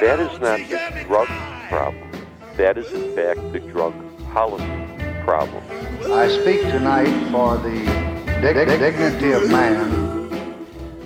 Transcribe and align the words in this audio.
that 0.00 0.20
is 0.20 0.38
not 0.40 0.58
the 0.68 1.04
drug 1.06 1.28
problem. 1.68 2.10
That 2.56 2.78
is, 2.78 2.90
in 2.92 3.14
fact, 3.14 3.52
the 3.52 3.60
drug 3.60 3.94
policy 4.32 4.64
problem. 5.24 5.62
I 6.10 6.28
speak 6.28 6.62
tonight 6.62 7.30
for 7.30 7.56
the 7.58 7.78
dig- 8.40 8.68
dignity 8.68 9.32
of 9.32 9.50
man 9.50 10.08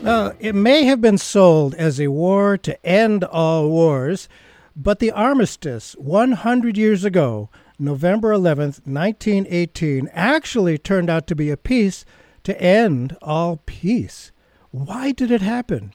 now, 0.03 0.33
it 0.41 0.57
may 0.57 0.83
have 0.87 1.01
been 1.01 1.17
sold 1.17 1.77
as 1.77 2.01
a 2.01 2.09
war 2.09 2.59
to 2.59 2.85
end 2.85 3.23
all 3.23 3.69
wars, 3.69 4.29
but 4.75 4.99
the 4.99 5.13
armistice 5.13 5.93
100 5.93 6.77
years 6.77 7.05
ago, 7.05 7.51
November 7.79 8.33
11th, 8.33 8.81
1918, 8.85 10.11
actually 10.13 10.77
turned 10.77 11.09
out 11.09 11.29
to 11.29 11.37
be 11.37 11.51
a 11.51 11.57
peace 11.57 12.05
to 12.43 12.61
end 12.61 13.17
all 13.23 13.61
peace. 13.65 14.33
Why 14.73 15.13
did 15.13 15.31
it 15.31 15.41
happen? 15.41 15.93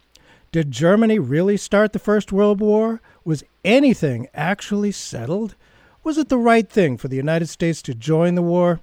Did 0.58 0.72
Germany 0.72 1.20
really 1.20 1.56
start 1.56 1.94
the 1.94 2.00
First 2.00 2.32
World 2.32 2.60
War? 2.60 3.00
Was 3.24 3.44
anything 3.64 4.28
actually 4.34 4.92
settled? 4.92 5.54
Was 6.04 6.18
it 6.18 6.30
the 6.30 6.40
right 6.40 6.68
thing 6.68 6.98
for 6.98 7.08
the 7.08 7.16
United 7.16 7.46
States 7.46 7.80
to 7.84 7.94
join 7.94 8.34
the 8.34 8.42
war? 8.42 8.80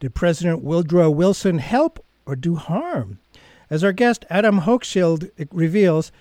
Did 0.00 0.14
President 0.14 0.62
Woodrow 0.62 1.10
Wilson 1.10 1.58
help 1.58 2.02
or 2.24 2.34
do 2.34 2.54
harm? 2.54 3.18
As 3.68 3.84
our 3.84 3.92
guest 3.92 4.24
Adam 4.30 4.60
Hochschild 4.60 5.30
reveals, 5.52 6.12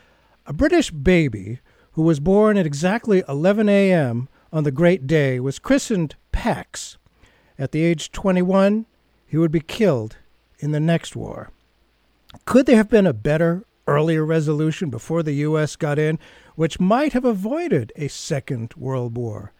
a 0.45 0.52
British 0.52 0.91
baby 0.91 1.61
who 1.94 2.02
was 2.02 2.19
born 2.19 2.58
at 2.58 2.66
exactly 2.66 3.23
11 3.30 3.69
a.m. 3.69 4.28
on 4.52 4.66
the 4.66 4.72
great 4.72 5.08
day 5.08 5.39
was 5.39 5.58
christened 5.58 6.17
Pax. 6.33 6.97
At 7.58 7.72
the 7.72 7.81
age 7.81 8.11
21, 8.11 8.85
he 9.25 9.38
would 9.38 9.53
be 9.53 9.61
killed 9.61 10.17
in 10.59 10.73
the 10.73 10.81
next 10.81 11.16
war. 11.16 11.52
Could 12.44 12.66
there 12.66 12.75
have 12.75 12.89
been 12.89 13.08
a 13.08 13.13
better, 13.13 13.63
earlier 13.88 14.26
resolution 14.26 14.90
before 14.90 15.24
the 15.24 15.34
U.S. 15.34 15.76
got 15.76 15.98
in, 15.98 16.20
which 16.56 16.80
might 16.80 17.14
have 17.14 17.26
avoided 17.26 17.92
a 17.96 18.08
Second 18.08 18.74
World 18.76 19.18
War? 19.18 19.54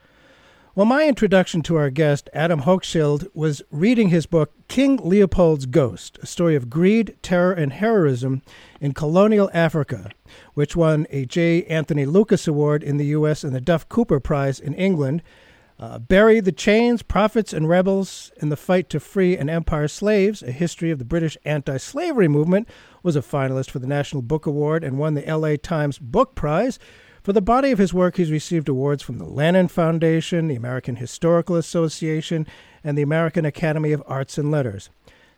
Well, 0.78 0.86
my 0.86 1.08
introduction 1.08 1.64
to 1.64 1.76
our 1.76 1.90
guest, 1.90 2.30
Adam 2.34 2.62
Hochschild, 2.62 3.28
was 3.34 3.64
reading 3.72 4.10
his 4.10 4.28
book, 4.28 4.52
King 4.68 4.98
Leopold's 4.98 5.66
Ghost, 5.66 6.20
a 6.22 6.28
story 6.28 6.56
of 6.56 6.70
greed, 6.70 7.18
terror, 7.24 7.52
and 7.52 7.74
heroism 7.74 8.44
in 8.80 8.94
colonial 8.94 9.50
Africa, 9.56 10.12
which 10.54 10.76
won 10.76 11.08
a 11.10 11.26
J. 11.26 11.64
Anthony 11.64 12.06
Lukas 12.06 12.48
Award 12.48 12.84
in 12.84 12.98
the 12.98 13.08
U.S. 13.08 13.44
and 13.44 13.56
the 13.56 13.60
Duff 13.60 13.90
Cooper 13.90 14.20
Prize 14.20 14.60
in 14.60 14.76
England. 14.76 15.24
Uh, 15.80 16.00
Bury 16.00 16.40
the 16.40 16.52
Chains, 16.52 17.04
Prophets, 17.04 17.54
and 17.54 17.70
Rebels 17.70 18.32
in 18.38 18.50
the 18.50 18.58
Fight 18.58 18.90
to 18.90 19.00
Free 19.00 19.38
an 19.38 19.48
Empire 19.48 19.88
Slaves, 19.88 20.42
a 20.42 20.52
history 20.52 20.90
of 20.90 20.98
the 20.98 21.06
British 21.06 21.38
anti 21.46 21.78
slavery 21.78 22.28
movement, 22.28 22.68
was 23.04 23.16
a 23.16 23.22
finalist 23.22 23.70
for 23.70 23.78
the 23.78 23.86
National 23.86 24.24
Book 24.24 24.48
Award 24.48 24.84
and 24.84 24.98
won 24.98 25.14
the 25.14 25.22
LA 25.32 25.56
Times 25.56 26.00
Book 26.00 26.34
Prize. 26.34 26.80
For 27.22 27.32
the 27.32 27.42
body 27.42 27.70
of 27.70 27.78
his 27.78 27.94
work, 27.94 28.18
he's 28.18 28.32
received 28.32 28.70
awards 28.70 29.04
from 29.04 29.20
the 29.20 29.26
Lannan 29.26 29.70
Foundation, 29.70 30.48
the 30.48 30.56
American 30.56 30.96
Historical 30.96 31.56
Association, 31.56 32.48
and 32.84 32.98
the 32.98 33.04
American 33.04 33.46
Academy 33.46 33.92
of 33.92 34.02
Arts 34.08 34.40
and 34.40 34.50
Letters. 34.50 34.90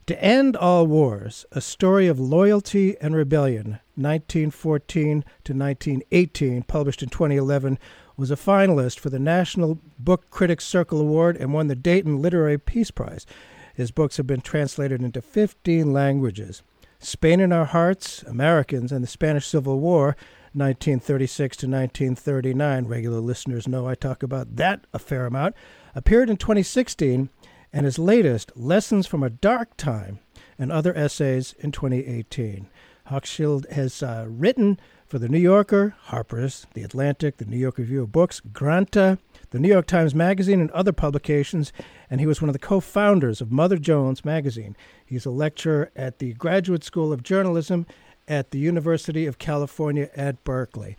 To 0.06 0.24
End 0.24 0.56
All 0.56 0.88
Wars, 0.88 1.46
a 1.52 1.62
story 1.62 2.08
of 2.08 2.20
loyalty 2.20 2.96
and 3.02 3.16
rebellion, 3.16 3.80
1914 3.96 5.24
to 5.44 5.54
1918, 5.54 6.64
published 6.64 7.04
in 7.04 7.10
2011, 7.10 7.78
was 8.20 8.30
a 8.30 8.36
finalist 8.36 9.00
for 9.00 9.10
the 9.10 9.18
National 9.18 9.80
Book 9.98 10.30
Critics 10.30 10.66
Circle 10.66 11.00
Award 11.00 11.38
and 11.38 11.54
won 11.54 11.68
the 11.68 11.76
Dayton 11.76 12.22
Literary 12.22 12.58
Peace 12.58 12.92
Prize. 12.92 13.26
His 13.74 13.92
books 13.92 14.18
have 14.18 14.28
been 14.28 14.42
translated 14.42 15.02
into 15.02 15.22
15 15.22 15.94
languages. 15.94 16.62
Spain 17.00 17.40
in 17.40 17.54
Our 17.54 17.64
Hearts, 17.64 18.24
Americans, 18.24 18.92
and 18.92 19.02
the 19.02 19.08
Spanish 19.08 19.48
Civil 19.48 19.80
War 19.80 20.18
1936 20.52 21.58
to 21.58 21.68
1939. 21.68 22.86
Regular 22.86 23.22
listeners 23.22 23.70
know 23.70 23.88
I 23.88 23.96
talk 23.96 24.22
about 24.22 24.58
that 24.58 24.86
a 24.94 25.00
fair 25.00 25.26
amount. 25.26 25.56
Appeared 25.96 26.30
in 26.30 26.36
2016, 26.36 27.30
and 27.72 27.86
his 27.86 27.98
latest, 27.98 28.52
Lessons 28.54 29.08
from 29.08 29.24
a 29.24 29.30
Dark 29.30 29.78
Time, 29.78 30.20
and 30.58 30.74
other 30.74 30.94
essays 30.98 31.56
in 31.60 31.72
2018. 31.72 32.68
Hochschild 33.10 33.70
has 33.72 34.04
uh, 34.04 34.26
written 34.28 34.78
for 35.10 35.18
The 35.18 35.28
New 35.28 35.40
Yorker, 35.40 35.96
Harper's, 36.04 36.68
The 36.76 36.84
Atlantic, 36.84 37.38
The 37.38 37.46
New 37.46 37.58
York 37.58 37.80
Review 37.80 38.04
of 38.04 38.12
Books, 38.12 38.40
Granta, 38.54 39.18
The 39.50 39.60
New 39.60 39.68
York 39.68 39.88
Times 39.88 40.14
Magazine, 40.14 40.62
and 40.62 40.70
other 40.70 40.94
publications, 40.94 41.74
and 42.12 42.22
he 42.22 42.28
was 42.28 42.44
one 42.44 42.50
of 42.50 42.54
the 42.54 42.60
co 42.60 42.80
founders 42.80 43.42
of 43.42 43.52
Mother 43.52 43.78
Jones 43.78 44.24
Magazine. 44.24 44.78
He's 45.04 45.26
a 45.26 45.32
lecturer 45.32 45.90
at 45.96 46.20
the 46.20 46.34
Graduate 46.34 46.84
School 46.84 47.12
of 47.12 47.24
Journalism 47.24 47.88
at 48.28 48.52
the 48.52 48.60
University 48.60 49.26
of 49.26 49.40
California 49.40 50.12
at 50.16 50.44
Berkeley. 50.44 50.96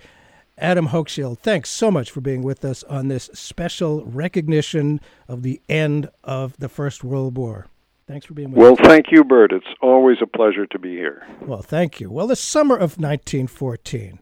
Adam 0.59 0.88
Hochschild, 0.88 1.38
thanks 1.38 1.70
so 1.70 1.93
much 1.93 2.10
for 2.10 2.20
being 2.20 2.43
with 2.43 2.65
us 2.65 2.82
on 2.84 3.06
this 3.06 3.31
special 3.32 4.04
recognition 4.04 5.00
of 5.28 5.43
the 5.44 5.60
end 5.69 6.10
of 6.25 6.56
the 6.59 6.69
First 6.69 7.04
World 7.04 7.37
War. 7.38 7.69
Thanks 8.10 8.26
for 8.26 8.34
being 8.34 8.50
with 8.50 8.59
well, 8.59 8.72
us. 8.72 8.81
Well, 8.81 8.88
thank 8.88 9.12
you, 9.12 9.22
Burt. 9.22 9.53
It's 9.53 9.65
always 9.81 10.16
a 10.21 10.26
pleasure 10.26 10.66
to 10.66 10.78
be 10.81 10.97
here. 10.97 11.25
Well, 11.43 11.62
thank 11.62 12.00
you. 12.00 12.10
Well, 12.10 12.26
the 12.26 12.34
summer 12.34 12.75
of 12.75 12.98
1914 12.98 14.19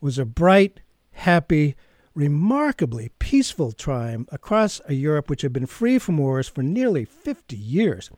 was 0.00 0.18
a 0.18 0.24
bright, 0.24 0.80
happy, 1.12 1.76
remarkably 2.16 3.10
peaceful 3.20 3.70
time 3.70 4.26
across 4.32 4.80
a 4.88 4.94
Europe 4.94 5.30
which 5.30 5.42
had 5.42 5.52
been 5.52 5.66
free 5.66 6.00
from 6.00 6.18
wars 6.18 6.48
for 6.48 6.64
nearly 6.64 7.04
50 7.04 7.56
years 7.56 8.10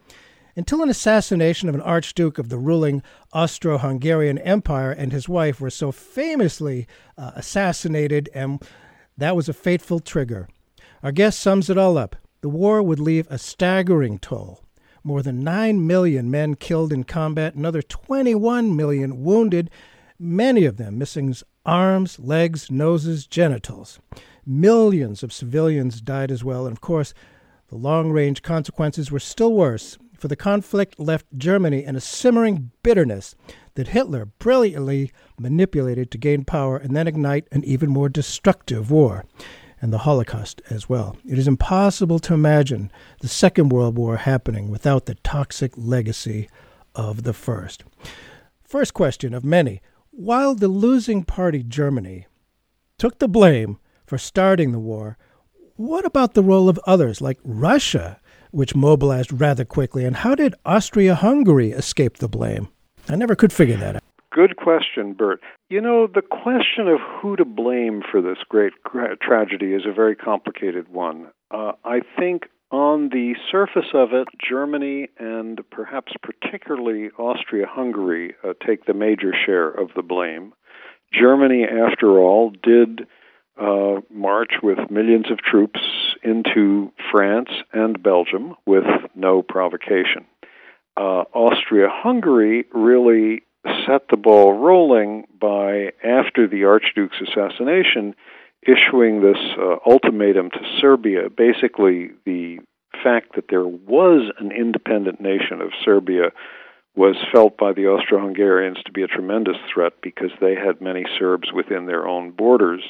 until 0.57 0.83
an 0.83 0.89
assassination 0.89 1.69
of 1.69 1.75
an 1.75 1.83
archduke 1.83 2.39
of 2.39 2.49
the 2.49 2.57
ruling 2.57 3.03
Austro 3.31 3.77
Hungarian 3.77 4.39
Empire 4.39 4.91
and 4.91 5.13
his 5.13 5.29
wife 5.29 5.61
were 5.61 5.69
so 5.69 5.93
famously 5.93 6.87
uh, 7.19 7.33
assassinated, 7.35 8.31
and 8.35 8.63
that 9.19 9.37
was 9.37 9.51
a 9.51 9.53
fateful 9.53 10.01
trigger. 10.01 10.49
Our 11.03 11.13
guest 11.13 11.41
sums 11.41 11.69
it 11.69 11.77
all 11.77 11.99
up. 11.99 12.17
The 12.41 12.49
war 12.49 12.83
would 12.83 12.99
leave 12.99 13.27
a 13.29 13.37
staggering 13.37 14.19
toll. 14.19 14.65
More 15.03 15.23
than 15.23 15.43
9 15.43 15.87
million 15.87 16.31
men 16.31 16.57
killed 16.57 16.93
in 16.93 17.05
combat, 17.05 17.55
another 17.55 17.83
21 17.83 18.77
million 18.77 19.25
wounded, 19.25 19.71
many 20.19 20.65
of 20.65 20.77
them 20.77 20.99
missing 20.99 21.35
arms, 21.65 22.19
legs, 22.19 22.71
noses, 22.71 23.27
genitals. 23.27 23.99
Millions 24.45 25.23
of 25.23 25.33
civilians 25.33 26.01
died 26.01 26.31
as 26.31 26.45
well, 26.45 26.67
and 26.67 26.77
of 26.77 26.81
course, 26.81 27.15
the 27.69 27.77
long 27.77 28.11
range 28.11 28.43
consequences 28.43 29.11
were 29.11 29.21
still 29.21 29.55
worse 29.55 29.97
for 30.19 30.29
the 30.29 30.37
conflict 30.37 31.01
left 31.01 31.27
Germany 31.37 31.85
in 31.85 31.97
a 31.97 32.01
simmering 32.01 32.71
bitterness 32.83 33.35
that 33.75 33.89
Hitler 33.89 34.27
brilliantly 34.27 35.13
manipulated 35.39 36.11
to 36.11 36.19
gain 36.19 36.45
power 36.45 36.77
and 36.77 36.95
then 36.95 37.09
ignite 37.09 37.49
an 37.53 37.65
even 37.65 37.89
more 37.89 38.11
destructive 38.11 38.91
war, 38.91 39.25
and 39.81 39.93
the 39.93 39.99
Holocaust 39.99 40.61
as 40.71 40.89
well. 40.89 41.17
It 41.27 41.39
is 41.39 41.49
impossible 41.49 42.19
to 42.21 42.35
imagine 42.35 42.91
the 43.21 43.29
Second 43.29 43.71
World 43.71 43.97
War 43.97 44.19
happening 44.19 44.71
without 44.71 45.07
the 45.07 45.15
toxic 45.17 45.73
legacy 45.77 46.49
of 46.95 47.23
the 47.23 47.33
First. 47.33 47.85
First 48.63 48.95
question 48.95 49.35
of 49.35 49.45
many 49.45 49.81
While 50.11 50.55
the 50.55 50.69
losing 50.69 51.25
party, 51.25 51.63
Germany, 51.63 52.27
took 52.99 53.19
the 53.19 53.29
blame 53.29 53.79
for 54.07 54.19
starting 54.19 54.73
the 54.73 54.79
war, 54.79 55.17
what 55.77 56.05
about 56.05 56.35
the 56.35 56.43
role 56.43 56.69
of 56.69 56.79
others 56.87 57.21
like 57.21 57.39
Russia 57.43 58.21
which 58.51 58.75
mobilized 58.75 59.41
rather 59.41 59.65
quickly? 59.65 60.05
And 60.05 60.17
how 60.17 60.35
did 60.35 60.55
Austria 60.67 61.15
Hungary 61.15 61.71
escape 61.71 62.19
the 62.19 62.29
blame? 62.29 62.69
I 63.09 63.17
never 63.17 63.35
could 63.35 63.53
figure 63.53 63.77
that 63.79 63.97
out. 63.97 64.03
Good 64.33 64.57
question, 64.57 65.15
Burt. 65.15 65.41
You 65.69 65.81
know, 65.81 66.07
the 66.07 66.23
question 66.23 66.87
of 66.87 67.01
who 67.01 67.35
to 67.37 67.45
blame 67.45 68.03
for 68.11 68.23
this 68.23 68.39
great 68.49 68.73
tragedy 69.21 69.75
is 69.75 69.83
a 69.87 69.93
very 69.93 70.15
complicated 70.15 70.89
one. 70.89 71.29
Uh, 71.51 71.73
I 71.85 72.01
think 72.17 72.45
on 72.71 73.09
the 73.09 73.35
surface 73.51 73.91
of 73.93 74.13
it, 74.13 74.29
Germany 74.49 75.09
and 75.19 75.61
perhaps 75.71 76.13
particularly 76.23 77.11
Austria 77.19 77.67
Hungary 77.69 78.35
uh, 78.45 78.53
take 78.65 78.85
the 78.85 78.95
major 78.95 79.33
share 79.47 79.69
of 79.69 79.91
the 79.97 80.03
blame. 80.03 80.53
Germany, 81.13 81.65
after 81.65 82.19
all, 82.21 82.53
did 82.63 83.09
uh, 83.61 84.01
march 84.11 84.53
with 84.63 84.79
millions 84.91 85.29
of 85.31 85.39
troops 85.39 85.81
into 86.23 86.93
France 87.11 87.51
and 87.73 88.01
Belgium 88.01 88.55
with 88.65 88.85
no 89.17 89.43
provocation. 89.43 90.25
Uh, 90.97 91.25
Austria 91.35 91.89
Hungary 91.91 92.67
really 92.73 93.43
set 93.87 94.09
the 94.11 94.17
ball 94.17 94.59
rolling 94.59 95.27
by, 95.39 95.93
after 96.05 96.49
the 96.49 96.65
Archduke's 96.65 97.21
assassination, 97.21 98.15
issuing 98.63 99.23
this 99.23 99.39
uh, 99.59 99.77
ultimatum 99.87 100.51
to 100.51 100.61
Serbia. 100.81 101.29
Basically, 101.31 102.11
the 102.25 102.59
fact 103.03 103.35
that 103.35 103.47
there 103.49 103.67
was 103.67 104.31
an 104.39 104.53
independent 104.53 105.21
nation 105.21 105.61
of 105.61 105.71
Serbia 105.85 106.33
was 106.97 107.17
felt 107.33 107.57
by 107.57 107.73
the 107.73 107.87
Austro 107.87 108.21
Hungarians 108.21 108.79
to 108.85 108.93
be 108.93 109.03
a 109.03 109.07
tremendous 109.07 109.57
threat 109.73 109.93
because 110.03 110.31
they 110.41 110.55
had 110.55 110.81
many 110.81 111.05
Serbs 111.19 111.53
within 111.53 111.87
their 111.87 112.07
own 112.07 112.33
borders, 112.33 112.83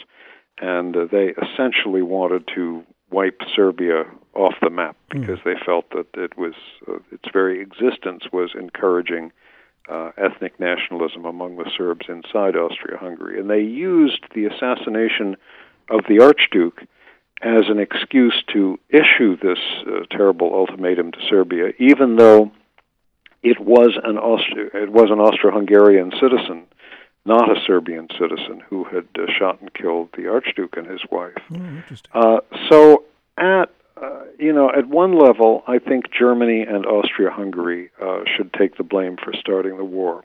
and 0.60 0.96
uh, 0.96 1.04
they 1.10 1.34
essentially 1.42 2.02
wanted 2.02 2.48
to 2.54 2.82
wipe 3.10 3.40
Serbia 3.54 4.04
off 4.34 4.54
the 4.62 4.70
map 4.70 4.96
hmm. 5.12 5.20
because 5.20 5.38
mm. 5.40 5.44
they 5.44 5.64
felt 5.66 5.90
that 5.90 6.06
it 6.14 6.38
was 6.38 6.54
uh, 6.88 6.98
its 7.10 7.24
very 7.32 7.60
existence 7.60 8.24
was 8.32 8.50
encouraging 8.58 9.32
uh, 9.90 10.12
ethnic 10.16 10.58
nationalism 10.60 11.24
among 11.24 11.56
the 11.56 11.70
Serbs 11.76 12.06
inside 12.08 12.56
Austria-Hungary, 12.56 13.40
and 13.40 13.50
they 13.50 13.60
used 13.60 14.24
the 14.34 14.46
assassination 14.46 15.36
of 15.90 16.00
the 16.08 16.20
Archduke 16.20 16.82
as 17.42 17.64
an 17.68 17.78
excuse 17.78 18.44
to 18.52 18.78
issue 18.88 19.36
this 19.36 19.58
uh, 19.86 20.04
terrible 20.10 20.54
ultimatum 20.54 21.10
to 21.12 21.18
Serbia, 21.28 21.72
even 21.78 22.16
though 22.16 22.52
it 23.42 23.58
was 23.58 23.98
an 24.04 24.16
Austri- 24.16 24.74
it 24.74 24.92
was 24.92 25.10
an 25.10 25.18
Austro-Hungarian 25.18 26.12
citizen, 26.20 26.64
not 27.24 27.50
a 27.50 27.60
Serbian 27.66 28.08
citizen, 28.18 28.62
who 28.68 28.84
had 28.84 29.06
uh, 29.18 29.22
shot 29.38 29.60
and 29.60 29.72
killed 29.72 30.10
the 30.16 30.28
Archduke 30.28 30.76
and 30.76 30.86
his 30.86 31.00
wife. 31.10 31.34
Oh, 32.14 32.40
so 32.68 33.04
at 33.38 33.70
uh, 34.00 34.24
you 34.38 34.52
know, 34.52 34.70
at 34.70 34.88
one 34.88 35.18
level, 35.18 35.62
I 35.66 35.78
think 35.78 36.10
Germany 36.10 36.62
and 36.62 36.86
Austria-Hungary 36.86 37.90
uh, 38.00 38.20
should 38.24 38.52
take 38.52 38.76
the 38.76 38.82
blame 38.82 39.16
for 39.16 39.32
starting 39.34 39.76
the 39.76 39.84
war. 39.84 40.24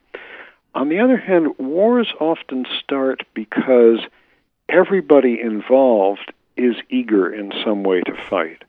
On 0.73 0.89
the 0.89 0.99
other 0.99 1.17
hand, 1.17 1.57
wars 1.57 2.11
often 2.19 2.65
start 2.83 3.23
because 3.33 3.99
everybody 4.69 5.39
involved 5.41 6.33
is 6.57 6.75
eager 6.89 7.33
in 7.33 7.51
some 7.63 7.83
way 7.83 8.01
to 8.01 8.13
fight. 8.29 8.63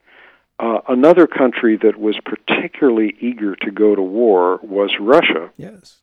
Uh, 0.58 0.79
another 0.88 1.26
country 1.26 1.76
that 1.76 1.99
was 1.99 2.17
particularly 2.25 3.14
eager 3.20 3.55
to 3.56 3.70
go 3.70 3.94
to 3.94 4.02
war 4.02 4.59
was 4.62 4.97
Russia. 4.99 5.50
Yes. 5.56 5.99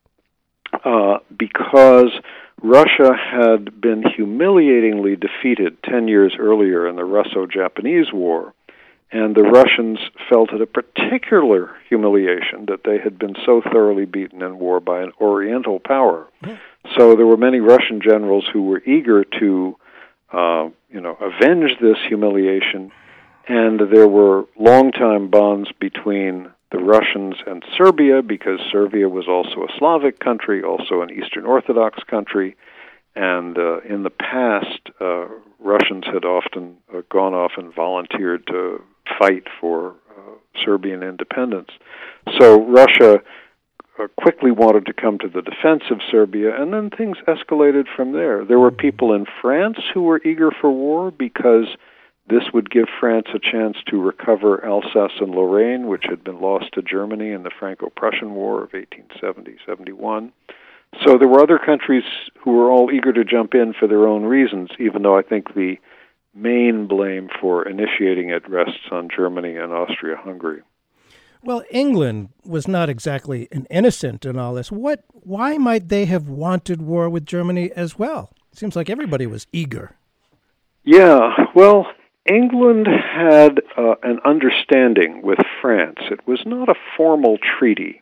Uh, 0.85 1.19
because 1.35 2.11
Russia 2.61 3.13
had 3.15 3.81
been 3.81 4.03
humiliatingly 4.03 5.15
defeated 5.15 5.81
10 5.83 6.07
years 6.07 6.35
earlier 6.39 6.87
in 6.87 6.95
the 6.95 7.03
Russo 7.03 7.45
Japanese 7.47 8.11
War, 8.13 8.53
and 9.13 9.35
the 9.35 9.43
Russians 9.43 9.99
felt 10.27 10.51
it 10.51 10.61
a 10.61 10.65
particular 10.65 11.75
humiliation 11.87 12.65
that 12.67 12.83
they 12.83 12.97
had 12.97 13.19
been 13.19 13.35
so 13.45 13.61
thoroughly 13.61 14.05
beaten 14.05 14.41
in 14.41 14.57
war 14.57 14.79
by 14.79 15.01
an 15.01 15.11
Oriental 15.21 15.79
power. 15.79 16.27
So 16.97 17.15
there 17.15 17.27
were 17.27 17.37
many 17.37 17.59
Russian 17.59 18.01
generals 18.01 18.45
who 18.51 18.63
were 18.63 18.81
eager 18.83 19.23
to 19.39 19.77
uh, 20.33 20.69
you 20.89 20.99
know, 20.99 21.15
avenge 21.21 21.71
this 21.79 21.97
humiliation. 22.07 22.91
And 23.47 23.79
there 23.91 24.07
were 24.07 24.45
long-time 24.57 25.29
bonds 25.29 25.69
between 25.79 26.49
the 26.71 26.79
Russians 26.79 27.35
and 27.45 27.63
Serbia 27.77 28.23
because 28.23 28.59
Serbia 28.71 29.09
was 29.09 29.27
also 29.27 29.63
a 29.63 29.77
Slavic 29.77 30.19
country, 30.19 30.63
also 30.63 31.01
an 31.01 31.11
Eastern 31.11 31.45
Orthodox 31.45 31.99
country. 32.09 32.55
And 33.15 33.57
uh, 33.59 33.81
in 33.81 34.01
the 34.01 34.09
past, 34.09 34.89
uh, 34.99 35.27
Russians 35.59 36.05
had 36.11 36.25
often 36.25 36.77
uh, 36.91 37.01
gone 37.11 37.35
off 37.35 37.51
and 37.57 37.73
volunteered 37.73 38.47
to 38.47 38.81
fight 39.19 39.43
for 39.59 39.95
uh, 40.11 40.35
Serbian 40.63 41.03
independence. 41.03 41.69
So 42.39 42.65
Russia 42.65 43.21
uh, 43.99 44.07
quickly 44.17 44.51
wanted 44.51 44.85
to 44.87 44.93
come 44.93 45.19
to 45.19 45.27
the 45.27 45.41
defense 45.41 45.83
of 45.91 45.99
Serbia, 46.09 46.59
and 46.59 46.73
then 46.73 46.89
things 46.89 47.17
escalated 47.27 47.85
from 47.95 48.13
there. 48.13 48.43
There 48.45 48.59
were 48.59 48.71
people 48.71 49.13
in 49.13 49.25
France 49.41 49.77
who 49.93 50.03
were 50.03 50.21
eager 50.23 50.51
for 50.51 50.71
war 50.71 51.11
because 51.11 51.67
this 52.27 52.43
would 52.53 52.69
give 52.69 52.85
France 52.99 53.27
a 53.35 53.39
chance 53.39 53.77
to 53.87 54.01
recover 54.01 54.65
Alsace 54.65 55.19
and 55.19 55.31
Lorraine, 55.31 55.87
which 55.87 56.05
had 56.09 56.23
been 56.23 56.39
lost 56.39 56.73
to 56.73 56.81
Germany 56.81 57.31
in 57.31 57.43
the 57.43 57.51
Franco 57.59 57.91
Prussian 57.95 58.33
War 58.33 58.63
of 58.63 58.73
1870 58.73 59.57
71. 59.65 60.31
So 61.05 61.17
there 61.17 61.27
were 61.27 61.41
other 61.41 61.59
countries 61.59 62.03
who 62.43 62.51
were 62.51 62.71
all 62.71 62.91
eager 62.91 63.11
to 63.11 63.25
jump 63.25 63.53
in 63.55 63.73
for 63.77 63.87
their 63.87 64.07
own 64.07 64.23
reasons, 64.23 64.69
even 64.79 65.01
though 65.01 65.17
I 65.17 65.21
think 65.21 65.53
the 65.53 65.77
main 66.33 66.87
blame 66.87 67.29
for 67.39 67.67
initiating 67.67 68.29
it 68.29 68.47
rests 68.49 68.89
on 68.91 69.09
Germany 69.15 69.55
and 69.55 69.71
Austria 69.71 70.15
Hungary. 70.17 70.61
Well, 71.43 71.63
England 71.69 72.29
was 72.45 72.67
not 72.67 72.89
exactly 72.89 73.49
an 73.51 73.67
innocent 73.69 74.25
in 74.25 74.39
all 74.39 74.53
this. 74.53 74.71
What? 74.71 75.03
Why 75.11 75.57
might 75.57 75.89
they 75.89 76.05
have 76.05 76.29
wanted 76.29 76.81
war 76.81 77.09
with 77.09 77.25
Germany 77.25 77.71
as 77.75 77.99
well? 77.99 78.31
It 78.51 78.57
seems 78.57 78.75
like 78.75 78.89
everybody 78.89 79.27
was 79.27 79.47
eager. 79.51 79.97
Yeah, 80.83 81.31
well, 81.53 81.87
England 82.25 82.87
had 82.87 83.61
uh, 83.77 83.95
an 84.03 84.19
understanding 84.25 85.21
with 85.21 85.39
France. 85.61 85.99
It 86.11 86.25
was 86.25 86.41
not 86.45 86.69
a 86.69 86.75
formal 86.95 87.37
treaty, 87.37 88.01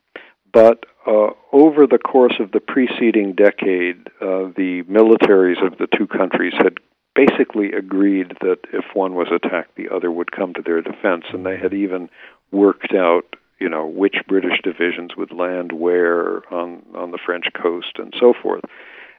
but 0.53 0.85
uh, 1.07 1.29
over 1.51 1.87
the 1.87 1.97
course 1.97 2.35
of 2.39 2.51
the 2.51 2.59
preceding 2.59 3.33
decade, 3.33 4.07
uh, 4.21 4.53
the 4.55 4.83
militaries 4.89 5.65
of 5.65 5.79
the 5.79 5.87
two 5.97 6.05
countries 6.05 6.53
had 6.57 6.77
basically 7.15 7.71
agreed 7.71 8.37
that 8.41 8.59
if 8.73 8.85
one 8.93 9.15
was 9.15 9.27
attacked, 9.33 9.75
the 9.75 9.89
other 9.89 10.11
would 10.11 10.31
come 10.31 10.53
to 10.53 10.61
their 10.61 10.81
defense, 10.81 11.25
and 11.33 11.45
they 11.45 11.57
had 11.57 11.73
even 11.73 12.09
worked 12.51 12.93
out, 12.93 13.35
you 13.59 13.69
know, 13.69 13.85
which 13.85 14.15
British 14.27 14.61
divisions 14.63 15.15
would 15.15 15.31
land 15.31 15.71
where 15.71 16.41
on 16.53 16.83
on 16.95 17.11
the 17.11 17.19
French 17.23 17.45
coast 17.53 17.97
and 17.97 18.13
so 18.19 18.33
forth. 18.41 18.63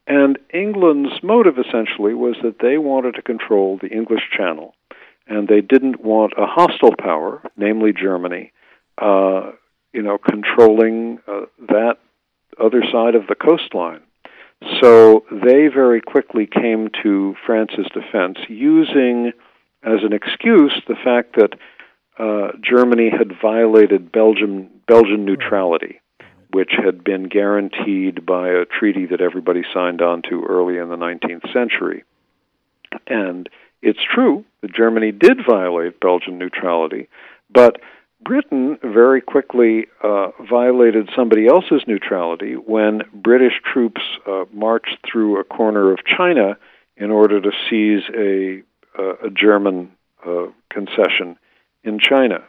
And 0.07 0.39
England's 0.53 1.23
motive 1.23 1.59
essentially 1.59 2.15
was 2.15 2.37
that 2.43 2.59
they 2.61 2.77
wanted 2.77 3.15
to 3.15 3.23
control 3.23 3.79
the 3.81 3.89
English 3.89 4.23
Channel, 4.37 4.75
and 5.29 5.47
they 5.47 5.61
didn't 5.61 6.01
want 6.01 6.33
a 6.37 6.47
hostile 6.47 6.95
power, 6.99 7.43
namely 7.57 7.93
Germany, 7.93 8.53
uh, 8.99 9.53
you 9.93 10.03
know, 10.03 10.19
controlling 10.19 11.21
uh, 11.29 11.43
that 11.69 11.99
other 12.61 12.83
side 12.91 13.15
of 13.15 13.27
the 13.29 13.35
coastline. 13.35 14.01
So 14.81 15.25
they 15.31 15.69
very 15.69 16.01
quickly 16.01 16.47
came 16.47 16.89
to 17.03 17.35
France's 17.47 17.87
defense 17.93 18.39
using 18.49 19.33
as 19.83 20.01
an 20.05 20.13
excuse 20.13 20.73
the 20.87 20.95
fact 20.95 21.37
that 21.37 21.55
uh, 22.19 22.53
Germany 22.63 23.11
had 23.11 23.33
violated 23.41 24.13
Belgium 24.13 24.69
Belgian 24.87 25.25
neutrality, 25.25 26.01
which 26.51 26.73
had 26.73 27.03
been 27.03 27.25
guaranteed 27.25 28.27
by 28.27 28.51
a 28.51 28.65
treaty 28.65 29.07
that 29.07 29.21
everybody 29.21 29.63
signed 29.73 30.03
on 30.03 30.23
to 30.29 30.45
early 30.45 30.77
in 30.77 30.89
the 30.89 30.97
19th 30.97 31.53
century. 31.53 32.05
And 33.07 33.49
it's 33.81 34.01
true 34.15 34.45
that 34.61 34.75
Germany 34.75 35.13
did 35.13 35.39
violate 35.49 36.01
Belgian 36.01 36.39
neutrality, 36.39 37.09
but 37.51 37.81
Britain 38.25 38.79
very 38.83 39.21
quickly 39.21 39.87
uh, 40.03 40.29
violated 40.49 41.11
somebody 41.17 41.47
else's 41.47 41.83
neutrality 41.87 42.55
when 42.55 43.03
British 43.13 43.55
troops 43.73 44.01
uh, 44.27 44.45
marched 44.53 44.99
through 45.11 45.41
a 45.41 45.45
corner 45.45 45.93
of 45.93 45.99
China 46.05 46.57
in 46.97 47.11
order 47.11 47.41
to 47.41 47.51
seize 47.69 48.03
a, 48.17 48.63
a 49.27 49.31
German 49.31 49.91
uh, 50.27 50.47
concession 50.71 51.37
in 51.85 51.99
China. 51.99 52.45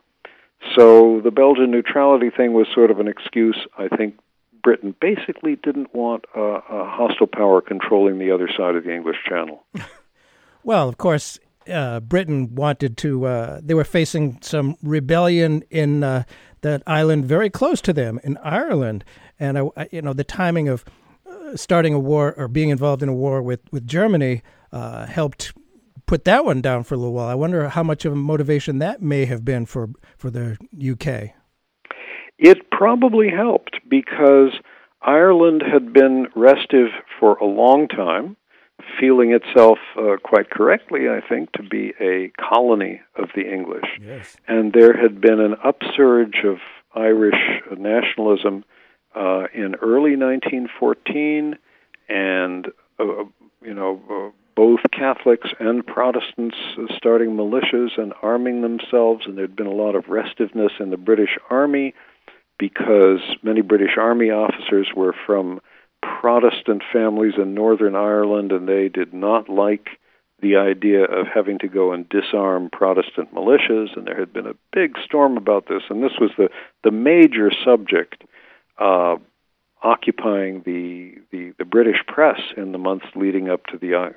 So 0.76 1.22
the 1.22 1.32
Belgian 1.32 1.72
neutrality 1.72 2.30
thing 2.30 2.54
was 2.54 2.68
sort 2.74 2.92
of 2.92 3.00
an 3.00 3.08
excuse. 3.08 3.58
I 3.78 3.88
think 3.90 4.16
Britain 4.64 4.96
basically 5.00 5.58
didn't 5.58 5.94
want 5.94 6.26
a, 6.36 6.40
a 6.40 6.90
hostile 6.90 7.28
power 7.28 7.62
controlling 7.62 8.18
the 8.18 8.32
other 8.32 8.50
side 8.56 8.76
of 8.76 8.84
the 8.84 8.94
English 8.94 9.18
Channel. 9.28 9.64
well, 10.64 10.88
of 10.88 10.98
course, 10.98 11.40
uh, 11.72 12.00
Britain 12.00 12.56
wanted 12.56 12.98
to. 12.98 13.26
Uh, 13.26 13.60
they 13.64 13.74
were 13.74 13.84
facing 13.84 14.40
some 14.42 14.78
rebellion 14.82 15.64
in 15.70 16.04
uh, 16.04 16.24
that 16.62 16.82
island 16.88 17.26
very 17.26 17.50
close 17.50 17.82
to 17.82 17.94
them 17.94 18.20
in 18.24 18.38
Ireland, 18.38 19.04
and 19.40 19.58
uh, 19.58 19.70
you 19.92 20.02
know 20.02 20.14
the 20.14 20.24
timing 20.24 20.68
of 20.68 20.84
uh, 21.30 21.56
starting 21.56 21.94
a 21.94 22.00
war 22.00 22.34
or 22.38 22.48
being 22.48 22.70
involved 22.70 23.04
in 23.04 23.10
a 23.10 23.14
war 23.14 23.42
with 23.42 23.62
with 23.72 23.88
Germany 23.88 24.42
uh, 24.72 25.06
helped 25.06 25.54
put 26.06 26.26
that 26.26 26.46
one 26.46 26.62
down 26.62 26.84
for 26.84 26.96
a 26.96 26.98
little 26.98 27.14
while. 27.14 27.28
I 27.28 27.36
wonder 27.36 27.70
how 27.70 27.84
much 27.84 28.06
of 28.06 28.14
a 28.14 28.18
motivation 28.18 28.80
that 28.80 29.02
may 29.02 29.26
have 29.26 29.46
been 29.46 29.66
for 29.66 29.90
for 30.18 30.30
the 30.30 30.58
UK. 30.82 31.36
It 32.40 32.72
probably 32.72 33.30
helped 33.30 33.78
because 33.90 34.52
Ireland 35.02 35.64
had 35.72 35.94
been 35.94 36.28
restive 36.36 36.88
for 37.20 37.36
a 37.36 37.46
long 37.46 37.88
time. 37.88 38.38
Feeling 39.00 39.32
itself 39.32 39.80
uh, 39.98 40.18
quite 40.24 40.50
correctly, 40.50 41.10
I 41.10 41.22
think, 41.28 41.52
to 41.54 41.64
be 41.64 41.94
a 42.00 42.32
colony 42.40 43.02
of 43.16 43.30
the 43.36 43.52
English. 43.52 43.86
Yes. 44.02 44.36
And 44.48 44.74
there 44.74 44.96
had 44.96 45.22
been 45.22 45.40
an 45.40 45.56
upsurge 45.64 46.44
of 46.46 46.58
Irish 46.96 47.62
nationalism 47.78 48.64
uh, 49.16 49.46
in 49.54 49.76
early 49.76 50.16
1914, 50.16 51.58
and 52.10 52.68
uh, 53.00 53.04
you 53.62 53.74
know 53.74 54.02
uh, 54.10 54.38
both 54.56 54.80
Catholics 54.92 55.50
and 55.60 55.86
Protestants 55.86 56.58
starting 56.96 57.32
militias 57.32 57.98
and 57.98 58.14
arming 58.22 58.62
themselves, 58.62 59.26
and 59.26 59.38
there'd 59.38 59.56
been 59.56 59.68
a 59.68 59.72
lot 59.72 59.96
of 59.96 60.10
restiveness 60.10 60.74
in 60.80 60.90
the 60.90 60.98
British 60.98 61.38
Army 61.50 61.94
because 62.60 63.20
many 63.42 63.62
British 63.62 63.98
Army 63.98 64.30
officers 64.30 64.88
were 64.96 65.16
from 65.26 65.60
Protestant 66.22 66.84
families 66.92 67.34
in 67.38 67.54
Northern 67.54 67.96
Ireland, 67.96 68.52
and 68.52 68.68
they 68.68 68.90
did 68.90 69.14
not 69.14 69.50
like 69.50 69.90
the 70.42 70.58
idea 70.58 71.04
of 71.04 71.28
having 71.34 71.58
to 71.60 71.68
go 71.68 71.94
and 71.94 72.08
disarm 72.10 72.70
Protestant 72.70 73.34
militias, 73.34 73.96
and 73.96 74.06
there 74.06 74.20
had 74.20 74.34
been 74.34 74.48
a 74.48 74.56
big 74.74 74.98
storm 75.04 75.38
about 75.38 75.68
this, 75.68 75.84
and 75.90 76.04
this 76.04 76.18
was 76.20 76.32
the 76.38 76.50
the 76.84 76.92
major 76.92 77.52
subject 77.64 78.24
uh, 78.78 79.16
occupying 79.82 80.62
the, 80.66 81.16
the 81.32 81.54
the 81.58 81.66
British 81.66 82.06
press 82.08 82.42
in 82.58 82.74
the 82.74 82.78
months 82.78 83.06
leading 83.16 83.50
up 83.50 83.66
to 83.68 83.78
the 83.78 83.96
uh, 83.96 84.10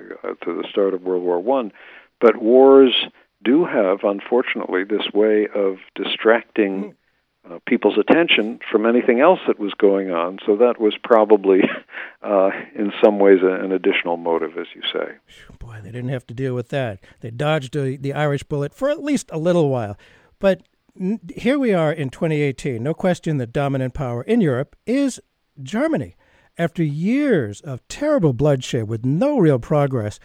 to 0.44 0.60
the 0.60 0.66
start 0.68 0.94
of 0.94 1.02
World 1.02 1.22
War 1.22 1.38
One. 1.40 1.72
But 2.20 2.36
wars 2.36 2.94
do 3.44 3.64
have, 3.64 3.98
unfortunately, 4.02 4.84
this 4.84 5.12
way 5.12 5.46
of 5.54 5.76
distracting 5.94 6.94
uh, 7.50 7.58
people's 7.66 7.98
attention 7.98 8.58
from 8.70 8.86
anything 8.86 9.20
else 9.20 9.40
that 9.46 9.58
was 9.58 9.72
going 9.74 10.10
on. 10.10 10.38
So 10.44 10.56
that 10.56 10.80
was 10.80 10.94
probably, 11.02 11.60
uh, 12.22 12.50
in 12.74 12.92
some 13.02 13.18
ways, 13.18 13.38
a, 13.42 13.64
an 13.64 13.72
additional 13.72 14.16
motive, 14.16 14.56
as 14.58 14.66
you 14.74 14.82
say. 14.92 15.14
Boy, 15.58 15.80
they 15.82 15.90
didn't 15.90 16.10
have 16.10 16.26
to 16.28 16.34
deal 16.34 16.54
with 16.54 16.70
that. 16.70 17.00
They 17.20 17.30
dodged 17.30 17.74
the, 17.74 17.96
the 17.96 18.12
Irish 18.12 18.42
bullet 18.42 18.74
for 18.74 18.90
at 18.90 19.02
least 19.02 19.30
a 19.32 19.38
little 19.38 19.68
while. 19.68 19.96
But 20.38 20.62
n- 20.98 21.20
here 21.34 21.58
we 21.58 21.72
are 21.72 21.92
in 21.92 22.10
2018. 22.10 22.82
No 22.82 22.94
question 22.94 23.36
the 23.36 23.46
dominant 23.46 23.94
power 23.94 24.22
in 24.22 24.40
Europe 24.40 24.76
is 24.86 25.20
Germany. 25.62 26.16
After 26.58 26.82
years 26.82 27.60
of 27.60 27.86
terrible 27.86 28.32
bloodshed 28.32 28.88
with 28.88 29.04
no 29.04 29.38
real 29.38 29.58
progress, 29.58 30.18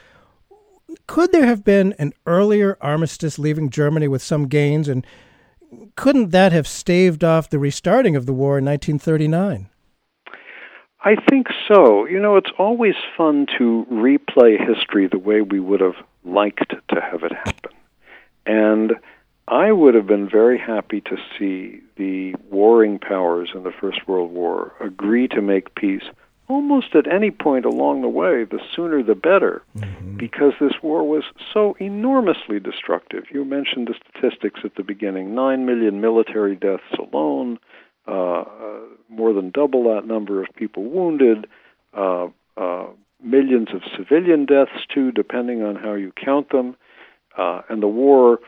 could 1.07 1.31
there 1.31 1.45
have 1.45 1.63
been 1.63 1.93
an 1.99 2.13
earlier 2.25 2.77
armistice 2.81 3.37
leaving 3.37 3.69
Germany 3.69 4.07
with 4.07 4.21
some 4.21 4.47
gains 4.47 4.87
and 4.87 5.05
couldn't 5.95 6.31
that 6.31 6.51
have 6.51 6.67
staved 6.67 7.23
off 7.23 7.49
the 7.49 7.59
restarting 7.59 8.15
of 8.15 8.25
the 8.25 8.33
war 8.33 8.57
in 8.57 8.65
1939? 8.65 9.69
I 11.03 11.15
think 11.29 11.47
so. 11.67 12.05
You 12.05 12.19
know, 12.19 12.37
it's 12.37 12.51
always 12.59 12.93
fun 13.17 13.47
to 13.57 13.87
replay 13.91 14.57
history 14.59 15.07
the 15.07 15.17
way 15.17 15.41
we 15.41 15.59
would 15.59 15.81
have 15.81 15.95
liked 16.23 16.69
to 16.69 17.01
have 17.01 17.23
it 17.23 17.31
happen. 17.33 17.71
And 18.45 18.93
I 19.47 19.71
would 19.71 19.95
have 19.95 20.05
been 20.07 20.29
very 20.29 20.59
happy 20.59 21.01
to 21.01 21.17
see 21.37 21.81
the 21.95 22.35
warring 22.49 22.99
powers 22.99 23.49
in 23.53 23.63
the 23.63 23.71
First 23.71 24.07
World 24.07 24.31
War 24.31 24.73
agree 24.79 25.27
to 25.29 25.41
make 25.41 25.75
peace 25.75 26.03
almost 26.51 26.95
at 26.95 27.11
any 27.11 27.31
point 27.31 27.65
along 27.65 28.01
the 28.01 28.09
way, 28.09 28.43
the 28.43 28.59
sooner 28.75 29.01
the 29.01 29.15
better, 29.15 29.63
mm-hmm. 29.77 30.17
because 30.17 30.53
this 30.59 30.73
war 30.83 31.07
was 31.07 31.23
so 31.53 31.75
enormously 31.79 32.59
destructive. 32.59 33.23
You 33.31 33.45
mentioned 33.45 33.87
the 33.87 33.95
statistics 33.95 34.59
at 34.63 34.75
the 34.75 34.83
beginning 34.83 35.33
9 35.33 35.65
million 35.65 36.01
military 36.01 36.55
deaths 36.55 36.93
alone, 36.99 37.57
uh, 38.07 38.41
uh, 38.41 38.79
more 39.09 39.33
than 39.33 39.51
double 39.51 39.95
that 39.95 40.05
number 40.05 40.41
of 40.43 40.49
people 40.55 40.83
wounded, 40.83 41.47
uh, 41.93 42.27
uh 42.57 42.87
millions 43.23 43.67
of 43.73 43.81
civilian 43.95 44.45
deaths, 44.45 44.85
too, 44.93 45.11
depending 45.11 45.63
on 45.63 45.75
how 45.75 45.93
you 45.93 46.11
count 46.11 46.49
them. 46.49 46.75
Uh, 47.37 47.61
and 47.69 47.81
the 47.81 47.87
war 47.87 48.39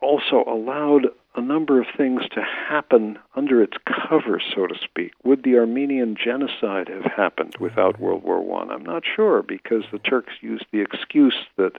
also 0.00 0.42
allowed 0.48 1.06
a 1.34 1.40
number 1.40 1.80
of 1.80 1.86
things 1.96 2.22
to 2.34 2.42
happen 2.42 3.18
under 3.36 3.62
its 3.62 3.76
cover, 4.08 4.40
so 4.54 4.66
to 4.66 4.74
speak. 4.82 5.12
Would 5.22 5.44
the 5.44 5.56
Armenian 5.56 6.16
genocide 6.16 6.88
have 6.88 7.04
happened 7.04 7.54
without 7.60 8.00
World 8.00 8.24
War 8.24 8.42
One? 8.42 8.70
I'm 8.70 8.84
not 8.84 9.04
sure 9.16 9.42
because 9.42 9.84
the 9.92 9.98
Turks 9.98 10.32
used 10.40 10.66
the 10.72 10.80
excuse 10.80 11.36
that 11.56 11.72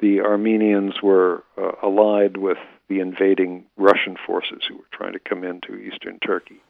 the 0.00 0.20
Armenians 0.20 1.02
were 1.02 1.44
uh, 1.56 1.72
allied 1.82 2.36
with 2.36 2.58
the 2.88 3.00
invading 3.00 3.64
Russian 3.76 4.16
forces 4.26 4.62
who 4.68 4.76
were 4.76 4.88
trying 4.92 5.12
to 5.12 5.20
come 5.20 5.44
into 5.44 5.76
eastern 5.76 6.18
Turkey. 6.18 6.60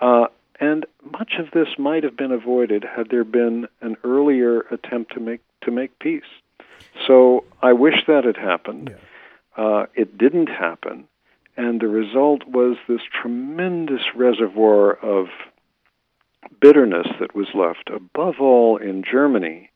Uh, 0.00 0.26
and 0.58 0.84
much 1.12 1.34
of 1.38 1.50
this 1.52 1.68
might 1.78 2.02
have 2.02 2.16
been 2.16 2.32
avoided 2.32 2.84
had 2.84 3.10
there 3.10 3.24
been 3.24 3.68
an 3.80 3.96
earlier 4.04 4.60
attempt 4.70 5.12
to 5.14 5.20
make 5.20 5.40
to 5.62 5.70
make 5.70 5.98
peace. 5.98 6.22
So 7.06 7.44
I 7.62 7.72
wish 7.72 8.04
that 8.06 8.24
had 8.24 8.36
happened. 8.36 8.90
Yeah. 8.90 9.64
Uh, 9.64 9.86
it 9.94 10.16
didn't 10.18 10.48
happen, 10.48 11.06
and 11.56 11.80
the 11.80 11.88
result 11.88 12.46
was 12.46 12.76
this 12.88 13.02
tremendous 13.20 14.02
reservoir 14.14 14.92
of 14.92 15.26
bitterness 16.60 17.06
that 17.20 17.34
was 17.34 17.48
left, 17.54 17.90
above 17.94 18.36
all 18.40 18.76
in 18.76 19.04
Germany, 19.08 19.70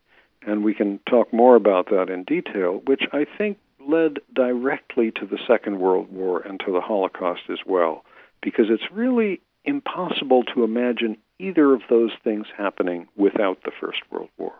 and 0.47 0.65
we 0.65 0.75
can 0.75 1.01
talk 1.09 1.33
more 1.33 1.57
about 1.57 1.91
that 1.91 2.09
in 2.09 2.25
detail, 2.25 2.83
which 2.87 3.03
I 3.13 3.27
think 3.37 3.59
led 3.87 4.19
directly 4.35 5.11
to 5.13 5.27
the 5.27 5.39
Second 5.47 5.79
World 5.79 6.11
War 6.11 6.41
and 6.41 6.61
to 6.61 6.73
the 6.73 6.81
Holocaust 6.81 7.43
as 7.51 7.59
well, 7.67 8.05
because 8.43 8.67
it's 8.69 8.91
really 8.93 9.41
impossible 9.65 10.45
to 10.55 10.65
imagine 10.65 11.19
either 11.39 11.73
of 11.75 11.83
those 11.91 12.13
things 12.25 12.47
happening 12.57 13.09
without 13.17 13.63
the 13.65 13.73
First 13.81 14.01
World 14.11 14.31
War. 14.39 14.53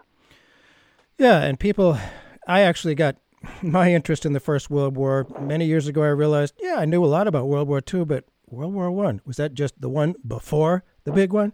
Yeah, 1.19 1.43
and 1.43 1.59
people, 1.59 1.99
I 2.47 2.61
actually 2.61 2.95
got 2.95 3.17
my 3.63 3.93
interest 3.93 4.27
in 4.27 4.33
the 4.33 4.41
First 4.41 4.71
World 4.71 4.97
War 4.97 5.27
many 5.41 5.67
years 5.67 5.87
ago, 5.87 6.03
I 6.03 6.09
realized, 6.09 6.55
yeah, 6.61 6.77
I 6.79 6.85
knew 6.85 7.05
a 7.05 7.07
lot 7.07 7.29
about 7.29 7.49
World 7.49 7.69
War 7.69 7.81
II, 7.93 8.05
but 8.05 8.25
World 8.49 8.75
War 8.75 8.91
One 8.91 9.21
was 9.25 9.37
that 9.37 9.55
just 9.55 9.81
the 9.81 9.89
one 9.89 10.15
before 10.27 10.85
the 11.05 11.13
big 11.13 11.33
one? 11.33 11.53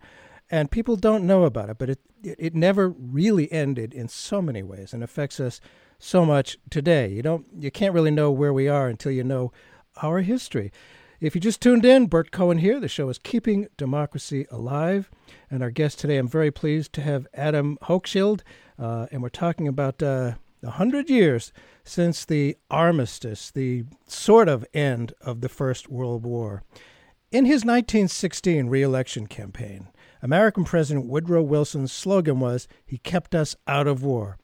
And 0.50 0.70
people 0.70 0.96
don't 0.96 1.26
know 1.26 1.44
about 1.44 1.70
it, 1.70 1.78
but 1.78 1.88
it, 1.88 1.98
it, 2.22 2.36
it 2.38 2.54
never 2.54 2.90
really 2.90 3.50
ended 3.50 3.94
in 3.94 4.08
so 4.08 4.42
many 4.42 4.62
ways 4.62 4.92
and 4.92 5.02
affects 5.02 5.40
us 5.40 5.60
so 5.98 6.26
much 6.26 6.58
today. 6.68 7.08
You 7.08 7.22
don't 7.22 7.46
you 7.58 7.70
can't 7.70 7.94
really 7.94 8.10
know 8.10 8.30
where 8.30 8.52
we 8.52 8.68
are 8.68 8.88
until 8.88 9.12
you 9.12 9.24
know 9.24 9.52
our 10.02 10.20
history. 10.20 10.70
If 11.20 11.36
you 11.36 11.40
just 11.40 11.60
tuned 11.60 11.84
in, 11.84 12.06
Burt 12.06 12.32
Cohen 12.32 12.58
here. 12.58 12.80
The 12.80 12.88
show 12.88 13.08
is 13.08 13.16
Keeping 13.16 13.68
Democracy 13.76 14.44
Alive. 14.50 15.08
And 15.50 15.62
our 15.62 15.70
guest 15.70 16.00
today, 16.00 16.16
I'm 16.16 16.26
very 16.26 16.50
pleased 16.50 16.92
to 16.94 17.00
have 17.02 17.28
Adam 17.32 17.78
Hochschild. 17.82 18.42
Uh, 18.76 19.06
and 19.12 19.22
we're 19.22 19.28
talking 19.28 19.68
about 19.68 20.02
uh, 20.02 20.32
100 20.62 21.10
years 21.10 21.52
since 21.84 22.24
the 22.24 22.56
armistice, 22.70 23.50
the 23.50 23.84
sort 24.06 24.48
of 24.48 24.64
end 24.72 25.12
of 25.20 25.40
the 25.40 25.48
First 25.48 25.88
World 25.88 26.24
War. 26.24 26.62
In 27.30 27.46
his 27.46 27.64
1916 27.64 28.68
reelection 28.68 29.26
campaign, 29.26 29.88
American 30.22 30.64
President 30.64 31.06
Woodrow 31.06 31.42
Wilson's 31.42 31.92
slogan 31.92 32.40
was, 32.40 32.68
He 32.84 32.98
kept 32.98 33.34
us 33.34 33.56
out 33.66 33.86
of 33.86 34.04
war. 34.04 34.38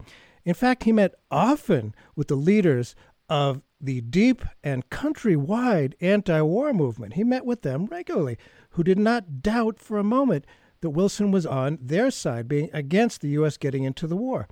In 0.44 0.54
fact, 0.54 0.84
he 0.84 0.92
met 0.92 1.14
often 1.30 1.94
with 2.16 2.28
the 2.28 2.34
leaders 2.34 2.96
of 3.28 3.62
the 3.80 4.00
deep 4.00 4.42
and 4.64 4.88
countrywide 4.90 5.92
anti 6.00 6.40
war 6.40 6.72
movement. 6.72 7.14
He 7.14 7.24
met 7.24 7.44
with 7.44 7.62
them 7.62 7.86
regularly, 7.86 8.38
who 8.70 8.82
did 8.82 8.98
not 8.98 9.42
doubt 9.42 9.78
for 9.78 9.98
a 9.98 10.04
moment 10.04 10.46
that 10.80 10.90
Wilson 10.90 11.30
was 11.30 11.44
on 11.46 11.78
their 11.80 12.10
side, 12.10 12.48
being 12.48 12.70
against 12.72 13.20
the 13.20 13.28
U.S. 13.30 13.56
getting 13.56 13.84
into 13.84 14.06
the 14.06 14.16
war. 14.16 14.48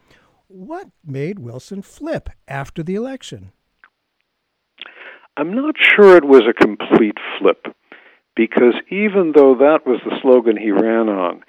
What 0.49 0.89
made 1.05 1.41
Wilson 1.41 1.83
flip 1.83 2.29
after 2.47 2.83
the 2.83 2.95
election? 2.95 3.53
I'm 5.37 5.55
not 5.55 5.75
sure 5.79 6.17
it 6.17 6.25
was 6.25 6.43
a 6.49 6.55
complete 6.55 7.19
flip 7.39 7.67
because 8.37 8.75
even 8.91 9.33
though 9.35 9.57
that 9.57 9.87
was 9.87 10.01
the 10.05 10.17
slogan 10.23 10.57
he 10.57 10.71
ran 10.71 11.09
on, 11.09 11.43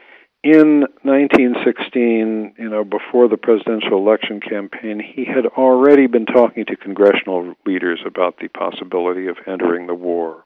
in 0.44 0.86
1916, 1.04 2.56
you 2.58 2.70
know, 2.70 2.84
before 2.84 3.28
the 3.28 3.38
presidential 3.38 3.98
election 3.98 4.40
campaign, 4.40 5.00
he 5.00 5.26
had 5.26 5.46
already 5.46 6.08
been 6.08 6.26
talking 6.26 6.66
to 6.66 6.76
congressional 6.76 7.54
leaders 7.66 8.00
about 8.06 8.38
the 8.40 8.48
possibility 8.48 9.28
of 9.28 9.38
entering 9.46 9.88
the 9.88 9.94
war. 9.94 10.44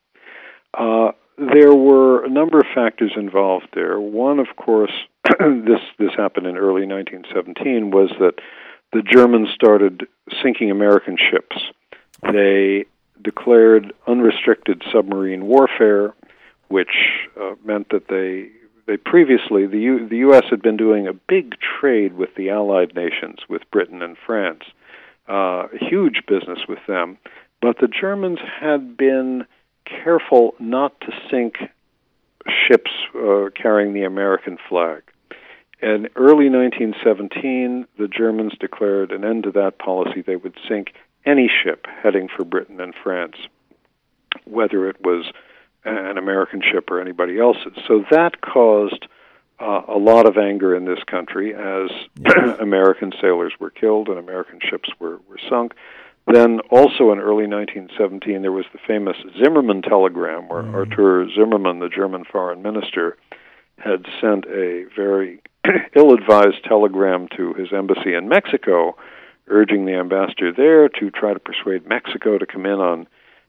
Uh, 0.73 1.11
there 1.37 1.73
were 1.73 2.25
a 2.25 2.29
number 2.29 2.59
of 2.59 2.65
factors 2.73 3.11
involved 3.15 3.67
there. 3.73 3.99
One, 3.99 4.39
of 4.39 4.47
course, 4.55 4.93
this 5.39 5.81
this 5.99 6.11
happened 6.15 6.47
in 6.47 6.57
early 6.57 6.85
1917 6.85 7.91
was 7.91 8.09
that 8.19 8.35
the 8.93 9.01
Germans 9.01 9.49
started 9.53 10.07
sinking 10.43 10.71
American 10.71 11.17
ships. 11.17 11.57
They 12.23 12.85
declared 13.23 13.93
unrestricted 14.07 14.83
submarine 14.91 15.45
warfare, 15.45 16.13
which 16.67 17.27
uh, 17.39 17.55
meant 17.63 17.89
that 17.89 18.07
they 18.07 18.49
they 18.87 18.97
previously 18.97 19.67
the 19.67 19.79
U, 19.79 20.07
the 20.07 20.17
U.S. 20.17 20.43
had 20.49 20.61
been 20.61 20.77
doing 20.77 21.07
a 21.07 21.13
big 21.13 21.55
trade 21.59 22.13
with 22.13 22.35
the 22.35 22.49
Allied 22.49 22.95
nations, 22.95 23.39
with 23.47 23.61
Britain 23.71 24.01
and 24.01 24.17
France, 24.25 24.63
uh, 25.27 25.67
huge 25.79 26.23
business 26.27 26.59
with 26.67 26.79
them, 26.87 27.17
but 27.61 27.77
the 27.79 27.87
Germans 27.87 28.39
had 28.59 28.97
been 28.97 29.45
careful 29.85 30.55
not 30.59 30.99
to 31.01 31.11
sink 31.29 31.55
ships 32.67 32.91
uh, 33.15 33.49
carrying 33.55 33.93
the 33.93 34.03
American 34.03 34.57
flag. 34.67 35.03
In 35.81 36.09
early 36.15 36.49
1917, 36.49 37.87
the 37.97 38.07
Germans 38.07 38.53
declared 38.59 39.11
an 39.11 39.23
end 39.23 39.43
to 39.43 39.51
that 39.51 39.79
policy. 39.79 40.21
They 40.21 40.35
would 40.35 40.57
sink 40.67 40.93
any 41.25 41.49
ship 41.49 41.87
heading 42.01 42.27
for 42.27 42.43
Britain 42.43 42.79
and 42.79 42.93
France, 43.03 43.35
whether 44.45 44.87
it 44.87 45.03
was 45.03 45.31
an 45.83 46.17
American 46.17 46.61
ship 46.61 46.89
or 46.91 47.01
anybody 47.01 47.39
else's. 47.39 47.73
So 47.87 48.05
that 48.11 48.41
caused 48.41 49.07
uh, 49.59 49.81
a 49.87 49.97
lot 49.97 50.27
of 50.27 50.37
anger 50.37 50.75
in 50.75 50.85
this 50.85 51.03
country 51.05 51.53
as. 51.53 51.89
American 52.59 53.11
sailors 53.19 53.53
were 53.59 53.69
killed 53.69 54.07
and 54.07 54.17
American 54.17 54.59
ships 54.61 54.89
were, 54.99 55.19
were 55.27 55.39
sunk. 55.49 55.73
Then, 56.27 56.59
also 56.69 57.11
in 57.11 57.19
early 57.19 57.47
1917, 57.47 58.41
there 58.41 58.51
was 58.51 58.65
the 58.71 58.79
famous 58.87 59.17
Zimmermann 59.41 59.81
telegram, 59.81 60.47
where 60.47 60.61
mm. 60.61 60.73
Arthur 60.73 61.27
Zimmermann, 61.35 61.79
the 61.79 61.89
German 61.89 62.25
foreign 62.25 62.61
minister, 62.61 63.17
had 63.83 64.05
sent 64.19 64.45
a 64.45 64.85
very 64.95 65.41
ill 65.95 66.13
advised 66.13 66.63
telegram 66.63 67.27
to 67.35 67.53
his 67.53 67.73
embassy 67.73 68.13
in 68.13 68.27
Mexico, 68.27 68.95
urging 69.47 69.85
the 69.85 69.93
ambassador 69.93 70.51
there 70.51 70.89
to 70.89 71.11
try 71.11 71.33
to 71.33 71.39
persuade 71.39 71.87
Mexico 71.87 72.37
to 72.37 72.45
come 72.45 72.65
in 72.65 72.79
on 72.79 73.07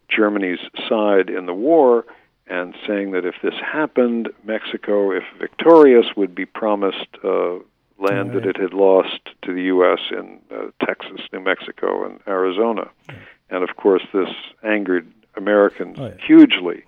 Germany's 0.09 0.59
side 0.89 1.31
in 1.31 1.47
the 1.47 1.55
war, 1.55 2.05
and 2.47 2.75
saying 2.87 3.13
that 3.13 3.25
if 3.25 3.37
this 3.43 3.55
happened, 3.55 4.29
Mexico, 4.45 5.11
if 5.11 5.25
victorious, 5.39 6.07
would 6.17 6.35
be 6.35 6.45
promised 6.45 7.09
uh, 7.25 7.55
land 7.99 8.35
right. 8.35 8.43
that 8.43 8.47
it 8.47 8.57
had 8.57 8.75
lost 8.75 9.21
to 9.43 9.55
the 9.55 9.63
U.S. 9.63 10.01
in 10.11 10.41
uh, 10.51 10.67
Texas, 10.85 11.21
New 11.33 11.41
Mexico, 11.41 12.05
and 12.05 12.21
Arizona. 12.27 12.91
And 13.49 13.63
of 13.63 13.77
course, 13.77 14.03
this 14.13 14.29
angered 14.63 15.11
Americans 15.37 15.99
oh, 16.01 16.07
yeah. 16.07 16.27
hugely. 16.27 16.85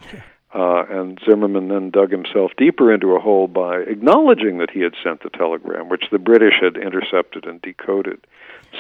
Uh, 0.55 0.85
and 0.89 1.19
Zimmermann 1.29 1.67
then 1.67 1.91
dug 1.91 2.13
himself 2.13 2.53
deeper 2.57 2.95
into 2.95 3.17
a 3.17 3.21
hole 3.21 3.49
by 3.49 3.79
acknowledging 3.81 4.59
that 4.59 4.71
he 4.71 4.81
had 4.81 4.95
sent 5.03 5.23
the 5.23 5.31
telegram, 5.31 5.89
which 5.89 6.05
the 6.13 6.19
British 6.19 6.55
had 6.61 6.77
intercepted 6.77 7.45
and 7.45 7.61
decoded. 7.61 8.25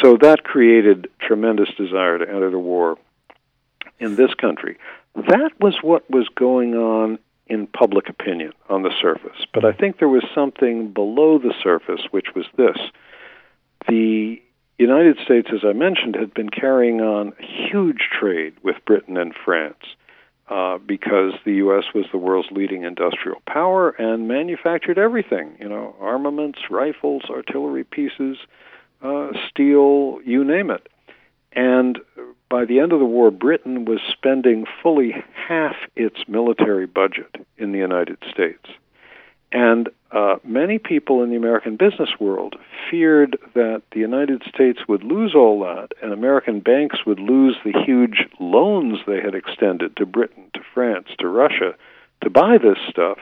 So 0.00 0.16
that 0.18 0.44
created 0.44 1.08
tremendous 1.20 1.70
desire 1.76 2.18
to 2.18 2.28
enter 2.28 2.50
the 2.50 2.60
war 2.60 2.96
in 3.98 4.14
this 4.14 4.32
country. 4.34 4.78
That 5.16 5.50
was 5.60 5.74
what 5.82 6.08
was 6.08 6.28
going 6.36 6.74
on 6.74 7.18
in 7.48 7.66
public 7.66 8.08
opinion 8.08 8.52
on 8.68 8.82
the 8.82 8.92
surface. 9.00 9.44
But 9.52 9.64
I 9.64 9.72
think 9.72 9.98
there 9.98 10.08
was 10.08 10.24
something 10.32 10.92
below 10.92 11.38
the 11.38 11.54
surface, 11.60 12.02
which 12.12 12.28
was 12.36 12.46
this. 12.56 12.78
The 13.88 14.40
United 14.78 15.18
States, 15.24 15.48
as 15.52 15.64
I 15.64 15.72
mentioned, 15.72 16.14
had 16.14 16.32
been 16.34 16.50
carrying 16.50 17.00
on 17.00 17.32
huge 17.38 18.08
trade 18.16 18.54
with 18.62 18.76
Britain 18.86 19.16
and 19.16 19.34
France 19.44 19.84
uh, 20.48 20.78
because 20.78 21.32
the 21.44 21.54
U.S. 21.54 21.84
was 21.94 22.06
the 22.12 22.18
world's 22.18 22.50
leading 22.50 22.84
industrial 22.84 23.40
power 23.46 23.90
and 23.90 24.28
manufactured 24.28 24.98
everything 24.98 25.56
you 25.58 25.68
know, 25.68 25.94
armaments, 26.00 26.58
rifles, 26.70 27.22
artillery 27.30 27.84
pieces, 27.84 28.36
uh, 29.02 29.28
steel, 29.48 30.18
you 30.24 30.44
name 30.44 30.70
it. 30.70 30.88
And 31.52 31.98
by 32.50 32.64
the 32.64 32.80
end 32.80 32.92
of 32.92 32.98
the 32.98 33.04
war, 33.04 33.30
Britain 33.30 33.84
was 33.84 34.00
spending 34.10 34.66
fully 34.82 35.14
half 35.34 35.76
its 35.96 36.16
military 36.28 36.86
budget 36.86 37.34
in 37.56 37.72
the 37.72 37.78
United 37.78 38.18
States. 38.30 38.66
And 39.54 39.88
uh, 40.10 40.36
many 40.42 40.78
people 40.80 41.22
in 41.22 41.30
the 41.30 41.36
American 41.36 41.76
business 41.76 42.10
world 42.18 42.56
feared 42.90 43.38
that 43.54 43.82
the 43.92 44.00
United 44.00 44.42
States 44.52 44.80
would 44.88 45.04
lose 45.04 45.32
all 45.32 45.60
that, 45.60 45.90
and 46.02 46.12
American 46.12 46.58
banks 46.58 47.06
would 47.06 47.20
lose 47.20 47.56
the 47.64 47.72
huge 47.86 48.26
loans 48.40 48.98
they 49.06 49.20
had 49.20 49.36
extended 49.36 49.96
to 49.96 50.06
Britain, 50.06 50.50
to 50.54 50.60
France, 50.74 51.06
to 51.20 51.28
Russia 51.28 51.76
to 52.20 52.30
buy 52.30 52.58
this 52.58 52.78
stuff 52.90 53.18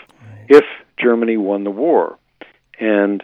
if 0.49 0.65
Germany 0.99 1.37
won 1.37 1.65
the 1.65 1.71
war. 1.71 2.19
And 2.81 3.23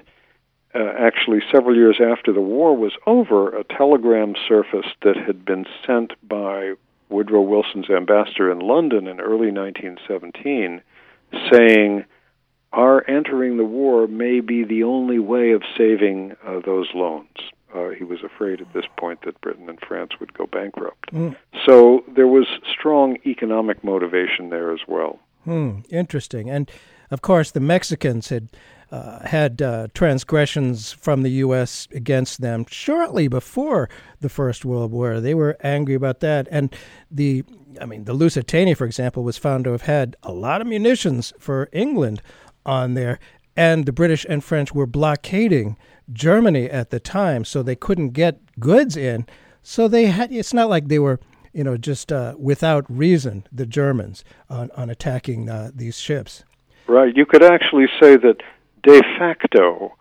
uh, 0.75 0.93
actually, 0.99 1.41
several 1.51 1.75
years 1.75 1.99
after 1.99 2.31
the 2.31 2.43
war 2.43 2.77
was 2.77 2.93
over, 3.07 3.57
a 3.57 3.65
telegram 3.65 4.35
surfaced 4.47 4.97
that 5.03 5.17
had 5.17 5.47
been 5.47 5.65
sent 5.87 6.13
by 6.29 6.75
Woodrow 7.09 7.41
Wilson's 7.41 7.89
ambassador 7.89 8.53
in 8.53 8.59
London 8.59 9.07
in 9.07 9.19
early 9.19 9.51
1917 9.51 10.83
saying, 11.51 12.05
Our 12.73 13.09
entering 13.09 13.57
the 13.57 13.65
war 13.65 14.07
may 14.07 14.41
be 14.41 14.65
the 14.65 14.83
only 14.83 15.19
way 15.19 15.53
of 15.53 15.63
saving 15.77 16.37
uh, 16.47 16.61
those 16.65 16.89
loans. 16.95 17.29
Uh, 17.75 17.91
he 17.91 18.05
was 18.05 18.21
afraid 18.23 18.61
at 18.61 18.73
this 18.73 18.85
point 18.99 19.21
that 19.25 19.41
Britain 19.41 19.69
and 19.69 19.79
France 19.87 20.13
would 20.21 20.33
go 20.35 20.47
bankrupt. 20.47 21.13
Mm. 21.13 21.37
So 21.67 22.05
there 22.15 22.27
was 22.27 22.47
strong 22.71 23.19
economic 23.27 23.85
motivation 23.85 24.51
there 24.51 24.73
as 24.73 24.81
well. 24.87 25.19
Hmm, 25.45 25.81
interesting. 25.91 26.51
And 26.51 26.71
of 27.11 27.23
course, 27.23 27.51
the 27.51 27.61
Mexicans 27.61 28.29
had 28.29 28.49
uh, 28.91 29.27
had 29.27 29.61
uh, 29.61 29.89
transgressions 29.93 30.93
from 30.93 31.23
the 31.23 31.31
U.S. 31.31 31.89
against 31.93 32.41
them 32.41 32.65
shortly 32.71 33.29
before 33.29 33.91
the 34.21 34.31
First 34.31 34.65
World 34.65 34.93
War. 34.93 35.21
They 35.21 35.35
were 35.35 35.59
angry 35.63 35.95
about 35.95 36.21
that, 36.21 36.49
and 36.51 36.75
the 37.11 37.45
I 37.81 37.85
mean, 37.85 38.05
the 38.05 38.15
Lusitania, 38.15 38.75
for 38.75 38.87
example, 38.87 39.23
was 39.25 39.37
found 39.37 39.65
to 39.65 39.73
have 39.73 39.83
had 39.83 40.17
a 40.23 40.33
lot 40.33 40.61
of 40.61 40.67
munitions 40.67 41.33
for 41.39 41.69
England 41.73 42.23
on 42.69 42.95
there, 42.95 43.19
and 43.57 43.87
the 43.87 43.93
British 43.93 44.27
and 44.29 44.45
French 44.45 44.75
were 44.75 44.87
blockading 44.87 45.77
Germany 46.13 46.71
at 46.71 46.91
the 46.91 47.01
time, 47.01 47.45
so 47.45 47.63
they 47.63 47.77
couldn't 47.77 48.11
get 48.11 48.41
goods 48.61 48.97
in. 48.97 49.27
So 49.63 49.89
they 49.89 50.07
had. 50.07 50.33
It's 50.33 50.55
not 50.55 50.69
like 50.69 50.89
they 50.89 50.99
were 50.99 51.21
you 51.53 51.65
know, 51.65 51.77
just 51.77 52.13
uh, 52.13 52.35
without 52.39 52.85
reason, 52.89 53.45
the 53.51 53.67
Germans 53.67 54.25
on, 54.49 54.71
on 54.77 54.91
attacking 54.91 55.49
uh, 55.49 55.71
these 55.75 55.99
ships. 55.99 56.45
Right. 56.87 57.15
You 57.17 57.27
could 57.27 57.43
actually 57.43 57.89
say 58.01 58.17
that 58.17 58.37
de 58.83 59.03
facto, 59.19 59.95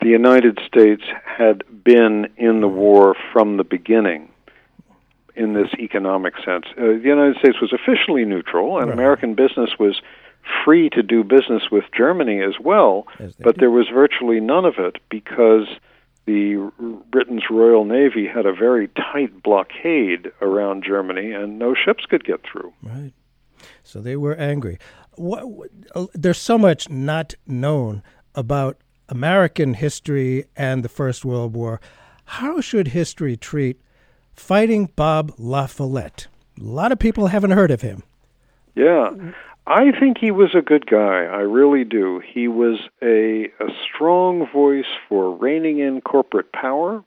the 0.00 0.08
United 0.08 0.58
States 0.66 1.02
had 1.24 1.62
been 1.84 2.28
in 2.36 2.60
the 2.60 2.68
war 2.68 3.14
from 3.32 3.56
the 3.56 3.64
beginning 3.64 4.28
in 5.36 5.54
this 5.54 5.68
economic 5.78 6.34
sense. 6.44 6.66
Uh, 6.76 6.98
the 6.98 7.00
United 7.04 7.36
States 7.36 7.60
was 7.60 7.72
officially 7.72 8.24
neutral, 8.24 8.78
and 8.78 8.88
right. 8.88 8.94
American 8.94 9.34
business 9.34 9.70
was 9.78 10.00
free 10.64 10.90
to 10.90 11.02
do 11.02 11.24
business 11.24 11.64
with 11.70 11.84
Germany 11.96 12.42
as 12.42 12.54
well, 12.60 13.06
as 13.18 13.34
but 13.36 13.58
there 13.58 13.70
was 13.70 13.88
virtually 13.88 14.40
none 14.40 14.64
of 14.64 14.74
it 14.78 14.96
because 15.08 15.66
the 16.26 16.70
Britain's 17.10 17.44
Royal 17.50 17.84
Navy 17.84 18.26
had 18.26 18.46
a 18.46 18.52
very 18.52 18.88
tight 18.88 19.42
blockade 19.42 20.32
around 20.40 20.84
Germany, 20.84 21.32
and 21.32 21.58
no 21.58 21.74
ships 21.74 22.06
could 22.06 22.24
get 22.24 22.40
through. 22.42 22.72
Right. 22.82 23.12
So 23.82 24.00
they 24.00 24.16
were 24.16 24.34
angry. 24.34 24.78
What, 25.16 25.44
uh, 25.94 26.06
there's 26.14 26.38
so 26.38 26.58
much 26.58 26.88
not 26.88 27.34
known 27.46 28.02
about 28.34 28.78
American 29.08 29.74
history 29.74 30.46
and 30.56 30.82
the 30.82 30.88
First 30.88 31.24
World 31.24 31.54
War, 31.54 31.80
how 32.24 32.60
should 32.60 32.88
history 32.88 33.36
treat 33.36 33.80
Fighting 34.32 34.90
Bob 34.96 35.32
La 35.38 35.66
Follette? 35.66 36.26
A 36.58 36.64
lot 36.64 36.92
of 36.92 36.98
people 36.98 37.28
haven't 37.28 37.50
heard 37.50 37.70
of 37.70 37.82
him. 37.82 38.02
Yeah. 38.74 39.10
I 39.66 39.92
think 39.98 40.18
he 40.18 40.30
was 40.30 40.54
a 40.54 40.60
good 40.60 40.86
guy. 40.86 41.24
I 41.24 41.40
really 41.40 41.84
do. 41.84 42.20
He 42.20 42.48
was 42.48 42.80
a, 43.02 43.46
a 43.60 43.68
strong 43.82 44.46
voice 44.52 44.84
for 45.08 45.34
reining 45.34 45.78
in 45.78 46.02
corporate 46.02 46.52
power. 46.52 47.02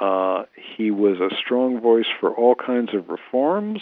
Uh, 0.00 0.44
he 0.76 0.90
was 0.90 1.20
a 1.20 1.34
strong 1.36 1.80
voice 1.80 2.06
for 2.20 2.30
all 2.30 2.54
kinds 2.54 2.94
of 2.94 3.08
reforms. 3.08 3.80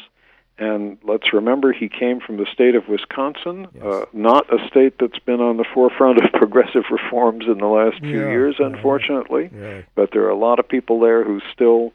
And 0.59 0.99
let's 1.05 1.33
remember, 1.33 1.73
he 1.73 1.89
came 1.89 2.21
from 2.21 2.37
the 2.37 2.47
state 2.53 2.75
of 2.75 2.87
Wisconsin, 2.89 3.69
yes. 3.75 3.85
uh, 3.85 4.05
not 4.13 4.53
a 4.53 4.65
state 4.69 4.95
that's 5.01 5.19
been 5.19 5.41
on 5.41 5.57
the 5.57 5.65
forefront 5.73 6.23
of 6.23 6.31
progressive 6.35 6.85
reforms 6.91 7.45
in 7.47 7.59
the 7.59 7.67
last 7.67 8.01
few 8.01 8.21
yeah, 8.21 8.29
years, 8.29 8.57
unfortunately. 8.59 9.51
Yeah. 9.55 9.83
But 9.95 10.11
there 10.13 10.23
are 10.25 10.31
a 10.31 10.37
lot 10.37 10.59
of 10.59 10.69
people 10.69 11.01
there 11.01 11.25
who 11.25 11.41
still 11.53 11.93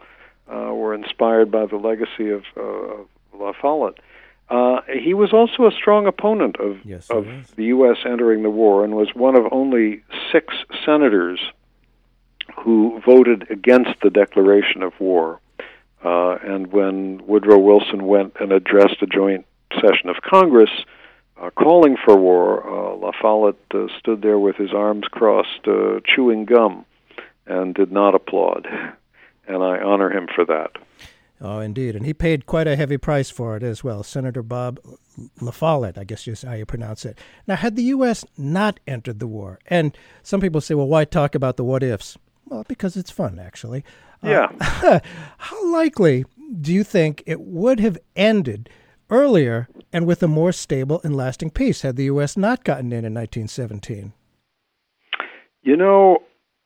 uh, 0.52 0.74
were 0.74 0.94
inspired 0.94 1.52
by 1.52 1.66
the 1.66 1.76
legacy 1.76 2.30
of, 2.30 2.44
uh, 2.56 2.62
of 2.62 3.08
La 3.38 3.54
Follette. 3.54 4.00
Uh, 4.50 4.80
he 4.94 5.14
was 5.14 5.34
also 5.34 5.68
a 5.68 5.72
strong 5.72 6.08
opponent 6.08 6.58
of, 6.60 6.78
yes, 6.86 7.10
of 7.10 7.28
the 7.56 7.66
U.S. 7.66 7.98
entering 8.06 8.44
the 8.44 8.50
war 8.50 8.86
and 8.86 8.96
was 8.96 9.10
one 9.14 9.36
of 9.36 9.46
only 9.52 10.04
six 10.32 10.54
senators 10.86 11.40
who 12.60 13.02
voted 13.06 13.50
against 13.52 14.00
the 14.02 14.10
declaration 14.10 14.82
of 14.84 14.94
war. 15.00 15.42
Uh, 16.04 16.38
and 16.44 16.68
when 16.72 17.22
Woodrow 17.28 17.58
Wilson 17.58 18.06
went 18.06 18.36
and 18.40 18.52
addressed 18.52 19.02
a 19.02 19.08
joint 19.08 19.46
session 19.74 20.10
of 20.10 20.22
Congress 20.22 20.70
uh, 21.42 21.50
calling 21.50 21.98
for 22.04 22.16
war, 22.16 22.66
uh, 22.66 22.96
La 22.96 23.12
Follette 23.12 23.56
uh, 23.74 23.88
stood 24.00 24.22
there 24.22 24.40
with 24.40 24.56
his 24.56 24.74
arms 24.74 25.06
crossed, 25.12 25.68
uh, 25.68 26.00
chewing 26.06 26.46
gum, 26.46 26.86
and 27.46 27.76
did 27.76 27.92
not 27.92 28.16
applaud. 28.16 28.68
And 29.50 29.64
I 29.64 29.80
honor 29.80 30.10
him 30.10 30.28
for 30.36 30.44
that. 30.44 30.72
Oh, 31.40 31.60
indeed. 31.60 31.96
And 31.96 32.06
he 32.06 32.14
paid 32.14 32.46
quite 32.46 32.68
a 32.68 32.76
heavy 32.76 32.98
price 32.98 33.30
for 33.30 33.56
it 33.56 33.64
as 33.64 33.84
well. 33.84 34.02
Senator 34.04 34.42
Bob 34.42 34.80
La 35.40 35.52
Follette, 35.52 35.98
I 35.98 36.04
guess 36.04 36.28
is 36.28 36.42
how 36.42 36.54
you 36.54 36.66
pronounce 36.66 37.06
it. 37.06 37.20
Now, 37.46 37.56
had 37.56 37.76
the 37.76 37.84
U.S. 37.84 38.26
not 38.38 38.80
entered 38.88 39.20
the 39.20 39.28
war, 39.28 39.60
and 39.68 39.96
some 40.24 40.42
people 40.42 40.62
say, 40.62 40.74
well, 40.74 40.88
why 40.88 41.06
talk 41.06 41.36
about 41.36 41.58
the 41.58 41.64
what 41.64 41.84
ifs? 41.84 42.18
Well, 42.46 42.66
because 42.68 42.98
it's 42.98 43.12
fun, 43.12 43.40
actually. 43.40 43.84
Yeah. 44.24 44.48
Uh, 44.60 45.00
how 45.38 45.72
likely 45.72 46.26
do 46.60 46.74
you 46.74 46.84
think 46.84 47.24
it 47.26 47.42
would 47.42 47.80
have 47.80 47.98
ended 48.16 48.70
earlier 49.10 49.68
and 49.94 50.06
with 50.06 50.24
a 50.24 50.28
more 50.28 50.52
stable 50.52 51.02
and 51.04 51.16
lasting 51.16 51.52
peace 51.52 51.82
had 51.82 51.96
the 51.96 52.06
U.S. 52.06 52.36
not 52.36 52.64
gotten 52.64 52.88
in 52.88 53.06
in 53.06 53.14
1917? 53.14 54.14
You 55.62 55.76
know, 55.76 56.20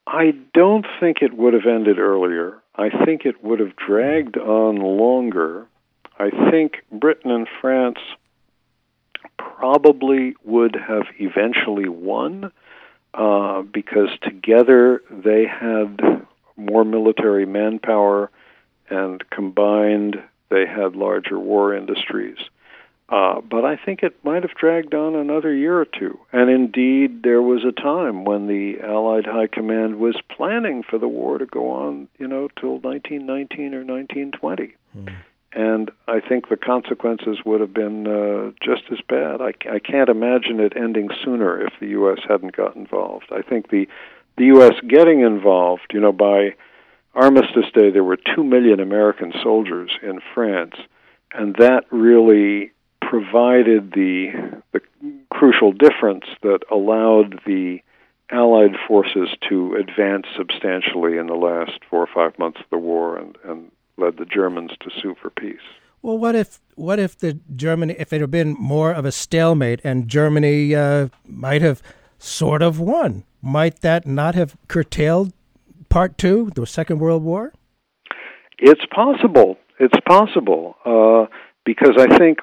I 0.07 0.31
don't 0.53 0.85
think 0.99 1.17
it 1.21 1.35
would 1.35 1.53
have 1.53 1.65
ended 1.67 1.99
earlier. 1.99 2.60
I 2.81 3.05
think 3.05 3.25
it 3.27 3.43
would 3.43 3.59
have 3.59 3.75
dragged 3.75 4.37
on 4.37 4.77
longer. 4.77 5.67
I 6.17 6.31
think 6.49 6.83
Britain 6.91 7.29
and 7.29 7.47
France 7.61 7.99
probably 9.37 10.33
would 10.43 10.75
have 10.75 11.03
eventually 11.19 11.87
won 11.87 12.51
uh, 13.13 13.61
because 13.61 14.09
together 14.23 15.03
they 15.11 15.45
had 15.45 16.25
more 16.57 16.83
military 16.83 17.45
manpower 17.45 18.31
and 18.89 19.29
combined 19.29 20.15
they 20.49 20.65
had 20.65 20.95
larger 20.95 21.37
war 21.37 21.75
industries. 21.75 22.37
Uh, 23.11 23.41
but 23.41 23.65
I 23.65 23.75
think 23.75 24.03
it 24.03 24.15
might 24.23 24.43
have 24.43 24.55
dragged 24.55 24.93
on 24.93 25.15
another 25.15 25.53
year 25.53 25.77
or 25.77 25.85
two. 25.85 26.17
And 26.31 26.49
indeed, 26.49 27.23
there 27.23 27.41
was 27.41 27.65
a 27.65 27.73
time 27.73 28.23
when 28.23 28.47
the 28.47 28.79
Allied 28.81 29.25
High 29.25 29.47
Command 29.47 29.97
was 29.97 30.15
planning 30.29 30.81
for 30.81 30.97
the 30.97 31.09
war 31.09 31.37
to 31.37 31.45
go 31.45 31.71
on, 31.71 32.07
you 32.17 32.27
know, 32.27 32.47
till 32.57 32.79
1919 32.79 33.73
or 33.73 33.83
1920. 33.83 34.75
Hmm. 34.93 35.07
And 35.53 35.91
I 36.07 36.21
think 36.21 36.47
the 36.47 36.55
consequences 36.55 37.39
would 37.45 37.59
have 37.59 37.73
been 37.73 38.07
uh, 38.07 38.51
just 38.63 38.83
as 38.89 38.99
bad. 39.09 39.41
I, 39.41 39.51
I 39.69 39.79
can't 39.79 40.07
imagine 40.07 40.61
it 40.61 40.71
ending 40.77 41.09
sooner 41.25 41.61
if 41.61 41.73
the 41.81 41.87
U.S. 41.87 42.19
hadn't 42.25 42.55
got 42.55 42.77
involved. 42.77 43.25
I 43.31 43.41
think 43.41 43.69
the 43.69 43.87
the 44.37 44.45
U.S. 44.45 44.71
getting 44.87 45.19
involved, 45.19 45.91
you 45.91 45.99
know, 45.99 46.13
by 46.13 46.55
Armistice 47.13 47.69
Day, 47.73 47.91
there 47.91 48.05
were 48.05 48.17
two 48.17 48.45
million 48.45 48.79
American 48.79 49.33
soldiers 49.43 49.91
in 50.01 50.21
France, 50.33 50.75
and 51.33 51.53
that 51.57 51.83
really 51.91 52.71
provided 53.01 53.91
the 53.93 54.61
the 54.73 54.81
crucial 55.29 55.71
difference 55.71 56.25
that 56.41 56.59
allowed 56.71 57.39
the 57.45 57.79
Allied 58.31 58.77
forces 58.87 59.29
to 59.49 59.75
advance 59.75 60.25
substantially 60.37 61.17
in 61.17 61.27
the 61.27 61.33
last 61.33 61.83
four 61.89 61.99
or 62.01 62.07
five 62.07 62.39
months 62.39 62.61
of 62.61 62.65
the 62.69 62.77
war 62.77 63.17
and, 63.17 63.37
and 63.43 63.69
led 63.97 64.17
the 64.17 64.25
Germans 64.25 64.71
to 64.79 64.89
sue 65.01 65.15
for 65.21 65.29
peace. 65.29 65.59
Well, 66.01 66.17
what 66.17 66.35
if 66.35 66.59
what 66.75 66.97
if 66.97 67.17
the 67.17 67.39
Germany 67.55 67.95
if 67.99 68.13
it 68.13 68.21
had 68.21 68.31
been 68.31 68.53
more 68.53 68.93
of 68.93 69.03
a 69.03 69.11
stalemate 69.11 69.81
and 69.83 70.07
Germany 70.07 70.73
uh, 70.73 71.09
might 71.27 71.61
have 71.61 71.81
sort 72.17 72.61
of 72.61 72.79
won? 72.79 73.25
Might 73.41 73.81
that 73.81 74.07
not 74.07 74.33
have 74.35 74.55
curtailed 74.67 75.33
part 75.89 76.17
two, 76.17 76.51
the 76.55 76.65
Second 76.65 76.99
World 76.99 77.23
War? 77.23 77.53
It's 78.57 78.85
possible. 78.93 79.57
It's 79.79 79.99
possible 80.07 80.75
uh, 80.85 81.25
because 81.65 81.95
I 81.97 82.17
think 82.17 82.39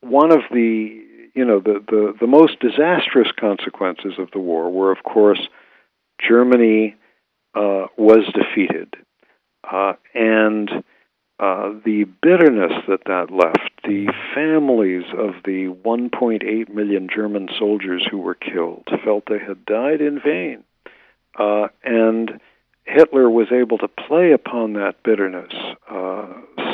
one 0.00 0.32
of 0.32 0.40
the 0.50 1.00
you 1.34 1.44
know 1.44 1.60
the, 1.60 1.82
the 1.88 2.14
the 2.20 2.26
most 2.26 2.60
disastrous 2.60 3.28
consequences 3.38 4.14
of 4.18 4.30
the 4.32 4.38
war 4.38 4.70
were, 4.70 4.92
of 4.92 5.02
course, 5.02 5.48
Germany 6.26 6.96
uh, 7.54 7.86
was 7.96 8.24
defeated, 8.34 8.94
uh, 9.70 9.94
and 10.14 10.70
uh, 11.38 11.70
the 11.84 12.04
bitterness 12.22 12.72
that 12.88 13.04
that 13.06 13.30
left, 13.30 13.70
the 13.84 14.12
families 14.34 15.04
of 15.16 15.34
the 15.44 15.74
1.8 15.84 16.68
million 16.68 17.08
German 17.14 17.48
soldiers 17.58 18.06
who 18.10 18.18
were 18.18 18.34
killed 18.34 18.86
felt 19.04 19.24
they 19.26 19.38
had 19.38 19.64
died 19.64 20.00
in 20.00 20.20
vain, 20.20 20.62
uh, 21.38 21.68
and 21.84 22.40
Hitler 22.84 23.30
was 23.30 23.48
able 23.52 23.78
to 23.78 23.88
play 23.88 24.32
upon 24.32 24.72
that 24.74 25.02
bitterness 25.04 25.52
uh, 25.88 26.26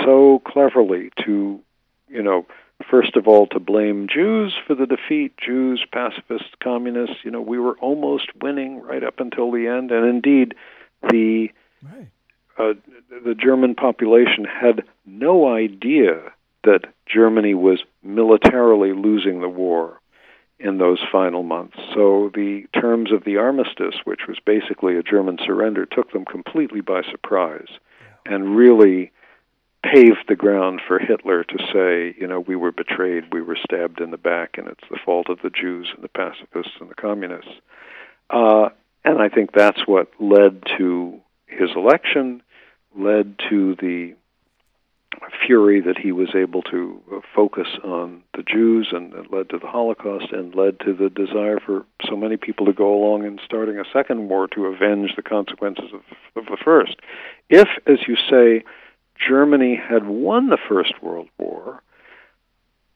so 0.04 0.40
cleverly 0.46 1.10
to, 1.24 1.60
you 2.08 2.22
know 2.22 2.46
first 2.90 3.16
of 3.16 3.26
all, 3.26 3.46
to 3.48 3.60
blame 3.60 4.08
Jews 4.08 4.54
for 4.66 4.74
the 4.74 4.86
defeat, 4.86 5.34
Jews, 5.38 5.84
pacifists, 5.92 6.54
communists. 6.62 7.16
You 7.24 7.30
know, 7.30 7.40
we 7.40 7.58
were 7.58 7.76
almost 7.78 8.28
winning 8.40 8.82
right 8.82 9.02
up 9.02 9.20
until 9.20 9.50
the 9.50 9.66
end, 9.66 9.90
and 9.90 10.06
indeed, 10.06 10.54
the 11.02 11.50
right. 11.82 12.08
uh, 12.58 12.74
the 13.24 13.34
German 13.34 13.74
population 13.74 14.44
had 14.44 14.84
no 15.04 15.54
idea 15.54 16.32
that 16.64 16.86
Germany 17.06 17.54
was 17.54 17.80
militarily 18.02 18.92
losing 18.92 19.40
the 19.40 19.48
war 19.48 20.00
in 20.58 20.78
those 20.78 20.98
final 21.12 21.42
months. 21.42 21.76
So 21.94 22.30
the 22.34 22.64
terms 22.78 23.12
of 23.12 23.24
the 23.24 23.36
armistice, 23.36 23.96
which 24.04 24.22
was 24.26 24.38
basically 24.44 24.96
a 24.96 25.02
German 25.02 25.38
surrender, 25.44 25.86
took 25.86 26.12
them 26.12 26.24
completely 26.24 26.80
by 26.80 27.02
surprise, 27.02 27.68
and 28.24 28.56
really 28.56 29.12
paved 29.92 30.24
the 30.28 30.36
ground 30.36 30.80
for 30.86 30.98
Hitler 30.98 31.44
to 31.44 31.58
say, 31.72 32.14
you 32.20 32.26
know, 32.26 32.40
we 32.40 32.56
were 32.56 32.72
betrayed, 32.72 33.24
we 33.32 33.42
were 33.42 33.58
stabbed 33.62 34.00
in 34.00 34.10
the 34.10 34.16
back, 34.16 34.58
and 34.58 34.68
it's 34.68 34.88
the 34.90 34.98
fault 35.04 35.28
of 35.28 35.38
the 35.42 35.50
Jews 35.50 35.88
and 35.94 36.02
the 36.02 36.08
pacifists 36.08 36.74
and 36.80 36.90
the 36.90 36.94
communists. 36.94 37.52
Uh, 38.30 38.70
and 39.04 39.20
I 39.20 39.28
think 39.28 39.52
that's 39.52 39.86
what 39.86 40.10
led 40.18 40.62
to 40.78 41.20
his 41.46 41.70
election, 41.76 42.42
led 42.96 43.36
to 43.50 43.76
the 43.76 44.14
fury 45.46 45.80
that 45.80 45.98
he 45.98 46.12
was 46.12 46.28
able 46.34 46.62
to 46.62 47.00
focus 47.34 47.68
on 47.82 48.22
the 48.36 48.42
Jews, 48.42 48.88
and 48.92 49.12
it 49.14 49.32
led 49.32 49.48
to 49.50 49.58
the 49.58 49.66
Holocaust, 49.66 50.32
and 50.32 50.54
led 50.54 50.80
to 50.80 50.92
the 50.92 51.08
desire 51.08 51.58
for 51.64 51.86
so 52.08 52.16
many 52.16 52.36
people 52.36 52.66
to 52.66 52.72
go 52.72 52.94
along 52.94 53.24
in 53.24 53.38
starting 53.44 53.78
a 53.78 53.84
second 53.92 54.28
war 54.28 54.46
to 54.48 54.66
avenge 54.66 55.12
the 55.16 55.22
consequences 55.22 55.90
of, 55.94 56.02
of 56.36 56.46
the 56.46 56.58
first. 56.62 56.96
If, 57.48 57.68
as 57.86 57.98
you 58.06 58.16
say, 58.28 58.64
Germany 59.18 59.76
had 59.76 60.06
won 60.06 60.48
the 60.48 60.58
First 60.68 61.02
World 61.02 61.28
War, 61.38 61.82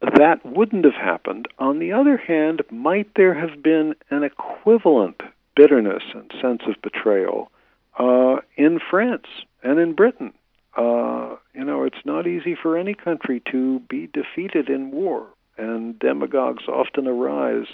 that 0.01 0.45
wouldn't 0.45 0.85
have 0.85 0.95
happened. 0.95 1.49
On 1.59 1.79
the 1.79 1.93
other 1.93 2.17
hand, 2.17 2.63
might 2.71 3.15
there 3.15 3.35
have 3.35 3.63
been 3.63 3.95
an 4.11 4.23
equivalent 4.25 5.21
bitterness 5.55 6.03
and 6.15 6.33
sense 6.41 6.63
of 6.67 6.81
betrayal 6.83 7.51
uh, 7.99 8.37
in 8.57 8.81
France 8.91 9.27
and 9.63 9.79
in 9.79 9.95
Britain? 9.95 10.33
Uh, 10.77 11.37
you 11.55 11.65
know, 11.65 11.85
it's 11.85 12.05
not 12.05 12.27
easy 12.27 12.55
for 12.55 12.77
any 12.77 12.95
country 12.95 13.43
to 13.51 13.81
be 13.81 14.07
defeated 14.07 14.69
in 14.69 14.91
war, 14.91 15.27
and 15.59 15.99
demagogues 15.99 16.65
often 16.69 17.07
arise 17.07 17.67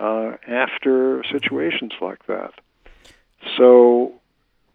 uh, 0.00 0.32
after 0.48 1.22
situations 1.30 1.92
like 2.00 2.26
that. 2.26 2.52
So 3.56 4.14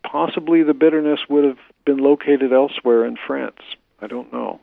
possibly 0.04 0.64
the 0.64 0.74
bitterness 0.74 1.20
would 1.30 1.44
have 1.44 1.58
been 1.86 1.98
located 1.98 2.54
elsewhere 2.54 3.06
in 3.06 3.18
France. 3.26 3.60
I 4.02 4.08
don't 4.08 4.32
know. 4.32 4.60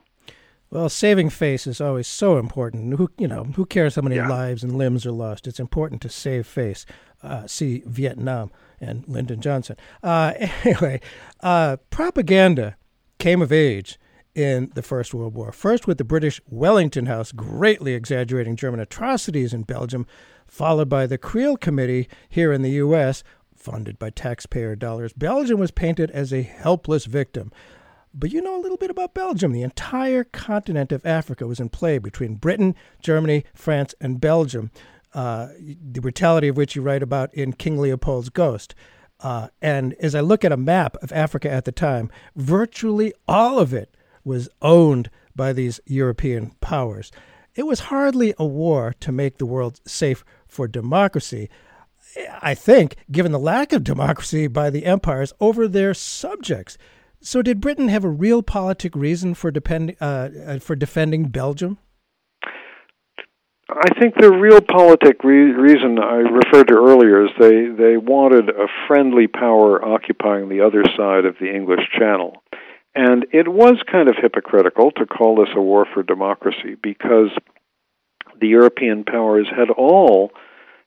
Well, 0.70 0.88
saving 0.88 1.30
face 1.30 1.66
is 1.68 1.80
always 1.80 2.08
so 2.08 2.36
important. 2.36 2.96
Who 2.98 3.08
you 3.16 3.28
know, 3.28 3.44
who 3.44 3.64
cares 3.64 3.94
how 3.94 4.02
many 4.02 4.16
yeah. 4.16 4.28
lives 4.28 4.64
and 4.64 4.76
limbs 4.76 5.06
are 5.06 5.12
lost? 5.12 5.46
It's 5.46 5.60
important 5.60 6.02
to 6.02 6.08
save 6.08 6.46
face. 6.46 6.84
Uh, 7.22 7.46
see 7.46 7.82
Vietnam 7.86 8.50
and 8.80 9.06
Lyndon 9.06 9.40
Johnson. 9.40 9.76
Uh, 10.02 10.32
anyway, 10.64 11.00
uh, 11.40 11.76
propaganda 11.90 12.76
came 13.18 13.40
of 13.40 13.52
age 13.52 13.98
in 14.34 14.72
the 14.74 14.82
First 14.82 15.14
World 15.14 15.34
War. 15.34 15.52
First 15.52 15.86
with 15.86 15.96
the 15.96 16.04
British 16.04 16.40
Wellington 16.50 17.06
House 17.06 17.30
greatly 17.30 17.94
exaggerating 17.94 18.56
German 18.56 18.80
atrocities 18.80 19.54
in 19.54 19.62
Belgium, 19.62 20.06
followed 20.46 20.88
by 20.88 21.06
the 21.06 21.18
Creel 21.18 21.56
Committee 21.56 22.08
here 22.28 22.52
in 22.52 22.62
the 22.62 22.72
U.S 22.72 23.22
funded 23.64 23.98
by 23.98 24.10
taxpayer 24.10 24.76
dollars, 24.76 25.14
Belgium 25.14 25.58
was 25.58 25.70
painted 25.70 26.10
as 26.10 26.32
a 26.32 26.42
helpless 26.42 27.06
victim. 27.06 27.50
But 28.12 28.30
you 28.30 28.42
know 28.42 28.56
a 28.56 28.60
little 28.60 28.76
bit 28.76 28.90
about 28.90 29.14
Belgium. 29.14 29.52
The 29.52 29.62
entire 29.62 30.22
continent 30.22 30.92
of 30.92 31.04
Africa 31.04 31.46
was 31.46 31.58
in 31.58 31.70
play 31.70 31.98
between 31.98 32.34
Britain, 32.34 32.76
Germany, 33.00 33.44
France, 33.54 33.94
and 34.00 34.20
Belgium, 34.20 34.70
uh, 35.14 35.48
the 35.58 36.00
brutality 36.00 36.48
of 36.48 36.56
which 36.56 36.76
you 36.76 36.82
write 36.82 37.02
about 37.02 37.34
in 37.34 37.54
King 37.54 37.78
Leopold's 37.78 38.28
Ghost. 38.28 38.74
Uh, 39.20 39.48
and 39.62 39.94
as 39.94 40.14
I 40.14 40.20
look 40.20 40.44
at 40.44 40.52
a 40.52 40.56
map 40.56 40.96
of 41.02 41.10
Africa 41.10 41.50
at 41.50 41.64
the 41.64 41.72
time, 41.72 42.10
virtually 42.36 43.14
all 43.26 43.58
of 43.58 43.72
it 43.72 43.96
was 44.24 44.48
owned 44.60 45.10
by 45.34 45.52
these 45.52 45.80
European 45.86 46.52
powers. 46.60 47.10
It 47.54 47.64
was 47.64 47.80
hardly 47.80 48.34
a 48.38 48.44
war 48.44 48.94
to 49.00 49.12
make 49.12 49.38
the 49.38 49.46
world 49.46 49.80
safe 49.86 50.24
for 50.46 50.68
democracy, 50.68 51.48
I 52.40 52.54
think, 52.54 52.96
given 53.10 53.32
the 53.32 53.38
lack 53.38 53.72
of 53.72 53.84
democracy 53.84 54.46
by 54.46 54.70
the 54.70 54.84
empires 54.84 55.32
over 55.40 55.66
their 55.66 55.94
subjects. 55.94 56.78
So, 57.20 57.42
did 57.42 57.60
Britain 57.60 57.88
have 57.88 58.04
a 58.04 58.12
realpolitik 58.12 58.94
reason 58.94 59.34
for, 59.34 59.50
depend, 59.50 59.96
uh, 60.00 60.28
uh, 60.46 60.58
for 60.58 60.76
defending 60.76 61.28
Belgium? 61.28 61.78
I 63.70 63.98
think 63.98 64.14
the 64.14 64.28
realpolitik 64.28 65.24
re- 65.24 65.52
reason 65.52 65.98
I 65.98 66.16
referred 66.16 66.68
to 66.68 66.74
earlier 66.74 67.24
is 67.24 67.30
they, 67.40 67.66
they 67.66 67.96
wanted 67.96 68.50
a 68.50 68.68
friendly 68.86 69.26
power 69.26 69.82
occupying 69.82 70.48
the 70.48 70.60
other 70.60 70.84
side 70.96 71.24
of 71.24 71.36
the 71.40 71.50
English 71.50 71.80
Channel. 71.98 72.42
And 72.94 73.26
it 73.32 73.48
was 73.48 73.82
kind 73.90 74.08
of 74.08 74.16
hypocritical 74.20 74.92
to 74.92 75.06
call 75.06 75.36
this 75.36 75.48
a 75.56 75.60
war 75.60 75.86
for 75.92 76.02
democracy 76.02 76.76
because 76.80 77.30
the 78.40 78.48
European 78.48 79.04
powers 79.04 79.48
had 79.50 79.70
all, 79.70 80.30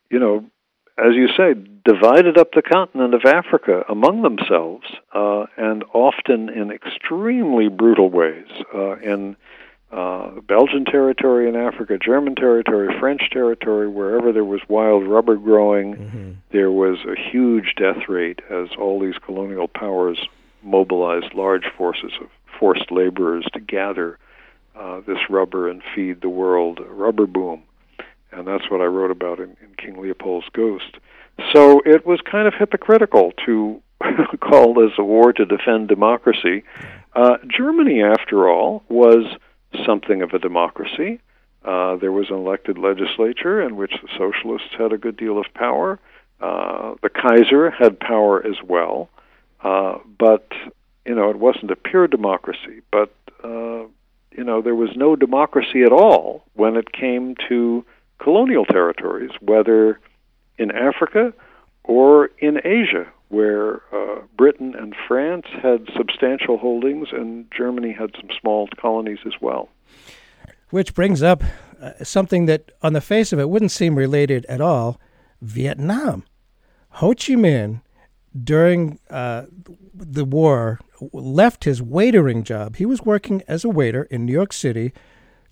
you 0.09 0.19
know, 0.19 0.45
as 0.97 1.13
you 1.13 1.27
say, 1.37 1.53
divided 1.85 2.37
up 2.37 2.51
the 2.53 2.61
continent 2.61 3.13
of 3.13 3.21
Africa 3.25 3.83
among 3.87 4.23
themselves, 4.23 4.85
uh, 5.13 5.45
and 5.55 5.83
often 5.93 6.49
in 6.49 6.71
extremely 6.71 7.69
brutal 7.69 8.09
ways. 8.09 8.47
Uh, 8.73 8.97
in 8.97 9.35
uh, 9.91 10.31
Belgian 10.41 10.85
territory 10.85 11.47
in 11.47 11.55
Africa, 11.55 11.97
German 11.97 12.35
territory, 12.35 12.93
French 12.99 13.29
territory, 13.31 13.87
wherever 13.87 14.33
there 14.33 14.43
was 14.43 14.59
wild 14.67 15.07
rubber 15.07 15.35
growing, 15.35 15.95
mm-hmm. 15.95 16.31
there 16.51 16.71
was 16.71 16.97
a 17.05 17.15
huge 17.15 17.75
death 17.77 18.09
rate 18.09 18.41
as 18.49 18.67
all 18.77 18.99
these 18.99 19.17
colonial 19.23 19.67
powers 19.67 20.19
mobilized 20.63 21.33
large 21.33 21.65
forces 21.77 22.11
of 22.19 22.27
forced 22.59 22.91
laborers 22.91 23.45
to 23.53 23.59
gather 23.59 24.17
uh, 24.75 24.99
this 25.07 25.19
rubber 25.29 25.69
and 25.69 25.81
feed 25.95 26.21
the 26.21 26.29
world 26.29 26.79
rubber 26.89 27.27
boom. 27.27 27.63
And 28.31 28.47
that's 28.47 28.69
what 28.69 28.81
I 28.81 28.85
wrote 28.85 29.11
about 29.11 29.39
in, 29.39 29.55
in 29.61 29.75
King 29.77 30.01
Leopold's 30.01 30.47
Ghost. 30.53 30.97
So 31.53 31.81
it 31.85 32.05
was 32.05 32.19
kind 32.21 32.47
of 32.47 32.53
hypocritical 32.53 33.31
to 33.45 33.81
call 34.41 34.73
this 34.73 34.91
a 34.97 35.03
war 35.03 35.33
to 35.33 35.45
defend 35.45 35.87
democracy. 35.87 36.63
Uh, 37.15 37.37
Germany, 37.47 38.03
after 38.03 38.49
all, 38.49 38.83
was 38.89 39.25
something 39.85 40.21
of 40.21 40.31
a 40.31 40.39
democracy. 40.39 41.19
Uh, 41.63 41.97
there 41.97 42.11
was 42.11 42.29
an 42.29 42.35
elected 42.35 42.77
legislature 42.77 43.61
in 43.61 43.75
which 43.75 43.93
the 44.01 44.07
socialists 44.17 44.69
had 44.77 44.93
a 44.93 44.97
good 44.97 45.17
deal 45.17 45.37
of 45.37 45.45
power. 45.53 45.99
Uh, 46.39 46.95
the 47.01 47.09
Kaiser 47.09 47.71
had 47.71 47.99
power 47.99 48.45
as 48.45 48.55
well, 48.63 49.09
uh, 49.63 49.97
but 50.19 50.47
you 51.05 51.15
know 51.15 51.29
it 51.29 51.37
wasn't 51.37 51.71
a 51.71 51.75
pure 51.75 52.07
democracy. 52.07 52.81
But 52.91 53.13
uh, 53.43 53.83
you 54.31 54.43
know 54.45 54.61
there 54.61 54.75
was 54.75 54.91
no 54.95 55.15
democracy 55.15 55.81
at 55.83 55.91
all 55.91 56.45
when 56.53 56.77
it 56.77 56.91
came 56.91 57.35
to 57.49 57.83
colonial 58.19 58.65
territories, 58.65 59.31
whether 59.41 59.99
in 60.57 60.71
Africa 60.71 61.33
or 61.83 62.29
in 62.39 62.59
Asia, 62.65 63.07
where 63.29 63.81
uh, 63.93 64.21
Britain 64.37 64.73
and 64.77 64.95
France 65.07 65.45
had 65.61 65.87
substantial 65.95 66.57
holdings 66.57 67.09
and 67.11 67.45
Germany 67.55 67.91
had 67.91 68.11
some 68.19 68.29
small 68.39 68.67
colonies 68.79 69.19
as 69.25 69.33
well. 69.41 69.69
Which 70.69 70.93
brings 70.93 71.21
up 71.21 71.43
uh, 71.81 71.91
something 72.03 72.45
that, 72.45 72.71
on 72.81 72.93
the 72.93 73.01
face 73.01 73.31
of 73.31 73.39
it, 73.39 73.49
wouldn't 73.49 73.71
seem 73.71 73.95
related 73.95 74.45
at 74.47 74.61
all 74.61 74.99
Vietnam. 75.41 76.23
Ho 76.89 77.09
Chi 77.09 77.33
Minh, 77.33 77.81
during 78.43 78.99
uh, 79.09 79.43
the 79.93 80.25
war, 80.25 80.79
left 81.13 81.63
his 81.63 81.81
waitering 81.81 82.43
job. 82.43 82.77
He 82.77 82.85
was 82.85 83.01
working 83.03 83.43
as 83.47 83.63
a 83.63 83.69
waiter 83.69 84.03
in 84.03 84.25
New 84.25 84.33
York 84.33 84.53
City 84.53 84.93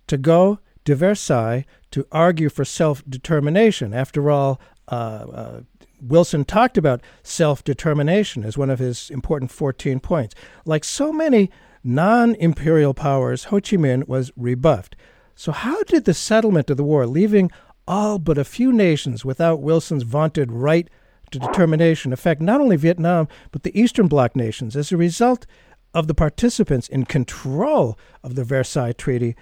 to 0.07 0.17
go 0.17 0.59
to 0.85 0.95
Versailles 0.95 1.65
to 1.91 2.07
argue 2.11 2.49
for 2.49 2.65
self 2.65 3.03
determination. 3.07 3.93
After 3.93 4.31
all, 4.31 4.59
uh, 4.87 4.95
uh, 4.95 5.61
Wilson 6.01 6.45
talked 6.45 6.77
about 6.77 7.01
self 7.23 7.63
determination 7.63 8.43
as 8.43 8.57
one 8.57 8.69
of 8.69 8.79
his 8.79 9.09
important 9.09 9.51
14 9.51 9.99
points. 9.99 10.35
Like 10.65 10.83
so 10.83 11.11
many 11.11 11.49
non 11.83 12.35
imperial 12.35 12.93
powers, 12.93 13.45
Ho 13.45 13.57
Chi 13.57 13.77
Minh 13.77 14.07
was 14.07 14.31
rebuffed. 14.35 14.95
So, 15.35 15.51
how 15.51 15.83
did 15.83 16.05
the 16.05 16.13
settlement 16.13 16.69
of 16.69 16.77
the 16.77 16.83
war, 16.83 17.05
leaving 17.05 17.51
all 17.87 18.17
but 18.19 18.37
a 18.37 18.43
few 18.43 18.71
nations 18.71 19.25
without 19.25 19.61
Wilson's 19.61 20.03
vaunted 20.03 20.51
right 20.51 20.89
to 21.31 21.39
determination, 21.39 22.13
affect 22.13 22.41
not 22.41 22.61
only 22.61 22.77
Vietnam, 22.77 23.27
but 23.51 23.63
the 23.63 23.79
Eastern 23.79 24.07
Bloc 24.07 24.35
nations 24.35 24.75
as 24.75 24.91
a 24.91 24.97
result 24.97 25.45
of 25.93 26.07
the 26.07 26.13
participants 26.13 26.87
in 26.87 27.05
control 27.05 27.97
of 28.23 28.35
the 28.35 28.43
Versailles 28.43 28.93
Treaty? 28.93 29.35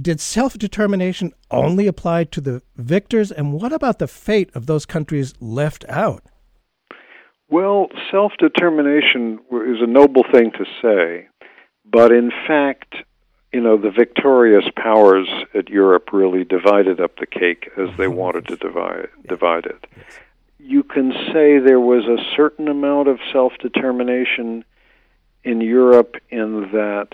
Did 0.00 0.20
self 0.20 0.56
determination 0.58 1.32
only 1.50 1.86
apply 1.86 2.24
to 2.24 2.40
the 2.40 2.62
victors? 2.76 3.30
And 3.30 3.52
what 3.52 3.72
about 3.72 3.98
the 3.98 4.08
fate 4.08 4.50
of 4.54 4.66
those 4.66 4.86
countries 4.86 5.34
left 5.40 5.84
out? 5.88 6.22
Well, 7.48 7.88
self 8.10 8.32
determination 8.38 9.40
is 9.50 9.80
a 9.80 9.86
noble 9.86 10.24
thing 10.30 10.52
to 10.52 10.64
say, 10.82 11.28
but 11.84 12.12
in 12.12 12.30
fact, 12.46 12.96
you 13.52 13.60
know, 13.60 13.78
the 13.78 13.90
victorious 13.90 14.64
powers 14.76 15.28
at 15.54 15.70
Europe 15.70 16.12
really 16.12 16.44
divided 16.44 17.00
up 17.00 17.16
the 17.18 17.26
cake 17.26 17.70
as 17.78 17.88
they 17.96 18.08
wanted 18.22 18.46
to 18.48 18.56
divide, 18.56 19.08
divide 19.26 19.64
it. 19.64 19.86
You 20.58 20.82
can 20.82 21.12
say 21.32 21.58
there 21.58 21.80
was 21.80 22.04
a 22.04 22.22
certain 22.36 22.68
amount 22.68 23.08
of 23.08 23.18
self 23.32 23.52
determination 23.60 24.64
in 25.44 25.60
Europe 25.62 26.16
in 26.28 26.70
that 26.72 27.08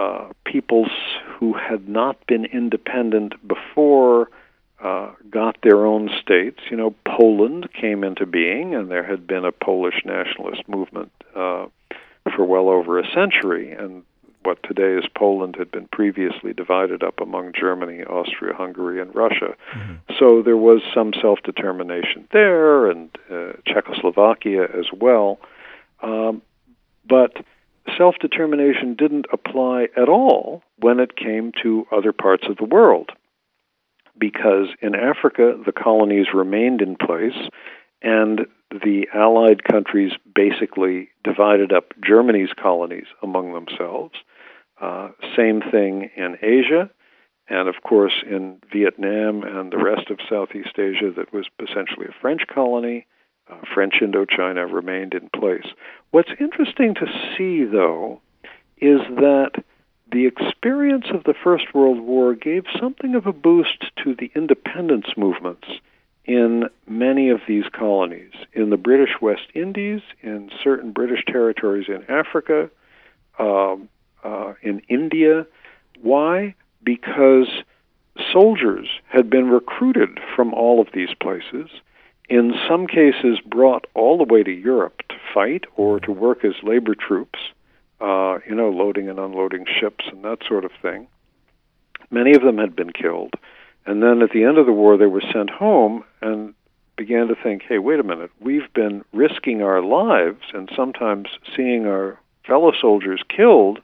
uh, 0.00 0.32
peoples 0.44 0.90
who 1.38 1.52
had 1.52 1.88
not 1.88 2.16
been 2.26 2.44
independent 2.46 3.34
before 3.46 4.30
uh, 4.82 5.10
got 5.28 5.56
their 5.62 5.84
own 5.84 6.08
states. 6.22 6.60
You 6.70 6.76
know, 6.76 6.94
Poland 7.06 7.68
came 7.78 8.02
into 8.02 8.24
being, 8.24 8.74
and 8.74 8.90
there 8.90 9.04
had 9.04 9.26
been 9.26 9.44
a 9.44 9.52
Polish 9.52 10.02
nationalist 10.04 10.66
movement 10.68 11.12
uh, 11.34 11.66
for 12.34 12.44
well 12.44 12.68
over 12.70 12.98
a 12.98 13.06
century. 13.12 13.72
And 13.72 14.02
what 14.42 14.62
today 14.62 14.94
is 14.94 15.04
Poland 15.14 15.56
had 15.58 15.70
been 15.70 15.86
previously 15.88 16.54
divided 16.54 17.02
up 17.02 17.20
among 17.20 17.52
Germany, 17.52 18.02
Austria, 18.04 18.54
Hungary, 18.54 19.02
and 19.02 19.14
Russia. 19.14 19.54
Mm-hmm. 19.74 19.94
So 20.18 20.42
there 20.42 20.56
was 20.56 20.80
some 20.94 21.12
self 21.20 21.40
determination 21.44 22.26
there, 22.32 22.90
and 22.90 23.10
uh, 23.30 23.52
Czechoslovakia 23.66 24.64
as 24.64 24.86
well. 24.98 25.40
Um, 26.02 26.40
but 27.06 27.36
self 27.96 28.16
determination 28.20 28.94
didn't 28.94 29.26
apply 29.32 29.88
at 29.96 30.08
all 30.08 30.62
when 30.78 31.00
it 31.00 31.16
came 31.16 31.52
to 31.62 31.86
other 31.92 32.12
parts 32.12 32.44
of 32.48 32.56
the 32.56 32.64
world. 32.64 33.10
Because 34.18 34.68
in 34.82 34.94
Africa, 34.94 35.54
the 35.64 35.72
colonies 35.72 36.26
remained 36.34 36.82
in 36.82 36.96
place, 36.96 37.48
and 38.02 38.46
the 38.70 39.06
Allied 39.14 39.64
countries 39.64 40.12
basically 40.34 41.08
divided 41.24 41.72
up 41.72 41.92
Germany's 42.04 42.52
colonies 42.60 43.06
among 43.22 43.52
themselves. 43.52 44.14
Uh, 44.80 45.10
same 45.36 45.60
thing 45.60 46.10
in 46.16 46.36
Asia, 46.42 46.90
and 47.48 47.68
of 47.68 47.76
course 47.82 48.22
in 48.26 48.60
Vietnam 48.72 49.42
and 49.42 49.72
the 49.72 49.82
rest 49.82 50.10
of 50.10 50.18
Southeast 50.28 50.78
Asia, 50.78 51.10
that 51.16 51.32
was 51.32 51.46
essentially 51.58 52.06
a 52.06 52.20
French 52.20 52.42
colony 52.52 53.06
uh, 53.50 53.56
French 53.74 53.94
Indochina 54.00 54.70
remained 54.72 55.14
in 55.14 55.28
place. 55.30 55.66
What's 56.10 56.30
interesting 56.38 56.94
to 56.94 57.06
see, 57.36 57.64
though, 57.64 58.20
is 58.78 59.00
that 59.16 59.62
the 60.12 60.26
experience 60.26 61.06
of 61.12 61.24
the 61.24 61.34
First 61.34 61.74
World 61.74 62.00
War 62.00 62.34
gave 62.34 62.64
something 62.80 63.14
of 63.14 63.26
a 63.26 63.32
boost 63.32 63.84
to 64.02 64.14
the 64.14 64.30
independence 64.34 65.06
movements 65.16 65.68
in 66.24 66.64
many 66.88 67.28
of 67.30 67.40
these 67.48 67.64
colonies, 67.72 68.32
in 68.52 68.70
the 68.70 68.76
British 68.76 69.20
West 69.20 69.46
Indies, 69.54 70.00
in 70.22 70.50
certain 70.62 70.92
British 70.92 71.24
territories 71.26 71.86
in 71.88 72.04
Africa, 72.08 72.70
um, 73.38 73.88
uh, 74.24 74.54
in 74.62 74.80
India. 74.88 75.46
Why? 76.02 76.54
Because 76.82 77.48
soldiers 78.32 78.88
had 79.08 79.30
been 79.30 79.48
recruited 79.48 80.20
from 80.36 80.52
all 80.52 80.80
of 80.80 80.88
these 80.92 81.14
places 81.20 81.70
in 82.30 82.54
some 82.68 82.86
cases 82.86 83.40
brought 83.44 83.86
all 83.94 84.16
the 84.16 84.32
way 84.32 84.44
to 84.44 84.52
Europe 84.52 85.02
to 85.08 85.16
fight 85.34 85.64
or 85.76 85.98
to 86.00 86.12
work 86.12 86.44
as 86.44 86.54
labor 86.62 86.94
troops, 86.94 87.40
uh, 88.00 88.38
you 88.48 88.54
know, 88.54 88.70
loading 88.70 89.08
and 89.10 89.18
unloading 89.18 89.66
ships 89.80 90.04
and 90.10 90.24
that 90.24 90.38
sort 90.48 90.64
of 90.64 90.70
thing. 90.80 91.08
Many 92.10 92.32
of 92.34 92.42
them 92.42 92.56
had 92.56 92.76
been 92.76 92.92
killed. 92.92 93.34
And 93.84 94.02
then 94.02 94.22
at 94.22 94.30
the 94.30 94.44
end 94.44 94.58
of 94.58 94.66
the 94.66 94.72
war, 94.72 94.96
they 94.96 95.06
were 95.06 95.22
sent 95.32 95.50
home 95.50 96.04
and 96.22 96.54
began 96.96 97.26
to 97.28 97.34
think, 97.34 97.62
hey, 97.68 97.78
wait 97.78 97.98
a 97.98 98.04
minute, 98.04 98.30
we've 98.40 98.72
been 98.74 99.04
risking 99.12 99.62
our 99.62 99.82
lives 99.82 100.42
and 100.54 100.70
sometimes 100.76 101.28
seeing 101.56 101.86
our 101.86 102.18
fellow 102.46 102.72
soldiers 102.80 103.22
killed 103.28 103.80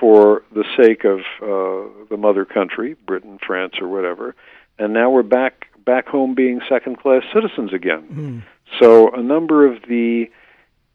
for 0.00 0.42
the 0.54 0.64
sake 0.76 1.04
of 1.04 1.18
uh, 1.42 2.06
the 2.08 2.16
mother 2.16 2.46
country, 2.46 2.96
Britain, 3.06 3.38
France, 3.44 3.74
or 3.80 3.88
whatever. 3.88 4.34
And 4.78 4.94
now 4.94 5.10
we're 5.10 5.22
back 5.22 5.66
back 5.84 6.08
home 6.08 6.34
being 6.34 6.60
second 6.68 6.98
class 6.98 7.22
citizens 7.32 7.72
again. 7.72 8.02
Mm. 8.10 8.42
So 8.80 9.10
a 9.12 9.22
number 9.22 9.66
of 9.66 9.82
the 9.88 10.30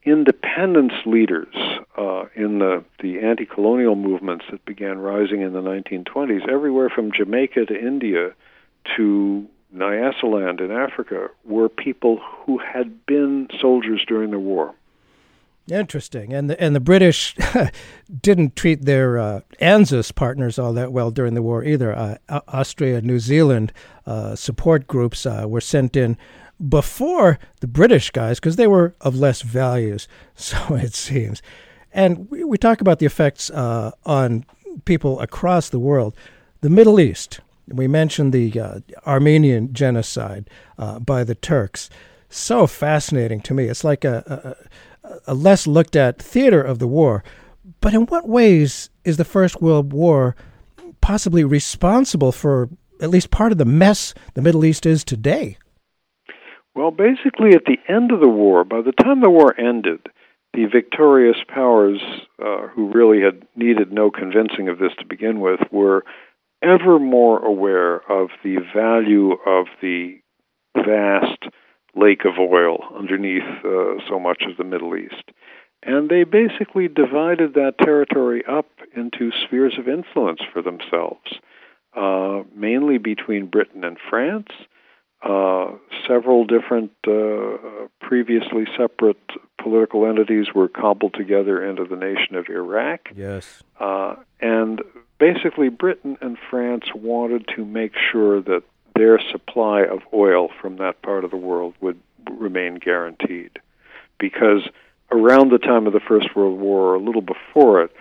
independence 0.04 0.93
leaders 1.06 1.54
uh, 1.97 2.25
in 2.36 2.60
the, 2.60 2.84
the 3.02 3.19
anti 3.19 3.45
colonial 3.45 3.95
movements 3.95 4.45
that 4.52 4.63
began 4.65 4.97
rising 4.97 5.41
in 5.41 5.54
the 5.54 5.62
1920s, 5.62 6.47
everywhere 6.49 6.89
from 6.89 7.12
Jamaica 7.12 7.65
to 7.65 7.80
India 7.80 8.34
to 8.95 9.47
Nyasaland 9.75 10.62
in 10.62 10.71
Africa, 10.71 11.28
were 11.45 11.69
people 11.69 12.19
who 12.19 12.58
had 12.58 13.06
been 13.06 13.47
soldiers 13.60 14.04
during 14.08 14.32
the 14.32 14.39
war. 14.39 14.73
Interesting, 15.72 16.34
and 16.34 16.50
the 16.50 16.60
and 16.62 16.76
the 16.76 16.80
British 16.80 17.36
didn't 18.22 18.56
treat 18.56 18.86
their 18.86 19.20
uh, 19.20 19.42
ANZUS 19.62 20.14
partners 20.14 20.58
all 20.58 20.74
that 20.74 20.92
well 20.92 21.12
during 21.12 21.36
the 21.36 21.42
war 21.42 21.64
either. 21.64 21.96
Uh, 21.96 22.18
Austria, 22.48 23.02
New 23.02 23.20
Zealand 23.20 23.72
uh, 24.06 24.36
support 24.36 24.88
groups 24.88 25.26
uh, 25.26 25.46
were 25.48 25.62
sent 25.62 25.96
in 25.96 26.18
before 26.68 27.40
the 27.62 27.68
British 27.68 28.10
guys 28.10 28.40
because 28.40 28.56
they 28.56 28.68
were 28.68 28.96
of 29.02 29.16
less 29.16 29.42
values, 29.42 30.08
so 30.36 30.58
it 30.76 30.94
seems. 30.94 31.42
And 31.92 32.30
we, 32.32 32.44
we 32.44 32.58
talk 32.58 32.82
about 32.82 33.00
the 33.00 33.06
effects 33.06 33.50
uh, 33.52 33.92
on 34.06 34.46
people 34.86 35.20
across 35.20 35.70
the 35.70 35.80
world. 35.80 36.16
The 36.62 36.70
Middle 36.70 37.00
East. 37.00 37.42
We 37.68 37.88
mentioned 37.88 38.34
the 38.34 38.60
uh, 38.60 38.80
Armenian 39.06 39.74
genocide 39.74 40.50
by 41.02 41.24
the 41.24 41.36
Turks. 41.36 41.90
So 42.28 42.66
fascinating 42.66 43.42
to 43.42 43.54
me. 43.54 43.66
It's 43.66 43.84
like 43.84 44.04
a, 44.04 44.56
a 44.60 44.70
a 45.28 45.34
less 45.34 45.67
looked 45.67 45.95
at 45.95 46.22
theater 46.22 46.62
of 46.62 46.80
the 46.80 46.88
war. 46.88 47.24
But 47.82 47.93
in 47.93 48.06
what 48.08 48.28
ways 48.28 48.89
is 49.04 49.17
the 49.17 49.26
First 49.26 49.62
World 49.62 49.93
War 49.93 50.36
possibly 51.02 51.43
responsible 51.43 52.32
for 52.32 52.69
at 53.02 53.10
least 53.10 53.32
part 53.32 53.52
of 53.52 53.58
the 53.58 53.65
mess 53.65 54.13
the 54.34 54.41
Middle 54.41 54.65
East 54.65 54.86
is 54.86 55.04
today? 55.04 55.58
Well, 56.76 56.91
basically, 56.91 57.54
at 57.56 57.65
the 57.65 57.78
end 57.88 58.12
of 58.12 58.19
the 58.19 58.30
war, 58.30 58.63
by 58.63 58.82
the 58.82 58.91
time 58.91 59.22
the 59.22 59.30
war 59.30 59.60
ended, 59.60 60.08
the 60.54 60.65
victorious 60.65 61.38
powers, 61.48 62.02
uh, 62.43 62.67
who 62.67 62.91
really 62.91 63.22
had 63.22 63.45
needed 63.56 63.91
no 63.91 64.12
convincing 64.12 64.69
of 64.69 64.80
this 64.80 64.91
to 65.00 65.06
begin 65.06 65.39
with, 65.39 65.60
were 65.72 66.04
ever 66.62 67.00
more 67.00 67.43
aware 67.43 67.95
of 68.12 68.30
the 68.43 68.58
value 68.74 69.34
of 69.45 69.67
the 69.82 70.19
vast 70.76 71.54
lake 71.95 72.25
of 72.25 72.34
oil 72.39 72.80
underneath 72.97 73.43
uh, 73.65 73.95
so 74.08 74.19
much 74.19 74.43
of 74.49 74.58
the 74.58 74.63
Middle 74.63 74.95
East. 74.95 75.32
And 75.84 76.10
they 76.10 76.23
basically 76.23 76.88
divided 76.88 77.54
that 77.54 77.75
territory 77.82 78.43
up 78.45 78.67
into 78.95 79.32
spheres 79.45 79.78
of 79.80 79.88
influence 79.88 80.41
for 80.52 80.62
themselves, 80.62 81.39
uh, 81.95 82.43
mainly 82.54 82.97
between 82.97 83.47
Britain 83.47 83.84
and 83.84 83.97
France. 84.10 84.49
Uh, 85.21 85.71
several 86.08 86.45
different 86.45 86.91
uh, 87.08 87.88
previously 87.99 88.65
separate 88.78 89.17
political 89.62 90.06
entities 90.06 90.47
were 90.56 90.69
cobbled 90.69 91.13
together 91.13 91.63
into 91.63 91.84
the 91.84 91.95
nation 91.95 92.36
of 92.36 92.47
Iraq. 92.49 93.10
Yes. 93.15 93.63
Uh, 93.80 94.15
and 94.39 94.82
basically, 95.17 95.69
Britain 95.69 96.17
and 96.21 96.38
France 96.49 96.86
wanted 96.93 97.45
to 97.56 97.65
make 97.65 97.93
sure 98.12 98.41
that 98.41 98.63
their 99.00 99.18
supply 99.32 99.84
of 99.84 100.02
oil 100.14 100.50
from 100.62 100.76
that 100.76 101.02
part 101.02 101.24
of 101.24 101.32
the 101.32 101.38
world 101.38 101.74
would 101.80 101.98
remain 102.30 102.76
guaranteed. 102.76 103.58
Because 104.20 104.68
around 105.10 105.52
the 105.52 105.58
time 105.58 105.88
of 105.88 105.94
the 105.94 106.02
First 106.02 106.36
World 106.36 106.60
War, 106.60 106.90
or 106.90 106.96
a 106.96 107.00
little 107.00 107.22
before 107.22 107.82
it, 107.82 107.92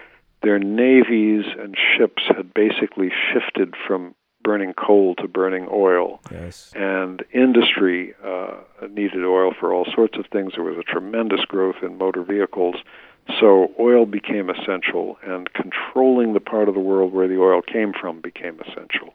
their 0.42 0.58
navies 0.58 1.44
and 1.56 1.76
ships 1.96 2.24
had 2.26 2.52
basically 2.52 3.12
shifted 3.32 3.74
from 3.86 4.16
burning 4.42 4.72
coal 4.72 5.14
to 5.16 5.28
burning 5.28 5.68
oil. 5.70 6.20
Yes. 6.32 6.72
And 6.74 7.24
industry 7.32 8.14
uh, 8.24 8.56
needed 8.90 9.24
oil 9.24 9.52
for 9.58 9.72
all 9.72 9.86
sorts 9.94 10.18
of 10.18 10.26
things. 10.32 10.54
There 10.56 10.64
was 10.64 10.78
a 10.78 10.82
tremendous 10.82 11.44
growth 11.44 11.76
in 11.80 11.96
motor 11.96 12.24
vehicles. 12.24 12.74
So 13.38 13.72
oil 13.78 14.04
became 14.04 14.50
essential, 14.50 15.16
and 15.22 15.52
controlling 15.52 16.32
the 16.32 16.40
part 16.40 16.68
of 16.68 16.74
the 16.74 16.80
world 16.80 17.12
where 17.12 17.28
the 17.28 17.38
oil 17.38 17.62
came 17.62 17.92
from 17.92 18.20
became 18.20 18.58
essential. 18.60 19.14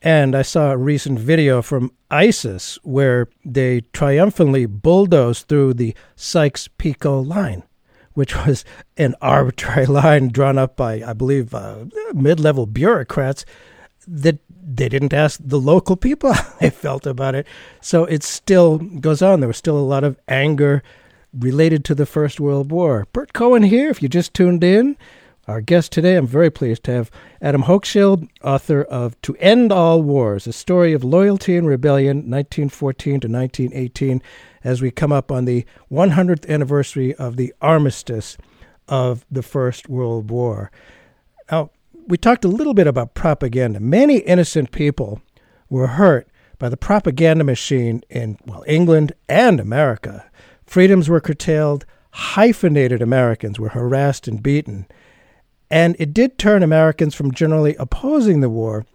And 0.00 0.36
I 0.36 0.42
saw 0.42 0.70
a 0.70 0.76
recent 0.76 1.18
video 1.18 1.60
from 1.60 1.92
ISIS 2.10 2.78
where 2.82 3.28
they 3.44 3.80
triumphantly 3.92 4.66
bulldozed 4.66 5.48
through 5.48 5.74
the 5.74 5.94
Sykes 6.14 6.68
Picot 6.78 7.26
line, 7.26 7.64
which 8.14 8.36
was 8.46 8.64
an 8.96 9.16
arbitrary 9.20 9.86
line 9.86 10.28
drawn 10.28 10.56
up 10.56 10.76
by, 10.76 11.02
I 11.02 11.14
believe, 11.14 11.52
uh, 11.52 11.86
mid 12.14 12.38
level 12.38 12.66
bureaucrats 12.66 13.44
that 14.06 14.38
they 14.50 14.88
didn't 14.88 15.12
ask 15.12 15.40
the 15.42 15.58
local 15.58 15.96
people 15.96 16.32
how 16.34 16.54
they 16.60 16.70
felt 16.70 17.06
about 17.06 17.34
it. 17.34 17.46
So 17.80 18.04
it 18.04 18.22
still 18.22 18.78
goes 18.78 19.20
on. 19.20 19.40
There 19.40 19.48
was 19.48 19.56
still 19.56 19.78
a 19.78 19.80
lot 19.80 20.04
of 20.04 20.18
anger 20.28 20.82
related 21.32 21.84
to 21.86 21.94
the 21.94 22.06
First 22.06 22.38
World 22.38 22.70
War. 22.70 23.06
Burt 23.12 23.32
Cohen 23.32 23.64
here, 23.64 23.90
if 23.90 24.02
you 24.02 24.08
just 24.08 24.32
tuned 24.32 24.62
in. 24.62 24.96
Our 25.48 25.62
guest 25.62 25.92
today, 25.92 26.16
I'm 26.16 26.26
very 26.26 26.50
pleased 26.50 26.84
to 26.84 26.92
have 26.92 27.10
Adam 27.40 27.62
Hochschild, 27.62 28.28
author 28.44 28.82
of 28.82 29.18
To 29.22 29.34
End 29.36 29.72
All 29.72 30.02
Wars, 30.02 30.46
a 30.46 30.52
story 30.52 30.92
of 30.92 31.02
loyalty 31.02 31.56
and 31.56 31.66
rebellion, 31.66 32.18
1914 32.18 33.20
to 33.20 33.28
1918, 33.28 34.22
as 34.62 34.82
we 34.82 34.90
come 34.90 35.10
up 35.10 35.32
on 35.32 35.46
the 35.46 35.64
100th 35.90 36.46
anniversary 36.50 37.14
of 37.14 37.36
the 37.38 37.54
armistice 37.62 38.36
of 38.88 39.24
the 39.30 39.42
First 39.42 39.88
World 39.88 40.30
War. 40.30 40.70
Now, 41.50 41.70
we 42.06 42.18
talked 42.18 42.44
a 42.44 42.48
little 42.48 42.74
bit 42.74 42.86
about 42.86 43.14
propaganda. 43.14 43.80
Many 43.80 44.18
innocent 44.18 44.70
people 44.70 45.22
were 45.70 45.86
hurt 45.86 46.28
by 46.58 46.68
the 46.68 46.76
propaganda 46.76 47.42
machine 47.42 48.02
in, 48.10 48.36
well, 48.44 48.64
England 48.66 49.14
and 49.30 49.60
America. 49.60 50.30
Freedoms 50.66 51.08
were 51.08 51.22
curtailed, 51.22 51.86
hyphenated 52.10 53.00
Americans 53.00 53.58
were 53.58 53.70
harassed 53.70 54.28
and 54.28 54.42
beaten. 54.42 54.86
And 55.70 55.96
it 55.98 56.14
did 56.14 56.38
turn 56.38 56.62
Americans 56.62 57.14
from 57.14 57.32
generally 57.32 57.76
opposing 57.76 58.40
the 58.40 58.48
war 58.48 58.86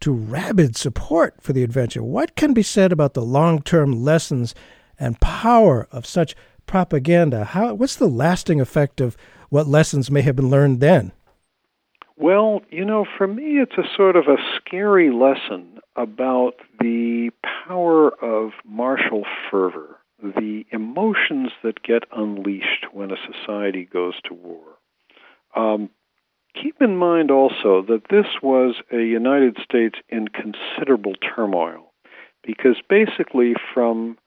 to 0.00 0.12
rabid 0.12 0.76
support 0.76 1.34
for 1.40 1.52
the 1.52 1.62
adventure. 1.62 2.02
What 2.02 2.36
can 2.36 2.52
be 2.52 2.62
said 2.62 2.92
about 2.92 3.14
the 3.14 3.22
long 3.22 3.62
term 3.62 3.92
lessons 3.92 4.54
and 4.98 5.20
power 5.20 5.88
of 5.90 6.06
such 6.06 6.34
propaganda? 6.66 7.44
How, 7.44 7.74
what's 7.74 7.96
the 7.96 8.08
lasting 8.08 8.60
effect 8.60 9.00
of 9.00 9.16
what 9.48 9.66
lessons 9.66 10.10
may 10.10 10.22
have 10.22 10.36
been 10.36 10.50
learned 10.50 10.80
then? 10.80 11.12
Well, 12.16 12.60
you 12.70 12.84
know, 12.84 13.06
for 13.16 13.26
me, 13.26 13.60
it's 13.60 13.78
a 13.78 13.96
sort 13.96 14.14
of 14.14 14.26
a 14.26 14.36
scary 14.56 15.10
lesson 15.10 15.80
about 15.96 16.52
the 16.78 17.30
power 17.66 18.10
of 18.22 18.52
martial 18.64 19.24
fervor, 19.50 19.98
the 20.22 20.64
emotions 20.70 21.50
that 21.62 21.82
get 21.82 22.04
unleashed 22.14 22.86
when 22.92 23.10
a 23.10 23.16
society 23.32 23.88
goes 23.90 24.14
to 24.28 24.34
war. 24.34 24.60
Um, 25.56 25.90
Keep 26.62 26.82
in 26.82 26.96
mind 26.96 27.30
also 27.30 27.82
that 27.88 28.02
this 28.10 28.26
was 28.42 28.76
a 28.92 28.98
United 28.98 29.56
States 29.62 29.98
in 30.08 30.28
considerable 30.28 31.14
turmoil 31.14 31.92
because 32.44 32.76
basically 32.88 33.54
from 33.72 34.18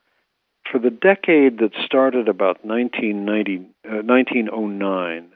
for 0.71 0.79
the 0.79 0.89
decade 0.89 1.59
that 1.59 1.71
started 1.85 2.27
about 2.27 2.65
1990, 2.65 3.57
uh, 3.85 4.01
1909, 4.01 5.29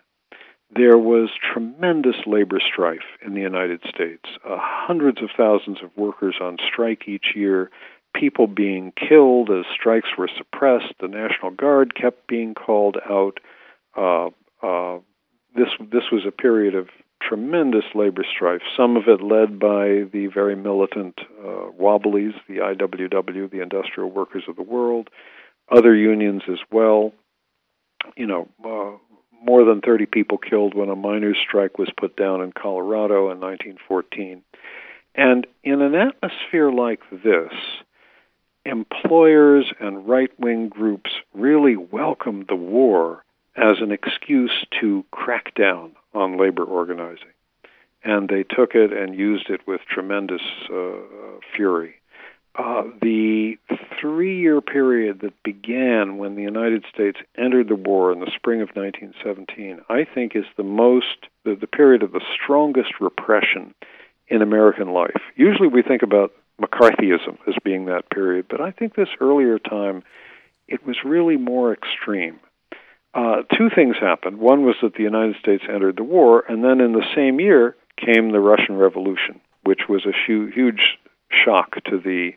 there 0.73 0.97
was 0.97 1.29
tremendous 1.53 2.15
labor 2.25 2.59
strife 2.59 3.17
in 3.25 3.33
the 3.33 3.41
United 3.41 3.81
States. 3.87 4.23
Uh, 4.43 4.57
hundreds 4.59 5.21
of 5.21 5.29
thousands 5.35 5.79
of 5.83 5.95
workers 5.95 6.35
on 6.41 6.57
strike 6.71 7.07
each 7.07 7.33
year, 7.35 7.69
people 8.15 8.47
being 8.47 8.91
killed 8.91 9.49
as 9.49 9.65
strikes 9.73 10.09
were 10.17 10.29
suppressed. 10.35 10.93
The 10.99 11.07
National 11.07 11.51
Guard 11.51 11.93
kept 11.93 12.27
being 12.27 12.53
called 12.53 12.97
out. 13.09 13.39
Uh, 13.95 14.29
uh, 14.61 14.99
this 15.57 15.69
this 15.91 16.11
was 16.11 16.23
a 16.25 16.31
period 16.31 16.75
of 16.75 16.87
tremendous 17.21 17.85
labor 17.95 18.23
strife. 18.23 18.61
Some 18.75 18.95
of 18.95 19.07
it 19.07 19.21
led 19.21 19.59
by 19.59 20.07
the 20.11 20.29
very 20.33 20.55
militant 20.55 21.19
uh, 21.39 21.71
Wobblies, 21.77 22.33
the 22.47 22.57
IWW, 22.57 23.49
the 23.49 23.61
Industrial 23.61 24.09
Workers 24.09 24.43
of 24.47 24.55
the 24.55 24.61
World, 24.61 25.09
other 25.69 25.95
unions 25.95 26.43
as 26.49 26.59
well. 26.71 27.11
You 28.15 28.27
know, 28.27 28.47
uh, 28.63 28.97
more 29.43 29.65
than 29.65 29.81
30 29.81 30.05
people 30.05 30.37
killed 30.37 30.75
when 30.75 30.89
a 30.89 30.95
miners' 30.95 31.37
strike 31.41 31.77
was 31.77 31.89
put 31.97 32.15
down 32.15 32.41
in 32.41 32.51
Colorado 32.51 33.31
in 33.31 33.39
1914. 33.39 34.43
And 35.15 35.47
in 35.63 35.81
an 35.81 35.95
atmosphere 35.95 36.71
like 36.71 37.01
this, 37.11 37.51
employers 38.65 39.65
and 39.79 40.07
right 40.07 40.31
wing 40.39 40.69
groups 40.69 41.09
really 41.33 41.75
welcomed 41.75 42.45
the 42.47 42.55
war 42.55 43.23
as 43.57 43.77
an 43.81 43.91
excuse 43.91 44.65
to 44.79 45.03
crack 45.11 45.53
down 45.55 45.91
on 46.13 46.39
labor 46.39 46.63
organizing. 46.63 47.33
And 48.03 48.29
they 48.29 48.43
took 48.43 48.75
it 48.75 48.93
and 48.93 49.15
used 49.15 49.49
it 49.49 49.61
with 49.67 49.81
tremendous 49.89 50.41
uh, 50.71 50.93
fury. 51.55 51.95
Uh, 52.55 52.83
the 53.01 53.57
three 53.99 54.39
year 54.39 54.61
period 54.61 55.19
that 55.21 55.43
began 55.43 56.17
when 56.17 56.35
the 56.35 56.41
United 56.41 56.85
States 56.91 57.19
entered 57.37 57.67
the 57.67 57.75
war 57.75 58.11
in 58.11 58.19
the 58.19 58.31
spring 58.33 58.61
of 58.61 58.69
1917, 58.69 59.81
I 59.89 60.05
think 60.05 60.35
is 60.35 60.45
the 60.55 60.63
most, 60.63 61.27
the, 61.43 61.55
the 61.55 61.67
period 61.67 62.01
of 62.01 62.13
the 62.13 62.21
strongest 62.33 62.93
repression 62.99 63.75
in 64.27 64.41
American 64.41 64.91
life. 64.91 65.21
Usually 65.35 65.67
we 65.67 65.83
think 65.83 66.01
about 66.01 66.31
McCarthyism 66.59 67.37
as 67.47 67.53
being 67.63 67.85
that 67.85 68.09
period, 68.09 68.47
but 68.49 68.59
I 68.59 68.71
think 68.71 68.95
this 68.95 69.09
earlier 69.19 69.59
time, 69.59 70.03
it 70.67 70.85
was 70.85 70.97
really 71.05 71.37
more 71.37 71.71
extreme 71.71 72.39
uh, 73.17 73.41
two 73.57 73.69
things 73.73 73.95
happened. 73.99 74.37
One 74.37 74.63
was 74.63 74.75
that 74.83 74.93
the 74.93 75.01
United 75.03 75.37
States 75.39 75.63
entered 75.67 75.97
the 75.97 76.03
war, 76.03 76.43
and 76.47 76.63
then 76.63 76.79
in 76.79 76.93
the 76.93 77.05
same 77.15 77.39
year 77.39 77.75
came 77.97 78.31
the 78.31 78.39
Russian 78.39 78.77
Revolution, 78.77 79.41
which 79.63 79.81
was 79.89 80.05
a 80.05 80.13
hu- 80.27 80.51
huge 80.53 80.99
shock 81.43 81.83
to 81.85 81.97
the, 81.97 82.31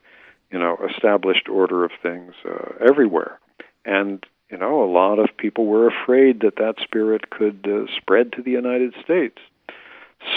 you 0.51 0.59
know, 0.59 0.79
established 0.90 1.51
order 1.51 1.85
of 1.85 1.90
things 2.03 2.33
uh, 2.47 2.73
everywhere. 2.88 3.38
And 3.85 4.25
you 4.51 4.57
know, 4.57 4.83
a 4.83 4.90
lot 4.90 5.19
of 5.19 5.29
people 5.37 5.66
were 5.66 5.87
afraid 5.87 6.40
that 6.40 6.57
that 6.57 6.77
spirit 6.83 7.31
could 7.31 7.69
uh, 7.69 7.87
spread 7.97 8.33
to 8.33 8.42
the 8.42 8.50
United 8.50 8.94
States. 9.04 9.38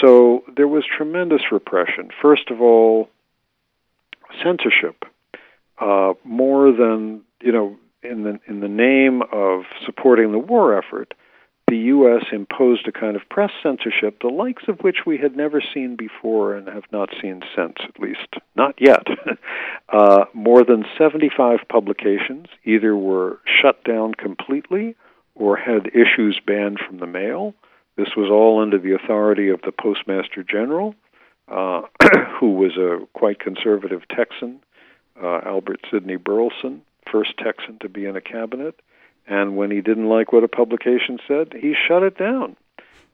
So 0.00 0.44
there 0.56 0.68
was 0.68 0.84
tremendous 0.84 1.42
repression. 1.50 2.10
First 2.22 2.50
of 2.50 2.60
all, 2.60 3.08
censorship. 4.42 5.04
Uh, 5.80 6.12
more 6.22 6.70
than 6.70 7.22
you 7.40 7.50
know, 7.50 7.76
in 8.04 8.22
the 8.24 8.38
in 8.46 8.60
the 8.60 8.68
name 8.68 9.22
of 9.32 9.62
supporting 9.84 10.32
the 10.32 10.38
war 10.38 10.76
effort, 10.76 11.14
the 11.68 11.76
U.S. 11.76 12.26
imposed 12.30 12.86
a 12.86 12.92
kind 12.92 13.16
of 13.16 13.22
press 13.30 13.50
censorship, 13.62 14.20
the 14.20 14.28
likes 14.28 14.64
of 14.68 14.80
which 14.80 14.98
we 15.06 15.16
had 15.16 15.34
never 15.34 15.62
seen 15.62 15.96
before 15.96 16.54
and 16.54 16.68
have 16.68 16.84
not 16.92 17.08
seen 17.22 17.40
since, 17.56 17.76
at 17.80 17.98
least 17.98 18.34
not 18.54 18.74
yet. 18.78 19.06
uh, 19.88 20.24
more 20.34 20.62
than 20.62 20.84
75 20.98 21.60
publications 21.68 22.46
either 22.64 22.94
were 22.94 23.40
shut 23.60 23.82
down 23.84 24.14
completely 24.14 24.94
or 25.34 25.56
had 25.56 25.88
issues 25.88 26.38
banned 26.46 26.78
from 26.86 26.98
the 26.98 27.06
mail. 27.06 27.54
This 27.96 28.10
was 28.16 28.30
all 28.30 28.60
under 28.60 28.78
the 28.78 28.94
authority 28.94 29.48
of 29.48 29.62
the 29.62 29.72
Postmaster 29.72 30.42
General, 30.42 30.94
uh, 31.48 31.82
who 32.38 32.52
was 32.52 32.76
a 32.76 33.06
quite 33.14 33.40
conservative 33.40 34.02
Texan, 34.14 34.60
uh, 35.20 35.40
Albert 35.46 35.80
Sidney 35.90 36.16
Burleson, 36.16 36.82
first 37.10 37.36
Texan 37.38 37.78
to 37.80 37.88
be 37.88 38.06
in 38.06 38.16
a 38.16 38.20
cabinet. 38.20 38.80
And 39.26 39.56
when 39.56 39.70
he 39.70 39.80
didn't 39.80 40.08
like 40.08 40.32
what 40.32 40.44
a 40.44 40.48
publication 40.48 41.18
said, 41.26 41.54
he 41.58 41.74
shut 41.74 42.02
it 42.02 42.18
down. 42.18 42.56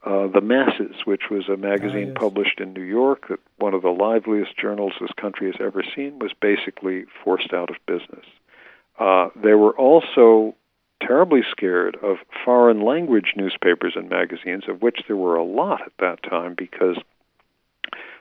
Uh, 0.05 0.28
the 0.28 0.41
Masses, 0.41 0.97
which 1.05 1.24
was 1.30 1.49
a 1.49 1.57
magazine 1.57 2.09
yes. 2.09 2.16
published 2.16 2.59
in 2.59 2.72
New 2.72 2.82
York, 2.82 3.28
that 3.28 3.38
one 3.59 3.74
of 3.74 3.82
the 3.82 3.91
liveliest 3.91 4.57
journals 4.57 4.95
this 4.99 5.11
country 5.20 5.47
has 5.47 5.61
ever 5.61 5.84
seen, 5.95 6.18
was 6.18 6.32
basically 6.41 7.05
forced 7.22 7.53
out 7.53 7.68
of 7.68 7.76
business. 7.86 8.24
Uh, 8.99 9.28
they 9.36 9.53
were 9.53 9.76
also 9.76 10.55
terribly 11.03 11.43
scared 11.51 11.97
of 12.03 12.16
foreign 12.45 12.82
language 12.82 13.34
newspapers 13.36 13.93
and 13.95 14.09
magazines, 14.09 14.64
of 14.68 14.80
which 14.80 15.01
there 15.07 15.16
were 15.16 15.36
a 15.36 15.45
lot 15.45 15.82
at 15.82 15.93
that 15.99 16.22
time 16.22 16.55
because 16.57 16.97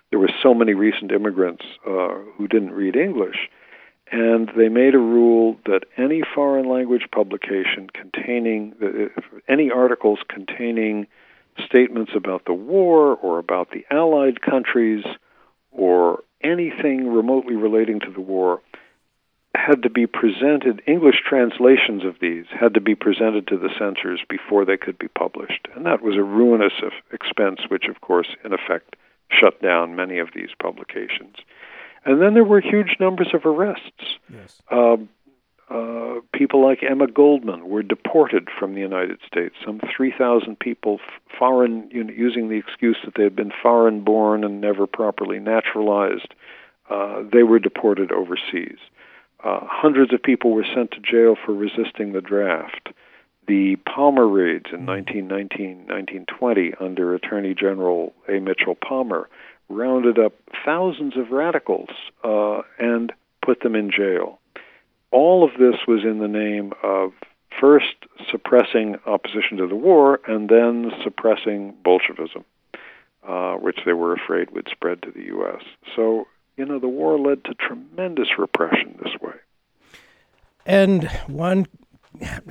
there 0.09 0.19
were 0.19 0.31
so 0.41 0.53
many 0.53 0.73
recent 0.73 1.11
immigrants 1.11 1.63
uh, 1.87 2.15
who 2.35 2.47
didn't 2.47 2.71
read 2.71 2.95
English. 2.95 3.49
And 4.11 4.49
they 4.57 4.69
made 4.69 4.95
a 4.95 4.99
rule 4.99 5.57
that 5.65 5.83
any 5.97 6.23
foreign 6.35 6.67
language 6.67 7.07
publication 7.11 7.89
containing 7.93 8.73
any 9.47 9.69
articles 9.69 10.19
containing 10.27 11.07
statements 11.63 12.11
about 12.15 12.45
the 12.45 12.53
war 12.53 13.15
or 13.15 13.37
about 13.37 13.71
the 13.71 13.85
Allied 13.91 14.41
countries 14.41 15.05
or 15.71 16.23
anything 16.41 17.13
remotely 17.13 17.55
relating 17.55 17.99
to 17.99 18.11
the 18.11 18.21
war 18.21 18.61
had 19.55 19.83
to 19.83 19.89
be 19.89 20.07
presented, 20.07 20.81
English 20.87 21.21
translations 21.27 22.05
of 22.05 22.15
these 22.21 22.45
had 22.49 22.73
to 22.75 22.81
be 22.81 22.95
presented 22.95 23.47
to 23.47 23.57
the 23.57 23.69
censors 23.77 24.21
before 24.29 24.63
they 24.63 24.77
could 24.77 24.97
be 24.97 25.07
published. 25.07 25.67
And 25.75 25.85
that 25.85 26.01
was 26.01 26.15
a 26.15 26.23
ruinous 26.23 26.73
expense, 27.11 27.61
which, 27.67 27.85
of 27.87 28.01
course, 28.01 28.35
in 28.43 28.53
effect, 28.53 28.95
shut 29.29 29.61
down 29.61 29.95
many 29.95 30.19
of 30.19 30.29
these 30.33 30.49
publications. 30.59 31.35
And 32.09 32.19
then 32.19 32.33
there 32.33 32.43
were 32.43 32.59
huge 32.59 32.95
numbers 32.99 33.27
of 33.35 33.45
arrests. 33.45 34.17
Yes. 34.33 34.59
Uh, 34.71 34.97
uh, 35.69 36.21
people 36.33 36.65
like 36.65 36.79
Emma 36.81 37.05
Goldman 37.05 37.69
were 37.69 37.83
deported 37.83 38.47
from 38.59 38.73
the 38.73 38.81
United 38.81 39.19
States. 39.27 39.53
Some 39.63 39.79
3,000 39.95 40.57
people, 40.57 40.99
foreign, 41.37 41.87
you 41.91 42.03
know, 42.03 42.11
using 42.11 42.49
the 42.49 42.55
excuse 42.55 42.97
that 43.05 43.13
they 43.15 43.21
had 43.21 43.35
been 43.35 43.51
foreign 43.61 44.03
born 44.03 44.43
and 44.43 44.59
never 44.59 44.87
properly 44.87 45.37
naturalized, 45.37 46.33
uh, 46.89 47.21
they 47.31 47.43
were 47.43 47.59
deported 47.59 48.11
overseas. 48.11 48.79
Uh, 49.43 49.59
hundreds 49.61 50.11
of 50.11 50.23
people 50.23 50.51
were 50.51 50.65
sent 50.73 50.89
to 50.89 50.99
jail 50.99 51.35
for 51.45 51.53
resisting 51.53 52.13
the 52.13 52.21
draft. 52.21 52.89
The 53.47 53.75
Palmer 53.85 54.27
raids 54.27 54.71
in 54.73 54.87
1919 54.87 55.85
1920 55.87 56.73
under 56.79 57.13
Attorney 57.13 57.53
General 57.53 58.13
A. 58.27 58.39
Mitchell 58.39 58.75
Palmer 58.75 59.29
rounded 59.69 60.19
up 60.19 60.33
thousands 60.65 61.15
of 61.15 61.31
radicals 61.31 61.89
uh, 62.23 62.61
and 62.79 63.13
put 63.45 63.61
them 63.61 63.75
in 63.75 63.91
jail. 63.91 64.39
All 65.11 65.43
of 65.43 65.51
this 65.59 65.75
was 65.87 66.03
in 66.03 66.19
the 66.19 66.27
name 66.27 66.73
of 66.83 67.13
first 67.59 67.95
suppressing 68.29 68.97
opposition 69.05 69.57
to 69.57 69.67
the 69.67 69.75
war 69.75 70.19
and 70.27 70.49
then 70.49 70.91
suppressing 71.03 71.75
Bolshevism, 71.83 72.45
uh, 73.27 73.53
which 73.55 73.79
they 73.85 73.93
were 73.93 74.13
afraid 74.13 74.51
would 74.51 74.67
spread 74.71 75.01
to 75.01 75.11
the 75.11 75.23
U.S. 75.23 75.63
So 75.95 76.27
you 76.59 76.65
know, 76.65 76.77
the 76.77 76.89
war 76.89 77.17
led 77.17 77.45
to 77.45 77.53
tremendous 77.53 78.37
repression 78.37 78.99
this 79.01 79.13
way. 79.21 79.35
And 80.65 81.09
one, 81.27 81.67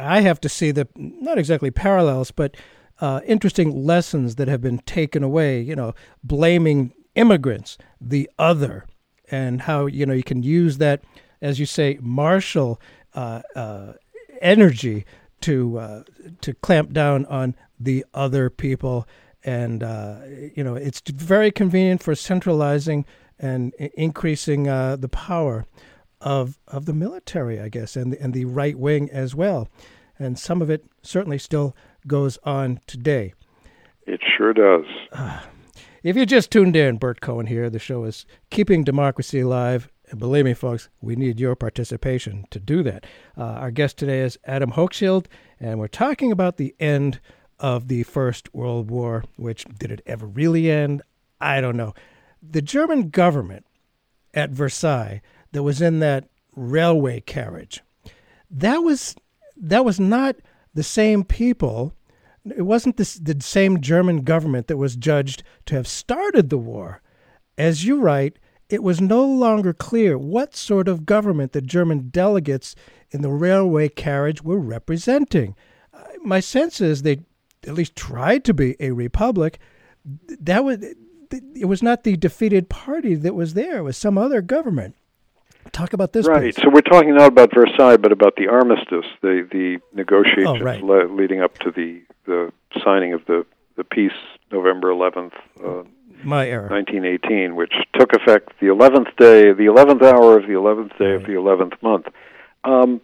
I 0.01 0.23
have 0.23 0.41
to 0.41 0.49
see 0.49 0.71
the 0.71 0.89
not 0.97 1.37
exactly 1.37 1.71
parallels, 1.71 2.31
but 2.31 2.57
uh, 3.03 3.21
interesting 3.27 3.85
lessons 3.85 4.37
that 4.37 4.49
have 4.49 4.63
been 4.63 4.79
taken 4.79 5.23
away. 5.23 5.61
You 5.61 5.77
know, 5.77 5.95
blaming 6.25 6.95
immigrants, 7.15 7.79
the 8.01 8.31
other, 8.39 8.87
and 9.31 9.63
how 9.63 9.87
you 9.87 10.07
know 10.07 10.15
you 10.15 10.23
can 10.23 10.43
use 10.43 10.79
that, 10.79 11.03
as 11.41 11.59
you 11.59 11.67
say, 11.67 11.99
martial 12.01 12.81
uh, 13.15 13.43
uh, 13.55 13.93
energy 14.41 15.05
to 15.41 15.79
uh, 15.79 16.03
to 16.41 16.55
clamp 16.55 16.93
down 16.93 17.27
on 17.27 17.55
the 17.79 18.05
other 18.15 18.51
people. 18.51 19.07
And 19.45 19.83
uh, 19.83 20.21
you 20.55 20.65
know, 20.65 20.75
it's 20.75 21.01
very 21.07 21.51
convenient 21.51 22.03
for 22.03 22.15
centralizing 22.15 23.05
and 23.39 23.73
increasing 23.75 24.69
uh, 24.69 24.97
the 24.97 25.09
power 25.09 25.65
of 26.21 26.59
of 26.67 26.87
the 26.87 26.93
military, 26.93 27.61
I 27.61 27.69
guess, 27.69 27.97
and 27.97 28.15
and 28.15 28.35
the 28.35 28.45
right 28.45 28.79
wing 28.79 29.11
as 29.11 29.35
well. 29.35 29.69
And 30.19 30.39
some 30.39 30.61
of 30.61 30.69
it 30.69 30.85
certainly 31.03 31.39
still 31.39 31.77
goes 32.07 32.39
on 32.43 32.81
today. 32.87 33.35
It 34.07 34.21
sure 34.37 34.53
does. 34.53 34.87
If 36.03 36.17
you 36.17 36.27
just 36.27 36.51
tuned 36.51 36.77
in, 36.77 36.97
Burt 36.97 37.21
Cohen 37.21 37.47
here. 37.47 37.69
The 37.69 37.79
show 37.79 38.05
is 38.05 38.25
Keeping 38.51 38.85
Democracy 38.85 39.41
Alive. 39.41 39.91
And 40.11 40.19
believe 40.19 40.45
me, 40.45 40.55
folks, 40.55 40.89
we 41.01 41.17
need 41.17 41.41
your 41.41 41.57
participation 41.57 42.47
to 42.51 42.61
do 42.61 42.83
that. 42.85 43.05
Uh, 43.37 43.43
our 43.43 43.71
guest 43.71 43.99
today 43.99 44.21
is 44.21 44.39
Adam 44.45 44.73
Hochschild, 44.73 45.27
and 45.61 45.79
we're 45.79 45.89
talking 45.89 46.33
about 46.33 46.57
the 46.57 46.75
end 46.81 47.21
of 47.59 47.89
the 47.89 48.05
First 48.05 48.55
World 48.55 48.91
War, 48.91 49.25
which 49.37 49.65
did 49.79 49.91
it 49.91 50.01
ever 50.07 50.27
really 50.27 50.71
end? 50.71 51.03
I 51.41 51.61
don't 51.61 51.77
know 51.77 51.95
the 52.43 52.63
German 52.63 53.11
government 53.11 53.67
at 54.35 54.51
Versailles 54.51 55.21
that 55.53 55.63
was 55.63 55.83
in 55.83 55.99
that 56.01 56.29
railway 56.55 57.21
carriage, 57.21 57.83
that 58.51 58.79
was 58.79 59.17
that 59.57 59.85
was 59.85 59.99
not 59.99 60.37
the 60.75 60.83
same 60.83 61.25
people. 61.25 61.93
It 62.45 62.63
wasn't 62.63 62.97
this, 62.97 63.15
the 63.15 63.37
same 63.41 63.81
German 63.81 64.23
government 64.23 64.67
that 64.69 64.77
was 64.77 64.97
judged 64.97 65.43
to 65.67 65.75
have 65.75 65.89
started 65.89 66.51
the 66.51 66.59
war. 66.59 67.03
As 67.57 67.85
you 67.85 68.01
write, 68.01 68.39
it 68.69 68.83
was 68.83 69.01
no 69.01 69.25
longer 69.25 69.73
clear 69.73 70.19
what 70.19 70.55
sort 70.55 70.89
of 70.89 71.07
government 71.07 71.53
the 71.53 71.63
German 71.63 72.11
delegates 72.11 72.75
in 73.11 73.23
the 73.23 73.31
railway 73.31 73.89
carriage 73.89 74.43
were 74.43 74.59
representing. 74.59 75.55
My 76.23 76.41
sense 76.41 76.81
is 76.81 77.03
they 77.03 77.21
at 77.67 77.75
least 77.75 77.97
tried 77.97 78.45
to 78.45 78.55
be 78.55 78.77
a 78.79 78.91
republic. 78.91 79.59
That 80.05 80.65
was 80.65 80.85
it 81.55 81.67
was 81.67 81.83
not 81.83 82.05
the 82.05 82.17
defeated 82.17 82.69
party 82.69 83.15
that 83.15 83.35
was 83.35 83.55
there; 83.55 83.79
it 83.79 83.83
was 83.83 83.97
some 83.97 84.17
other 84.17 84.41
government. 84.41 84.95
Talk 85.73 85.93
about 85.93 86.13
this, 86.13 86.27
right? 86.27 86.41
Please. 86.41 86.57
So 86.57 86.71
we're 86.71 86.81
talking 86.81 87.15
not 87.15 87.29
about 87.29 87.55
Versailles, 87.55 87.97
but 87.97 88.13
about 88.13 88.37
the 88.37 88.49
armistice, 88.49 89.07
the 89.23 89.47
the 89.51 89.79
negotiations 89.93 90.47
oh, 90.47 90.61
right. 90.61 90.83
le- 90.83 91.13
leading 91.13 91.41
up 91.41 91.59
to 91.59 91.71
the 91.71 92.03
the 92.27 92.53
signing 92.85 93.13
of 93.13 93.25
the 93.27 93.47
the 93.77 93.85
peace, 93.85 94.13
November 94.51 94.91
eleventh. 94.91 95.35
Uh, 95.63 95.83
my 96.25 96.49
era, 96.49 96.69
1918, 96.69 97.55
which 97.55 97.75
took 97.95 98.13
effect 98.13 98.53
the 98.61 98.67
11th 98.67 99.17
day, 99.17 99.53
the 99.53 99.67
11th 99.73 100.03
hour 100.03 100.37
of 100.37 100.49
the 100.49 100.55
11th 100.55 100.99
day 100.99 101.13
right. 101.13 101.15
of 101.15 101.23
the 101.23 101.35
11th 101.35 101.81
month. 101.81 102.07
Um, 102.65 103.01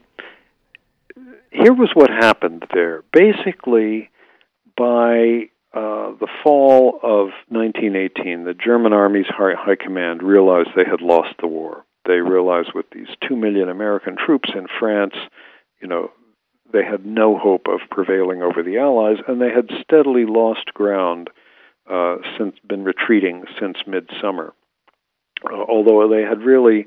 here 1.50 1.72
was 1.72 1.90
what 1.94 2.10
happened 2.10 2.66
there. 2.74 3.04
Basically, 3.12 4.10
by 4.76 5.48
uh, 5.72 6.12
the 6.18 6.28
fall 6.42 6.98
of 7.02 7.30
1918, 7.48 8.44
the 8.44 8.54
German 8.54 8.92
Army's 8.92 9.26
high, 9.28 9.54
high 9.56 9.76
command 9.76 10.22
realized 10.22 10.70
they 10.74 10.88
had 10.88 11.00
lost 11.00 11.34
the 11.40 11.46
war. 11.46 11.84
They 12.06 12.20
realized 12.20 12.70
with 12.74 12.86
these 12.90 13.08
two 13.26 13.36
million 13.36 13.68
American 13.68 14.16
troops 14.16 14.50
in 14.54 14.66
France, 14.78 15.14
you 15.80 15.88
know, 15.88 16.10
they 16.72 16.84
had 16.84 17.06
no 17.06 17.38
hope 17.38 17.66
of 17.68 17.88
prevailing 17.90 18.42
over 18.42 18.62
the 18.62 18.78
Allies, 18.78 19.18
and 19.28 19.40
they 19.40 19.50
had 19.50 19.70
steadily 19.82 20.24
lost 20.26 20.74
ground 20.74 21.30
uh, 21.88 22.16
since 22.38 22.56
been 22.66 22.84
retreating 22.84 23.44
since 23.60 23.78
midsummer. 23.86 24.52
Uh, 25.44 25.62
although 25.68 26.08
they 26.08 26.22
had 26.22 26.42
really 26.42 26.86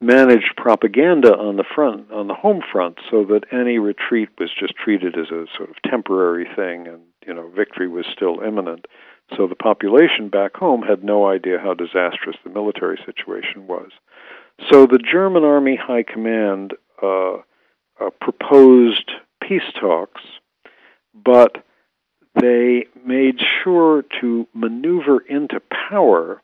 managed 0.00 0.56
propaganda 0.56 1.34
on 1.36 1.56
the 1.56 1.64
front, 1.74 2.10
on 2.10 2.26
the 2.26 2.34
home 2.34 2.62
front, 2.72 2.98
so 3.10 3.24
that 3.24 3.44
any 3.52 3.78
retreat 3.78 4.28
was 4.38 4.50
just 4.58 4.74
treated 4.76 5.16
as 5.18 5.30
a 5.30 5.46
sort 5.56 5.70
of 5.70 5.76
temporary 5.88 6.46
thing, 6.56 6.86
and 6.86 7.00
you 7.26 7.34
know 7.34 7.48
victory 7.54 7.88
was 7.88 8.06
still 8.12 8.40
imminent. 8.40 8.86
So 9.36 9.46
the 9.46 9.56
population 9.56 10.28
back 10.28 10.56
home 10.56 10.82
had 10.82 11.02
no 11.02 11.26
idea 11.28 11.58
how 11.58 11.74
disastrous 11.74 12.36
the 12.44 12.50
military 12.50 12.98
situation 13.04 13.66
was. 13.66 13.90
So 14.70 14.86
the 14.86 14.98
German 14.98 15.44
Army 15.44 15.76
High 15.76 16.02
Command 16.02 16.74
uh, 17.02 17.34
uh, 17.34 18.10
proposed 18.20 19.10
peace 19.42 19.70
talks, 19.78 20.22
but 21.14 21.64
they 22.40 22.86
made 23.04 23.38
sure 23.62 24.04
to 24.20 24.46
maneuver 24.54 25.20
into 25.20 25.60
power 25.88 26.42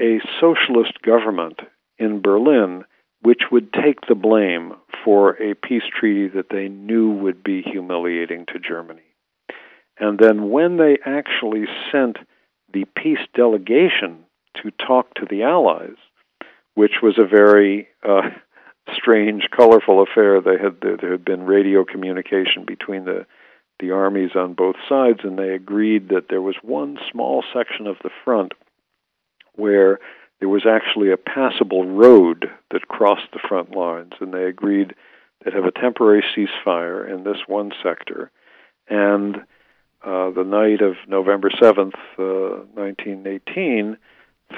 a 0.00 0.20
socialist 0.40 1.02
government 1.02 1.60
in 1.98 2.20
Berlin 2.20 2.84
which 3.24 3.44
would 3.50 3.72
take 3.72 4.00
the 4.06 4.14
blame 4.14 4.74
for 5.02 5.30
a 5.42 5.54
peace 5.54 5.82
treaty 5.98 6.28
that 6.28 6.50
they 6.50 6.68
knew 6.68 7.10
would 7.10 7.42
be 7.42 7.62
humiliating 7.62 8.44
to 8.44 8.58
Germany. 8.58 9.00
And 9.98 10.18
then 10.18 10.50
when 10.50 10.76
they 10.76 10.98
actually 11.06 11.64
sent 11.90 12.18
the 12.74 12.84
peace 12.96 13.26
delegation 13.34 14.26
to 14.62 14.70
talk 14.72 15.14
to 15.14 15.26
the 15.28 15.42
Allies, 15.42 15.96
which 16.74 17.02
was 17.02 17.18
a 17.18 17.26
very 17.26 17.88
uh, 18.02 18.30
strange, 18.94 19.48
colorful 19.54 20.02
affair, 20.02 20.40
they 20.40 20.58
had 20.62 20.80
there, 20.80 21.10
had 21.12 21.24
been 21.24 21.44
radio 21.44 21.84
communication 21.84 22.64
between 22.66 23.04
the 23.04 23.26
the 23.80 23.90
armies 23.90 24.30
on 24.36 24.54
both 24.54 24.76
sides, 24.88 25.20
and 25.24 25.36
they 25.36 25.48
agreed 25.48 26.08
that 26.10 26.28
there 26.28 26.40
was 26.40 26.54
one 26.62 26.96
small 27.10 27.42
section 27.52 27.88
of 27.88 27.96
the 28.04 28.10
front 28.24 28.52
where 29.56 29.98
there 30.38 30.48
was 30.48 30.64
actually 30.64 31.10
a 31.10 31.16
passable 31.16 31.84
road 31.84 32.50
that 32.70 32.88
crossed 32.88 33.32
the 33.32 33.40
front 33.48 33.74
lines, 33.74 34.12
and 34.20 34.32
they 34.32 34.44
agreed 34.44 34.94
to 35.42 35.50
have 35.50 35.64
a 35.64 35.72
temporary 35.72 36.24
ceasefire 36.36 37.08
in 37.12 37.24
this 37.24 37.38
one 37.46 37.72
sector. 37.82 38.30
And 38.88 39.36
uh, 40.04 40.30
the 40.30 40.44
night 40.44 40.80
of 40.80 40.94
November 41.08 41.50
7th, 41.50 41.94
uh, 42.18 42.64
1918, 42.74 43.96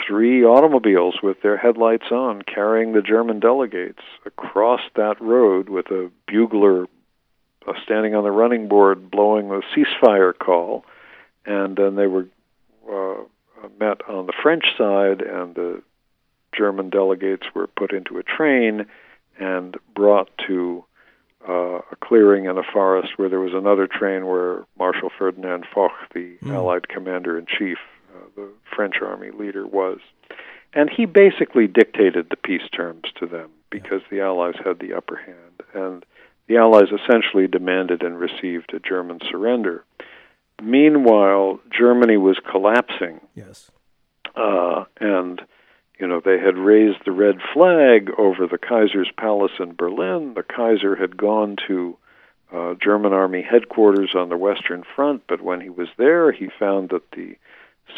three 0.06 0.44
automobiles 0.44 1.16
with 1.22 1.42
their 1.42 1.56
headlights 1.56 2.10
on 2.10 2.42
carrying 2.42 2.92
the 2.92 3.02
German 3.02 3.40
delegates 3.40 4.02
across 4.24 4.80
that 4.94 5.20
road 5.20 5.68
with 5.68 5.86
a 5.86 6.10
bugler 6.26 6.86
uh, 7.66 7.72
standing 7.82 8.14
on 8.14 8.24
the 8.24 8.30
running 8.30 8.68
board 8.68 9.10
blowing 9.10 9.48
the 9.48 9.62
ceasefire 9.74 10.36
call. 10.36 10.84
And 11.44 11.76
then 11.76 11.94
they 11.94 12.06
were 12.06 12.26
uh, 12.90 13.22
met 13.78 14.00
on 14.08 14.26
the 14.26 14.32
French 14.42 14.64
side, 14.76 15.20
and 15.22 15.54
the 15.54 15.82
German 16.56 16.90
delegates 16.90 17.46
were 17.54 17.66
put 17.66 17.92
into 17.92 18.18
a 18.18 18.22
train 18.22 18.86
and 19.38 19.76
brought 19.94 20.30
to 20.46 20.84
uh, 21.48 21.78
a 21.78 21.96
clearing 22.00 22.46
in 22.46 22.58
a 22.58 22.62
forest 22.72 23.12
where 23.16 23.28
there 23.28 23.40
was 23.40 23.52
another 23.54 23.86
train 23.86 24.26
where 24.26 24.64
Marshal 24.78 25.10
Ferdinand 25.16 25.64
Foch, 25.72 25.92
the 26.14 26.36
mm. 26.42 26.52
Allied 26.52 26.88
commander 26.88 27.38
in 27.38 27.46
chief, 27.46 27.78
the 28.34 28.48
French 28.74 28.96
army 29.02 29.30
leader, 29.30 29.66
was. 29.66 29.98
And 30.72 30.90
he 30.90 31.06
basically 31.06 31.66
dictated 31.66 32.28
the 32.28 32.36
peace 32.36 32.68
terms 32.74 33.04
to 33.18 33.26
them 33.26 33.50
because 33.70 34.02
the 34.10 34.20
Allies 34.20 34.56
had 34.64 34.78
the 34.78 34.94
upper 34.94 35.16
hand. 35.16 35.62
And 35.74 36.04
the 36.48 36.58
Allies 36.58 36.88
essentially 36.92 37.46
demanded 37.46 38.02
and 38.02 38.18
received 38.18 38.74
a 38.74 38.80
German 38.80 39.20
surrender. 39.30 39.84
Meanwhile, 40.62 41.60
Germany 41.70 42.16
was 42.16 42.38
collapsing. 42.50 43.20
Yes. 43.34 43.70
Uh, 44.34 44.84
and 45.00 45.40
you 45.98 46.06
know, 46.06 46.20
they 46.22 46.38
had 46.38 46.58
raised 46.58 46.98
the 47.04 47.12
red 47.12 47.36
flag 47.54 48.10
over 48.18 48.46
the 48.46 48.58
Kaiser's 48.58 49.10
palace 49.16 49.52
in 49.58 49.74
Berlin. 49.74 50.34
The 50.34 50.42
Kaiser 50.42 50.94
had 50.94 51.16
gone 51.16 51.56
to 51.68 51.96
uh, 52.52 52.74
German 52.82 53.12
army 53.12 53.42
headquarters 53.42 54.10
on 54.14 54.28
the 54.28 54.36
Western 54.36 54.84
Front, 54.94 55.22
but 55.26 55.40
when 55.40 55.60
he 55.60 55.70
was 55.70 55.88
there, 55.96 56.32
he 56.32 56.48
found 56.58 56.90
that 56.90 57.10
the 57.12 57.36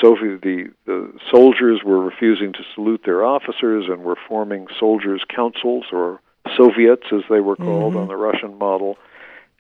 Soviet 0.01 0.43
the, 0.43 0.71
the 0.87 1.13
soldiers 1.31 1.81
were 1.85 2.01
refusing 2.01 2.53
to 2.53 2.61
salute 2.75 3.03
their 3.05 3.25
officers 3.25 3.87
and 3.89 4.03
were 4.03 4.19
forming 4.29 4.67
soldiers' 4.79 5.23
councils 5.35 5.87
or 5.93 6.21
Soviets, 6.57 7.07
as 7.13 7.23
they 7.29 7.41
were 7.41 7.57
called 7.57 7.93
mm-hmm. 7.93 8.03
on 8.03 8.09
the 8.09 8.17
Russian 8.17 8.59
model. 8.59 8.97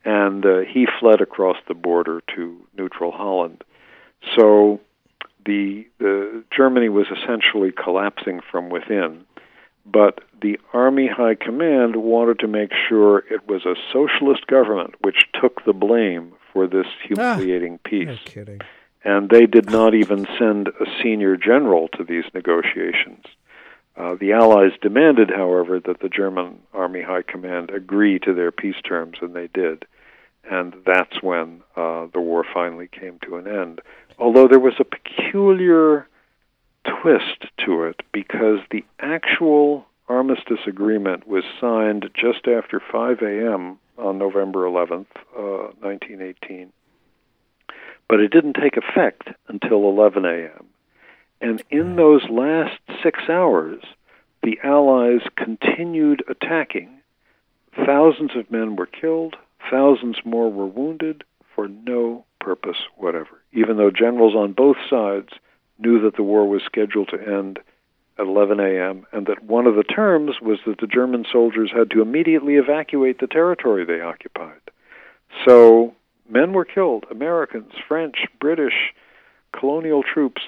And 0.04 0.44
uh, 0.46 0.60
he 0.60 0.86
fled 1.00 1.20
across 1.20 1.56
the 1.66 1.74
border 1.74 2.22
to 2.34 2.56
neutral 2.76 3.12
Holland. 3.12 3.62
So 4.36 4.80
the, 5.44 5.86
the 5.98 6.44
Germany 6.54 6.88
was 6.88 7.06
essentially 7.06 7.72
collapsing 7.72 8.40
from 8.50 8.70
within, 8.70 9.24
but 9.84 10.20
the 10.40 10.58
Army 10.72 11.08
High 11.08 11.34
Command 11.34 11.96
wanted 11.96 12.38
to 12.40 12.48
make 12.48 12.70
sure 12.88 13.18
it 13.30 13.46
was 13.48 13.64
a 13.64 13.74
socialist 13.92 14.46
government 14.46 14.94
which 15.02 15.26
took 15.40 15.64
the 15.64 15.72
blame 15.72 16.32
for 16.52 16.66
this 16.66 16.86
humiliating 17.06 17.74
ah, 17.74 17.88
peace. 17.88 18.08
No 18.08 18.16
kidding. 18.24 18.60
And 19.04 19.30
they 19.30 19.46
did 19.46 19.70
not 19.70 19.94
even 19.94 20.26
send 20.38 20.68
a 20.68 21.02
senior 21.02 21.36
general 21.36 21.88
to 21.96 22.04
these 22.04 22.24
negotiations. 22.34 23.24
Uh, 23.96 24.14
the 24.14 24.32
Allies 24.32 24.72
demanded, 24.80 25.30
however, 25.30 25.80
that 25.80 26.00
the 26.00 26.08
German 26.08 26.60
Army 26.72 27.02
High 27.02 27.22
Command 27.22 27.70
agree 27.70 28.18
to 28.20 28.34
their 28.34 28.52
peace 28.52 28.80
terms, 28.86 29.18
and 29.20 29.34
they 29.34 29.48
did. 29.48 29.84
And 30.50 30.74
that's 30.86 31.22
when 31.22 31.62
uh, 31.76 32.06
the 32.12 32.20
war 32.20 32.44
finally 32.54 32.88
came 32.88 33.18
to 33.24 33.36
an 33.36 33.46
end 33.46 33.80
although 34.18 34.48
there 34.48 34.58
was 34.58 34.74
a 34.78 34.84
peculiar 34.84 36.08
twist 36.84 37.46
to 37.64 37.84
it 37.84 38.00
because 38.12 38.58
the 38.70 38.84
actual 39.00 39.86
armistice 40.08 40.60
agreement 40.66 41.26
was 41.28 41.44
signed 41.60 42.10
just 42.14 42.48
after 42.48 42.80
5 42.80 43.22
a.m. 43.22 43.78
on 43.98 44.18
November 44.18 44.64
11th, 44.64 45.06
uh, 45.36 45.70
1918. 45.80 46.72
But 48.08 48.20
it 48.20 48.32
didn't 48.32 48.54
take 48.54 48.76
effect 48.76 49.28
until 49.48 49.88
11 49.88 50.24
a.m. 50.24 50.66
And 51.40 51.62
in 51.70 51.94
mm. 51.94 51.96
those 51.96 52.28
last 52.30 52.80
six 53.02 53.20
hours, 53.28 53.82
the 54.42 54.58
Allies 54.64 55.20
continued 55.36 56.24
attacking. 56.28 57.00
Thousands 57.86 58.30
of 58.34 58.50
men 58.50 58.76
were 58.76 58.86
killed, 58.86 59.36
thousands 59.70 60.16
more 60.24 60.50
were 60.50 60.66
wounded 60.66 61.24
for 61.54 61.68
no 61.68 62.24
purpose 62.40 62.78
whatever 62.96 63.38
even 63.52 63.76
though 63.76 63.90
generals 63.90 64.34
on 64.34 64.52
both 64.52 64.76
sides 64.88 65.30
knew 65.78 66.00
that 66.02 66.16
the 66.16 66.22
war 66.22 66.48
was 66.48 66.62
scheduled 66.64 67.08
to 67.08 67.20
end 67.20 67.58
at 68.18 68.26
11 68.26 68.58
a.m., 68.58 69.06
and 69.12 69.26
that 69.26 69.44
one 69.44 69.66
of 69.66 69.76
the 69.76 69.84
terms 69.84 70.36
was 70.42 70.58
that 70.66 70.78
the 70.80 70.88
German 70.88 71.24
soldiers 71.30 71.70
had 71.74 71.90
to 71.90 72.02
immediately 72.02 72.56
evacuate 72.56 73.20
the 73.20 73.28
territory 73.28 73.84
they 73.84 74.00
occupied. 74.00 74.60
So 75.46 75.94
men 76.28 76.52
were 76.52 76.64
killed 76.64 77.04
Americans, 77.10 77.72
French, 77.86 78.16
British, 78.40 78.92
colonial 79.58 80.02
troops 80.02 80.42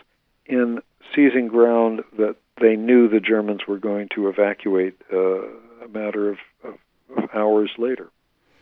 in 0.47 0.81
seizing 1.15 1.49
ground 1.49 2.03
that 2.19 2.37
they 2.61 2.77
knew 2.77 3.09
the 3.09 3.21
Germans 3.21 3.63
were 3.67 3.79
going 3.79 4.09
to 4.15 4.29
evacuate 4.29 5.01
uh, 5.13 5.43
a 5.85 5.89
matter 5.91 6.31
of, 6.31 6.39
of, 6.63 6.75
of 7.17 7.31
hours 7.35 7.71
later. 7.79 8.11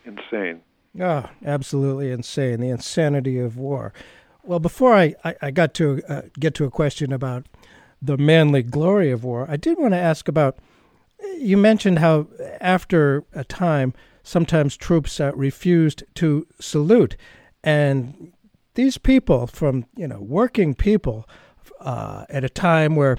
Insane. 0.05 0.61
Oh, 1.01 1.29
absolutely 1.45 2.11
insane. 2.11 2.61
The 2.61 2.71
insanity 2.71 3.39
of 3.39 3.57
war. 3.57 3.93
Well, 4.43 4.61
before 4.61 4.95
I, 4.95 5.15
I, 5.25 5.35
I 5.43 5.51
got 5.51 5.75
to 5.75 6.01
uh, 6.09 6.23
get 6.39 6.55
to 6.55 6.65
a 6.65 6.71
question 6.71 7.13
about 7.13 7.47
the 8.01 8.17
manly 8.17 8.63
glory 8.63 9.11
of 9.11 9.25
war, 9.25 9.47
I 9.49 9.57
did 9.57 9.79
want 9.79 9.93
to 9.93 9.99
ask 9.99 10.29
about. 10.29 10.59
You 11.37 11.57
mentioned 11.57 11.99
how 11.99 12.29
after 12.61 13.25
a 13.33 13.43
time, 13.43 13.93
sometimes 14.29 14.77
troops 14.77 15.21
uh, 15.21 15.33
refused 15.35 16.05
to 16.15 16.47
salute, 16.61 17.17
and 17.65 18.33
these 18.75 18.99
people 18.99 19.47
from 19.47 19.87
you 19.97 20.07
know 20.07 20.21
working 20.21 20.75
people 20.75 21.29
uh, 21.81 22.25
at 22.29 22.45
a 22.45 22.49
time 22.49 22.95
where 22.95 23.17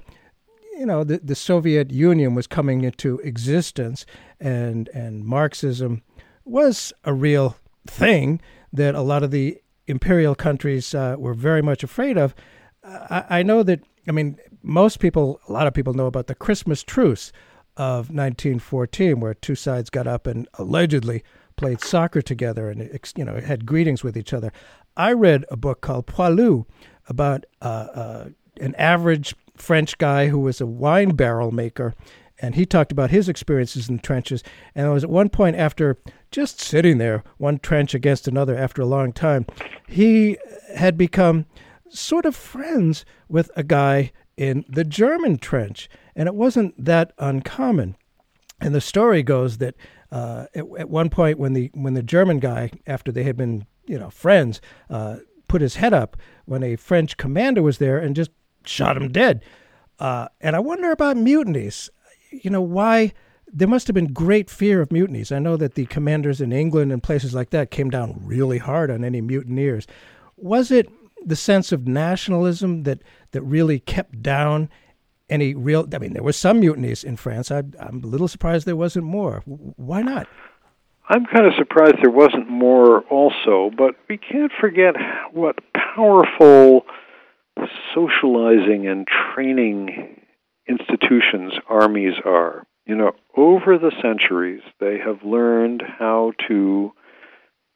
you 0.78 0.86
know 0.86 1.04
the, 1.04 1.18
the 1.18 1.36
Soviet 1.36 1.92
Union 1.92 2.36
was 2.36 2.48
coming 2.48 2.84
into 2.84 3.20
existence, 3.20 4.06
and 4.40 4.88
and 4.90 5.26
Marxism 5.26 6.04
was 6.46 6.94
a 7.04 7.14
real 7.14 7.58
thing 7.88 8.40
that 8.72 8.96
a 8.96 9.02
lot 9.02 9.24
of 9.24 9.32
the 9.32 9.58
imperial 9.88 10.36
countries 10.36 10.94
uh, 10.94 11.16
were 11.18 11.34
very 11.34 11.62
much 11.62 11.84
afraid 11.84 12.18
of. 12.18 12.36
I, 12.84 13.26
I, 13.30 13.44
know 13.44 13.64
that, 13.64 13.82
I 14.08 14.12
mean, 14.12 14.38
most 14.64 15.00
people, 15.00 15.42
a 15.48 15.52
lot 15.52 15.68
of 15.68 15.74
people 15.74 15.94
know 15.94 16.06
about 16.06 16.28
the 16.28 16.36
Christmas 16.36 16.84
truce 16.84 17.32
of 17.80 18.10
1914, 18.10 19.22
where 19.22 19.34
two 19.34 19.56
sides 19.56 19.90
got 19.90 20.06
up 20.06 20.28
and 20.28 20.50
allegedly 20.56 21.24
played 21.56 21.82
soccer 21.82 22.22
together 22.22 22.70
and, 22.70 23.00
you 23.16 23.24
know, 23.24 23.40
had 23.40 23.66
greetings 23.66 24.04
with 24.04 24.18
each 24.18 24.34
other. 24.34 24.52
I 24.98 25.14
read 25.14 25.46
a 25.50 25.56
book 25.56 25.80
called 25.80 26.06
Poilu 26.06 26.66
about 27.08 27.46
uh, 27.62 27.66
uh, 27.66 28.30
an 28.60 28.76
average 28.76 29.34
French 29.56 29.98
guy 29.98 30.28
who 30.28 30.40
was 30.40 30.60
a 30.60 30.66
wine 30.66 31.16
barrel 31.16 31.52
maker 31.52 31.96
and 32.42 32.56
he 32.56 32.66
talked 32.66 32.92
about 32.92 33.12
his 33.12 33.30
experiences 33.30 33.90
in 33.90 33.98
the 33.98 34.02
trenches. 34.02 34.44
And 34.76 34.88
it 34.88 34.90
was 34.90 35.04
at 35.04 35.10
one 35.10 35.30
point 35.30 35.56
after 35.56 35.98
just 36.32 36.60
sitting 36.60 36.98
there, 36.98 37.24
one 37.38 37.60
trench 37.60 37.94
against 37.94 38.28
another 38.28 38.58
after 38.58 38.82
a 38.82 38.86
long 38.86 39.14
time, 39.14 39.46
he 39.88 40.38
had 40.76 40.98
become 40.98 41.46
sort 41.90 42.26
of 42.26 42.36
friends 42.36 43.06
with 43.28 43.52
a 43.56 43.64
guy 43.64 44.12
in 44.40 44.66
the 44.68 44.84
German 44.84 45.38
trench. 45.38 45.90
And 46.16 46.28
it 46.28 46.34
wasn't 46.34 46.84
that 46.84 47.14
uncommon. 47.20 47.96
And 48.62 48.74
the 48.74 48.82
story 48.82 49.22
goes 49.22 49.58
that 49.60 49.76
uh, 50.12 50.46
at, 50.56 50.66
at, 50.80 50.90
one 50.90 51.10
point, 51.10 51.38
when 51.38 51.54
the 51.54 51.70
when 51.74 51.94
the 51.94 52.02
German 52.02 52.40
guy, 52.40 52.72
after 52.88 53.12
they 53.12 53.24
had 53.24 53.38
been 53.38 53.68
you 53.86 54.00
know 54.00 54.10
friends, 54.10 54.60
uh, 54.90 55.18
put 55.48 55.62
his 55.62 55.76
head 55.76 55.94
up 55.94 56.18
when 56.46 56.64
a 56.64 56.76
French 56.76 57.18
commander 57.18 57.62
was 57.62 57.78
there 57.78 58.00
and 58.00 58.16
just 58.16 58.32
shot 58.66 58.98
him 58.98 59.12
dead. 59.12 59.44
Uh, 60.00 60.28
and 60.42 60.56
I 60.56 60.60
wonder 60.60 60.92
about 60.92 61.18
mutinies 61.18 61.90
you 62.32 62.50
know, 62.50 62.62
why 62.62 63.14
there 63.52 63.68
must 63.68 63.88
have 63.88 63.94
been 63.94 64.14
great 64.14 64.50
fear 64.50 64.82
of 64.82 64.92
mutinies. 64.92 65.32
I 65.32 65.40
know 65.40 65.58
that 65.58 65.76
the 65.76 65.86
commanders 65.88 66.42
in 66.42 66.52
England 66.52 66.92
and 66.92 67.02
places 67.02 67.34
like 67.34 67.50
that 67.50 67.72
came 67.72 67.90
down 67.90 68.22
really 68.24 68.60
hard 68.60 68.92
on 68.92 69.04
any 69.04 69.22
mutineers. 69.22 69.88
Was 70.38 70.72
it 70.72 70.90
the 71.26 71.36
sense 71.36 71.72
of 71.72 71.88
nationalism 71.88 72.84
that, 72.84 73.02
that 73.32 73.42
really 73.42 73.80
kept 73.80 74.22
down 74.22 74.70
any 75.30 75.54
real? 75.54 75.88
I 75.94 75.98
mean, 75.98 76.14
there 76.14 76.24
were 76.24 76.34
some 76.34 76.60
mutinies 76.60 77.04
in 77.04 77.16
France. 77.16 77.52
I, 77.52 77.60
I'm 77.80 78.02
a 78.04 78.08
little 78.08 78.28
surprised 78.28 78.66
there 78.66 78.76
wasn't 78.76 79.06
more. 79.06 79.42
Why 79.46 80.02
not? 80.02 80.28
I'm 81.10 81.26
kind 81.26 81.48
of 81.48 81.54
surprised 81.58 81.96
there 82.02 82.12
wasn't 82.12 82.50
more 82.50 83.02
also, 83.10 83.72
but 83.76 83.96
we 84.08 84.18
can't 84.18 84.52
forget 84.60 84.96
what 85.34 85.58
powerful 85.96 86.86
socializing 87.96 88.88
and 88.88 89.08
training 89.08 90.22
institutions 90.68 91.54
armies 91.68 92.14
are. 92.26 92.66
You 92.86 92.96
know, 92.96 93.12
over 93.36 93.78
the 93.78 93.92
centuries, 94.02 94.62
they 94.80 94.98
have 95.04 95.24
learned 95.24 95.84
how 95.98 96.34
to 96.48 96.92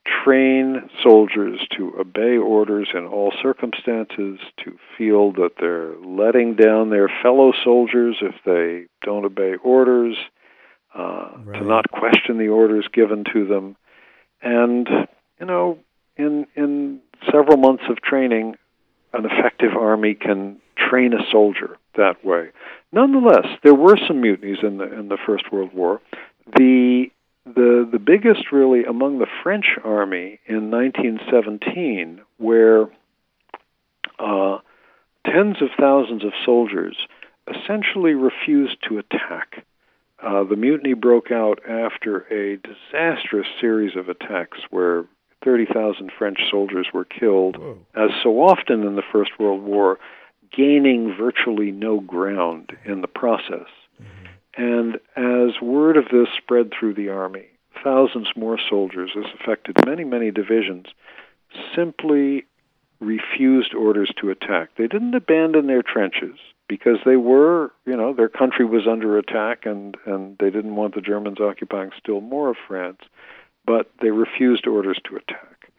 train 0.06 0.90
soldiers 1.02 1.60
to 1.78 1.94
obey 2.00 2.38
orders 2.38 2.90
in 2.94 3.06
all 3.06 3.34
circumstances, 3.42 4.40
to 4.64 4.78
feel 4.98 5.32
that 5.34 5.52
they're 5.60 5.96
letting 6.06 6.56
down 6.56 6.90
their 6.90 7.10
fellow 7.22 7.54
soldiers 7.64 8.18
if 8.22 8.36
they 8.46 8.88
don't 9.06 9.26
obey 9.26 9.56
orders, 9.64 10.16
uh, 10.96 11.30
right. 11.46 11.60
to 11.60 11.66
not 11.66 11.90
question 11.92 12.38
the 12.38 12.50
orders 12.50 12.88
given 12.94 13.24
to 13.34 13.48
them. 13.48 13.76
And, 14.42 14.88
you 15.40 15.46
know, 15.46 15.80
in, 16.18 16.48
in 16.56 17.00
several 17.32 17.58
months 17.58 17.84
of 17.90 18.02
training, 18.02 18.56
an 19.14 19.26
effective 19.26 19.72
army 19.78 20.16
can 20.16 20.60
train 20.76 21.14
a 21.14 21.32
soldier 21.32 21.78
that 21.96 22.24
way. 22.26 22.50
Nonetheless, 22.92 23.48
there 23.64 23.74
were 23.76 23.98
some 24.08 24.22
mutinies 24.22 24.58
in 24.64 24.78
the 24.78 24.92
in 24.92 25.08
the 25.08 25.18
First 25.26 25.52
World 25.52 25.74
War. 25.74 26.02
The 26.58 27.08
the 27.46 27.88
the 27.92 28.00
biggest 28.00 28.52
really 28.52 28.84
among 28.86 29.20
the 29.20 29.28
French 29.44 29.78
army 29.84 30.40
in 30.46 30.72
1917, 30.72 32.22
where 32.38 32.88
uh, 34.20 34.60
tens 35.26 35.62
of 35.62 35.70
thousands 35.78 36.24
of 36.24 36.32
soldiers 36.46 36.96
essentially 37.48 38.14
refused 38.14 38.78
to 38.88 38.98
attack. 38.98 39.66
Uh, 40.22 40.44
the 40.46 40.56
mutiny 40.56 40.94
broke 40.94 41.32
out 41.32 41.60
after 41.68 42.20
a 42.32 42.58
disastrous 42.58 43.48
series 43.60 43.98
of 43.98 44.08
attacks 44.08 44.60
where 44.70 45.04
30,000 45.44 46.12
French 46.18 46.40
soldiers 46.50 46.88
were 46.94 47.04
killed, 47.04 47.58
Whoa. 47.58 47.78
as 47.94 48.10
so 48.24 48.42
often 48.42 48.88
in 48.88 48.96
the 48.96 49.04
First 49.12 49.32
World 49.38 49.62
War, 49.62 50.00
gaining 50.56 51.14
virtually 51.20 51.72
no 51.72 52.00
ground 52.00 52.72
in 52.86 53.02
the 53.02 53.08
process. 53.08 53.68
And 54.56 54.96
as 55.16 55.62
word 55.62 55.98
of 55.98 56.06
this 56.06 56.28
spread 56.38 56.72
through 56.78 56.94
the 56.94 57.10
army, 57.10 57.48
thousands 57.84 58.28
more 58.36 58.60
soldiers, 58.70 59.12
this 59.16 59.26
affected 59.40 59.78
many, 59.86 60.04
many 60.04 60.32
divisions, 60.32 60.88
simply 61.76 62.46
refused 63.00 63.74
orders 63.74 64.12
to 64.22 64.30
attack. 64.30 64.70
They 64.78 64.88
didn't 64.88 65.16
abandon 65.16 65.68
their 65.68 65.84
trenches 65.84 66.38
because 66.68 67.00
they 67.06 67.18
were, 67.18 67.72
you 67.86 67.98
know, 67.98 68.14
their 68.14 68.30
country 68.30 68.66
was 68.66 68.88
under 68.90 69.18
attack 69.18 69.66
and, 69.66 69.98
and 70.06 70.38
they 70.40 70.50
didn't 70.50 70.76
want 70.76 70.96
the 70.96 71.02
Germans 71.02 71.40
occupying 71.40 71.92
still 72.00 72.22
more 72.22 72.50
of 72.50 72.58
France, 72.68 73.00
but 73.66 73.92
they 74.02 74.12
refused 74.12 74.68
orders 74.68 75.00
to 75.10 75.18
attack. 75.18 75.70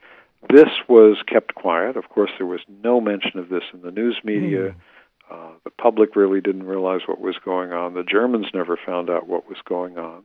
This 0.51 0.69
was 0.89 1.17
kept 1.27 1.55
quiet. 1.55 1.97
Of 1.97 2.11
course, 2.11 2.31
there 2.37 2.47
was 2.47 2.61
no 2.69 3.01
mention 3.01 3.39
of 3.39 3.49
this 3.49 3.63
in 3.73 3.81
the 3.81 3.91
news 3.91 4.21
media. 4.25 4.71
Mm. 4.71 4.75
Uh, 5.31 5.53
the 5.65 5.71
public 5.71 6.17
really 6.17 6.41
didn't 6.41 6.65
realize 6.65 7.01
what 7.07 7.21
was 7.21 7.37
going 7.45 7.73
on. 7.73 7.95
The 7.95 8.05
Germans 8.05 8.47
never 8.55 8.77
found 8.77 9.11
out 9.11 9.29
what 9.29 9.49
was 9.49 9.59
going 9.65 9.99
on. 9.99 10.25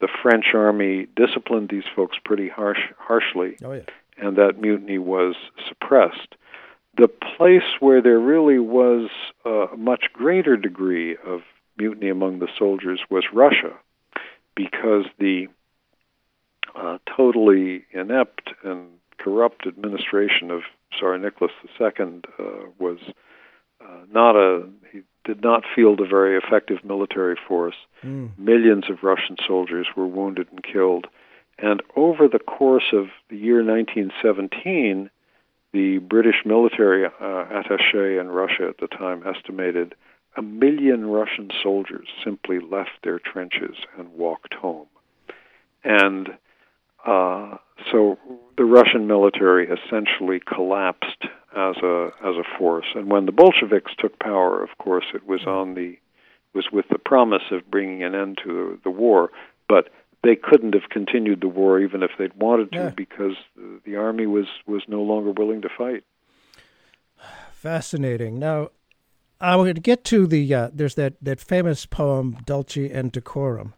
The 0.00 0.08
French 0.22 0.46
army 0.54 1.06
disciplined 1.16 1.70
these 1.70 1.84
folks 1.94 2.18
pretty 2.24 2.48
harsh, 2.48 2.80
harshly, 2.98 3.56
oh, 3.64 3.72
yeah. 3.72 3.82
and 4.18 4.36
that 4.36 4.60
mutiny 4.60 4.98
was 4.98 5.34
suppressed. 5.68 6.34
The 6.96 7.08
place 7.08 7.62
where 7.80 8.02
there 8.02 8.18
really 8.18 8.58
was 8.58 9.08
a 9.44 9.66
much 9.76 10.04
greater 10.12 10.56
degree 10.56 11.16
of 11.26 11.40
mutiny 11.78 12.08
among 12.08 12.38
the 12.38 12.48
soldiers 12.58 13.00
was 13.10 13.24
Russia, 13.32 13.72
because 14.54 15.04
the 15.18 15.48
uh, 16.74 16.98
totally 17.16 17.84
inept 17.92 18.50
and 18.62 18.88
corrupt 19.18 19.66
administration 19.66 20.50
of 20.50 20.62
Tsar 20.96 21.18
Nicholas 21.18 21.52
II 21.80 22.22
uh, 22.38 22.42
was 22.78 22.98
uh, 23.80 24.04
not 24.10 24.36
a 24.36 24.68
he 24.92 25.02
did 25.24 25.42
not 25.42 25.64
field 25.74 26.00
a 26.00 26.06
very 26.06 26.36
effective 26.38 26.84
military 26.84 27.36
force. 27.48 27.74
Mm. 28.04 28.38
Millions 28.38 28.84
of 28.88 29.02
Russian 29.02 29.36
soldiers 29.46 29.86
were 29.96 30.06
wounded 30.06 30.48
and 30.50 30.62
killed, 30.62 31.06
and 31.58 31.82
over 31.96 32.28
the 32.28 32.38
course 32.38 32.92
of 32.92 33.06
the 33.28 33.36
year 33.36 33.64
1917, 33.64 35.10
the 35.72 35.98
British 35.98 36.42
military 36.44 37.06
uh, 37.06 37.10
attaché 37.20 38.20
in 38.20 38.28
Russia 38.28 38.68
at 38.68 38.78
the 38.78 38.88
time 38.88 39.22
estimated 39.26 39.94
a 40.36 40.42
million 40.42 41.06
Russian 41.06 41.50
soldiers 41.62 42.08
simply 42.22 42.58
left 42.60 42.90
their 43.02 43.18
trenches 43.18 43.76
and 43.98 44.12
walked 44.12 44.54
home. 44.54 44.86
And 45.82 46.28
uh, 47.06 47.56
so 47.90 48.18
the 48.56 48.64
Russian 48.64 49.06
military 49.06 49.68
essentially 49.68 50.40
collapsed 50.40 51.24
as 51.56 51.76
a 51.82 52.10
as 52.22 52.36
a 52.36 52.58
force. 52.58 52.86
And 52.94 53.10
when 53.10 53.26
the 53.26 53.32
Bolsheviks 53.32 53.92
took 53.98 54.18
power, 54.18 54.62
of 54.62 54.70
course, 54.78 55.06
it 55.14 55.26
was 55.26 55.44
on 55.46 55.74
the 55.74 55.96
was 56.54 56.66
with 56.72 56.86
the 56.90 56.98
promise 56.98 57.42
of 57.50 57.70
bringing 57.70 58.02
an 58.02 58.14
end 58.14 58.38
to 58.44 58.48
the, 58.48 58.78
the 58.84 58.90
war, 58.90 59.30
but 59.68 59.88
they 60.22 60.36
couldn't 60.36 60.74
have 60.74 60.88
continued 60.90 61.40
the 61.40 61.48
war 61.48 61.80
even 61.80 62.02
if 62.02 62.10
they'd 62.18 62.34
wanted 62.34 62.72
to 62.72 62.78
yeah. 62.78 62.90
because 62.90 63.34
the, 63.56 63.80
the 63.84 63.96
army 63.96 64.26
was 64.26 64.46
was 64.66 64.82
no 64.88 65.02
longer 65.02 65.32
willing 65.32 65.62
to 65.62 65.68
fight. 65.76 66.04
Fascinating. 67.52 68.38
Now, 68.38 68.70
I 69.40 69.56
would 69.56 69.82
get 69.82 70.04
to 70.04 70.26
the 70.26 70.54
uh, 70.54 70.70
there's 70.72 70.94
that 70.94 71.14
that 71.22 71.40
famous 71.40 71.86
poem 71.86 72.38
Dulce 72.44 72.76
et 72.76 73.12
Decorum 73.12 73.74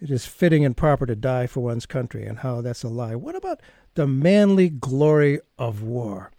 it 0.00 0.10
is 0.10 0.26
fitting 0.26 0.64
and 0.64 0.76
proper 0.76 1.06
to 1.06 1.16
die 1.16 1.46
for 1.46 1.60
one's 1.60 1.86
country, 1.86 2.24
and 2.24 2.38
how 2.38 2.60
that's 2.60 2.84
a 2.84 2.88
lie. 2.88 3.16
What 3.16 3.34
about 3.34 3.60
the 3.94 4.06
manly 4.06 4.68
glory 4.68 5.40
of 5.58 5.82
war? 5.82 6.30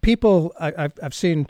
People, 0.00 0.52
I, 0.58 0.72
have 0.76 0.94
I've 1.02 1.14
seen 1.14 1.46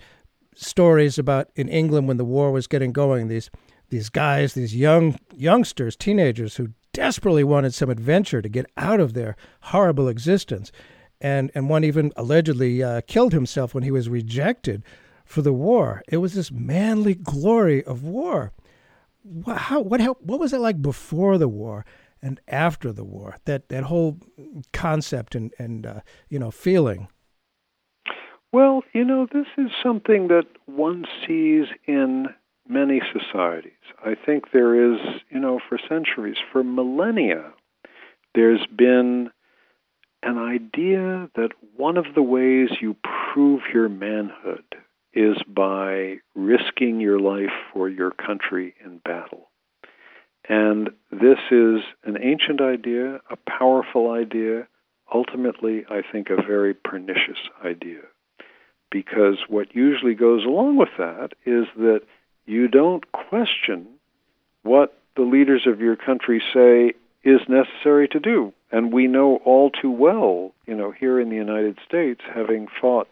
stories 0.55 1.19
about 1.19 1.49
in 1.55 1.69
England 1.69 2.09
when 2.09 2.17
the 2.17 2.25
war 2.25 2.51
was 2.53 2.67
getting 2.67 2.93
going. 2.93 3.29
These 3.29 3.51
these 3.91 4.09
guys, 4.09 4.55
these 4.55 4.75
young 4.75 5.19
youngsters, 5.35 5.97
teenagers 5.97 6.57
who 6.57 6.69
desperately 6.93 7.45
wanted 7.45 7.75
some 7.75 7.91
adventure 7.91 8.41
to 8.41 8.49
get 8.49 8.67
out 8.77 9.01
of 9.01 9.13
their 9.13 9.37
horrible 9.63 10.09
existence, 10.09 10.73
and 11.21 11.51
and 11.55 11.69
one 11.69 11.85
even 11.85 12.13
allegedly 12.17 12.83
uh, 12.83 13.03
killed 13.07 13.33
himself 13.33 13.75
when 13.75 13.85
he 13.85 13.91
was 13.91 14.09
rejected 14.09 14.83
for 15.25 15.43
the 15.43 15.53
war. 15.53 16.03
It 16.09 16.19
was 16.19 16.35
this 16.35 16.51
manly 16.51 17.15
glory 17.15 17.85
of 17.85 18.03
war 18.03 18.53
how 19.49 19.81
what 19.81 20.01
how, 20.01 20.15
what 20.21 20.41
was 20.41 20.53
it 20.53 20.59
like 20.59 20.83
before 20.83 21.39
the 21.39 21.49
war 21.49 21.85
and 22.21 22.41
after 22.49 22.93
the 22.93 23.05
war? 23.05 23.37
That 23.45 23.69
that 23.69 23.85
whole 23.85 24.19
concept 24.73 25.35
and 25.35 25.53
and 25.59 25.87
uh, 25.87 26.01
you 26.29 26.39
know 26.39 26.51
feeling. 26.51 27.09
Well, 28.53 28.83
you 28.93 29.05
know, 29.05 29.27
this 29.33 29.47
is 29.57 29.71
something 29.83 30.29
that 30.29 30.47
one 30.67 31.07
sees 31.27 31.67
in 31.87 32.27
many 32.69 33.01
societies. 33.13 33.73
I 34.05 34.15
think 34.15 34.53
there 34.53 34.93
is, 34.93 35.01
you 35.31 35.41
know, 35.41 35.59
for 35.69 35.79
centuries, 35.89 36.37
for 36.53 36.63
millennia, 36.63 37.53
there's 38.35 38.67
been 38.67 39.31
an 40.23 40.39
idea 40.39 41.31
that 41.35 41.51
one 41.77 41.97
of 41.97 42.05
the 42.15 42.23
ways 42.23 42.69
you 42.81 42.95
prove 43.33 43.63
your 43.73 43.89
manhood 43.89 44.65
is 45.15 45.37
by 45.49 46.17
risking 46.35 47.01
your 47.01 47.19
life 47.19 47.53
for 47.73 47.89
your 47.89 48.11
country 48.11 48.75
in 48.85 48.99
battle. 48.99 49.51
And 50.49 50.91
this 51.11 51.39
is 51.51 51.81
an 52.05 52.19
ancient 52.21 52.61
idea, 52.61 53.21
a 53.31 53.37
powerful 53.49 54.11
idea, 54.11 54.69
ultimately, 55.13 55.85
I 55.89 56.03
think, 56.11 56.29
a 56.31 56.37
very 56.37 56.75
pernicious 56.75 57.39
idea. 57.65 58.01
Because 58.93 59.39
what 59.49 59.75
usually 59.75 60.15
goes 60.15 60.45
along 60.45 60.77
with 60.77 60.91
that 60.99 61.33
is 61.47 61.65
that 61.77 62.03
you 62.45 62.69
don't 62.69 63.11
question 63.11 63.87
what 64.63 64.97
the 65.17 65.23
leaders 65.23 65.67
of 65.67 65.81
your 65.81 65.97
country 65.97 66.43
say 66.53 66.93
is 67.25 67.41
necessary 67.49 68.07
to 68.09 68.21
do. 68.21 68.53
And 68.71 68.93
we 68.93 69.07
know 69.07 69.37
all 69.45 69.71
too 69.71 69.91
well, 69.91 70.53
you 70.67 70.75
know, 70.75 70.91
here 70.91 71.19
in 71.21 71.31
the 71.31 71.37
United 71.37 71.79
States, 71.87 72.21
having 72.35 72.69
fought 72.81 73.09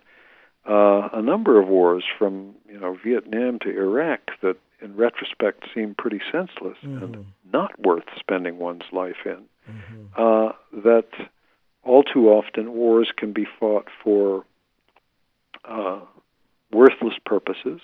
uh, 0.69 1.09
a 1.13 1.23
number 1.23 1.61
of 1.61 1.69
wars 1.69 2.05
from 2.19 2.55
you 2.69 2.79
know 2.79 2.97
Vietnam 3.05 3.59
to 3.61 3.71
Iraq 3.71 4.21
that 4.43 4.57
in 4.83 4.97
retrospect 4.97 5.65
seem 5.75 5.95
pretty 5.97 6.21
senseless 6.31 6.77
mm-hmm. 6.85 7.03
and 7.03 7.27
not 7.53 7.79
worth 7.81 8.05
spending 8.19 8.59
one's 8.59 8.85
life 8.93 9.25
in. 9.25 9.45
Mm-hmm. 9.69 10.05
Uh, 10.17 10.53
that 10.83 11.09
all 11.83 12.03
too 12.03 12.29
often 12.29 12.73
wars 12.73 13.11
can 13.17 13.33
be 13.33 13.47
fought 13.59 13.89
for 14.03 14.45
uh, 15.65 16.01
worthless 16.73 17.15
purposes, 17.25 17.81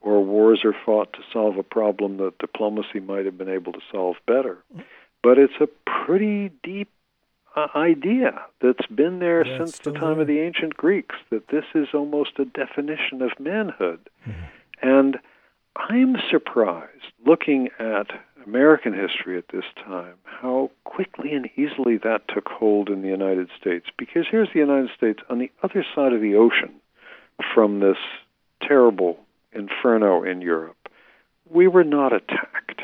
or 0.00 0.24
wars 0.24 0.64
are 0.64 0.74
fought 0.84 1.12
to 1.12 1.20
solve 1.32 1.56
a 1.58 1.62
problem 1.62 2.16
that 2.18 2.38
diplomacy 2.38 3.00
might 3.00 3.24
have 3.24 3.36
been 3.36 3.48
able 3.48 3.72
to 3.72 3.80
solve 3.92 4.16
better. 4.26 4.58
But 5.22 5.38
it's 5.38 5.60
a 5.60 5.68
pretty 6.06 6.50
deep 6.62 6.88
uh, 7.56 7.66
idea 7.74 8.40
that's 8.60 8.86
been 8.86 9.18
there 9.18 9.46
yeah, 9.46 9.58
since 9.58 9.78
the 9.78 9.92
time 9.92 10.14
there. 10.14 10.22
of 10.22 10.26
the 10.26 10.38
ancient 10.40 10.76
Greeks 10.76 11.16
that 11.30 11.48
this 11.48 11.64
is 11.74 11.88
almost 11.92 12.38
a 12.38 12.44
definition 12.44 13.22
of 13.22 13.38
manhood. 13.38 14.08
Mm-hmm. 14.26 14.42
And 14.82 15.18
I'm 15.76 16.16
surprised 16.30 17.12
looking 17.26 17.68
at 17.78 18.06
American 18.46 18.94
history 18.94 19.36
at 19.36 19.48
this 19.52 19.64
time 19.76 20.14
how 20.24 20.70
quickly 20.84 21.32
and 21.32 21.50
easily 21.56 21.98
that 21.98 22.22
took 22.28 22.48
hold 22.48 22.88
in 22.88 23.02
the 23.02 23.08
United 23.08 23.48
States. 23.60 23.86
Because 23.98 24.26
here's 24.30 24.52
the 24.52 24.60
United 24.60 24.90
States 24.96 25.20
on 25.28 25.38
the 25.38 25.50
other 25.62 25.84
side 25.94 26.12
of 26.12 26.20
the 26.20 26.34
ocean 26.36 26.80
from 27.54 27.80
this 27.80 27.96
terrible 28.62 29.18
inferno 29.52 30.22
in 30.22 30.40
Europe. 30.40 30.88
We 31.48 31.68
were 31.68 31.84
not 31.84 32.12
attacked. 32.12 32.82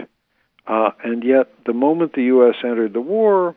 Uh, 0.67 0.91
and 1.05 1.23
yet, 1.23 1.49
the 1.65 1.73
moment 1.73 2.15
the 2.15 2.25
U.S. 2.25 2.57
entered 2.65 2.93
the 2.93 3.01
war, 3.01 3.55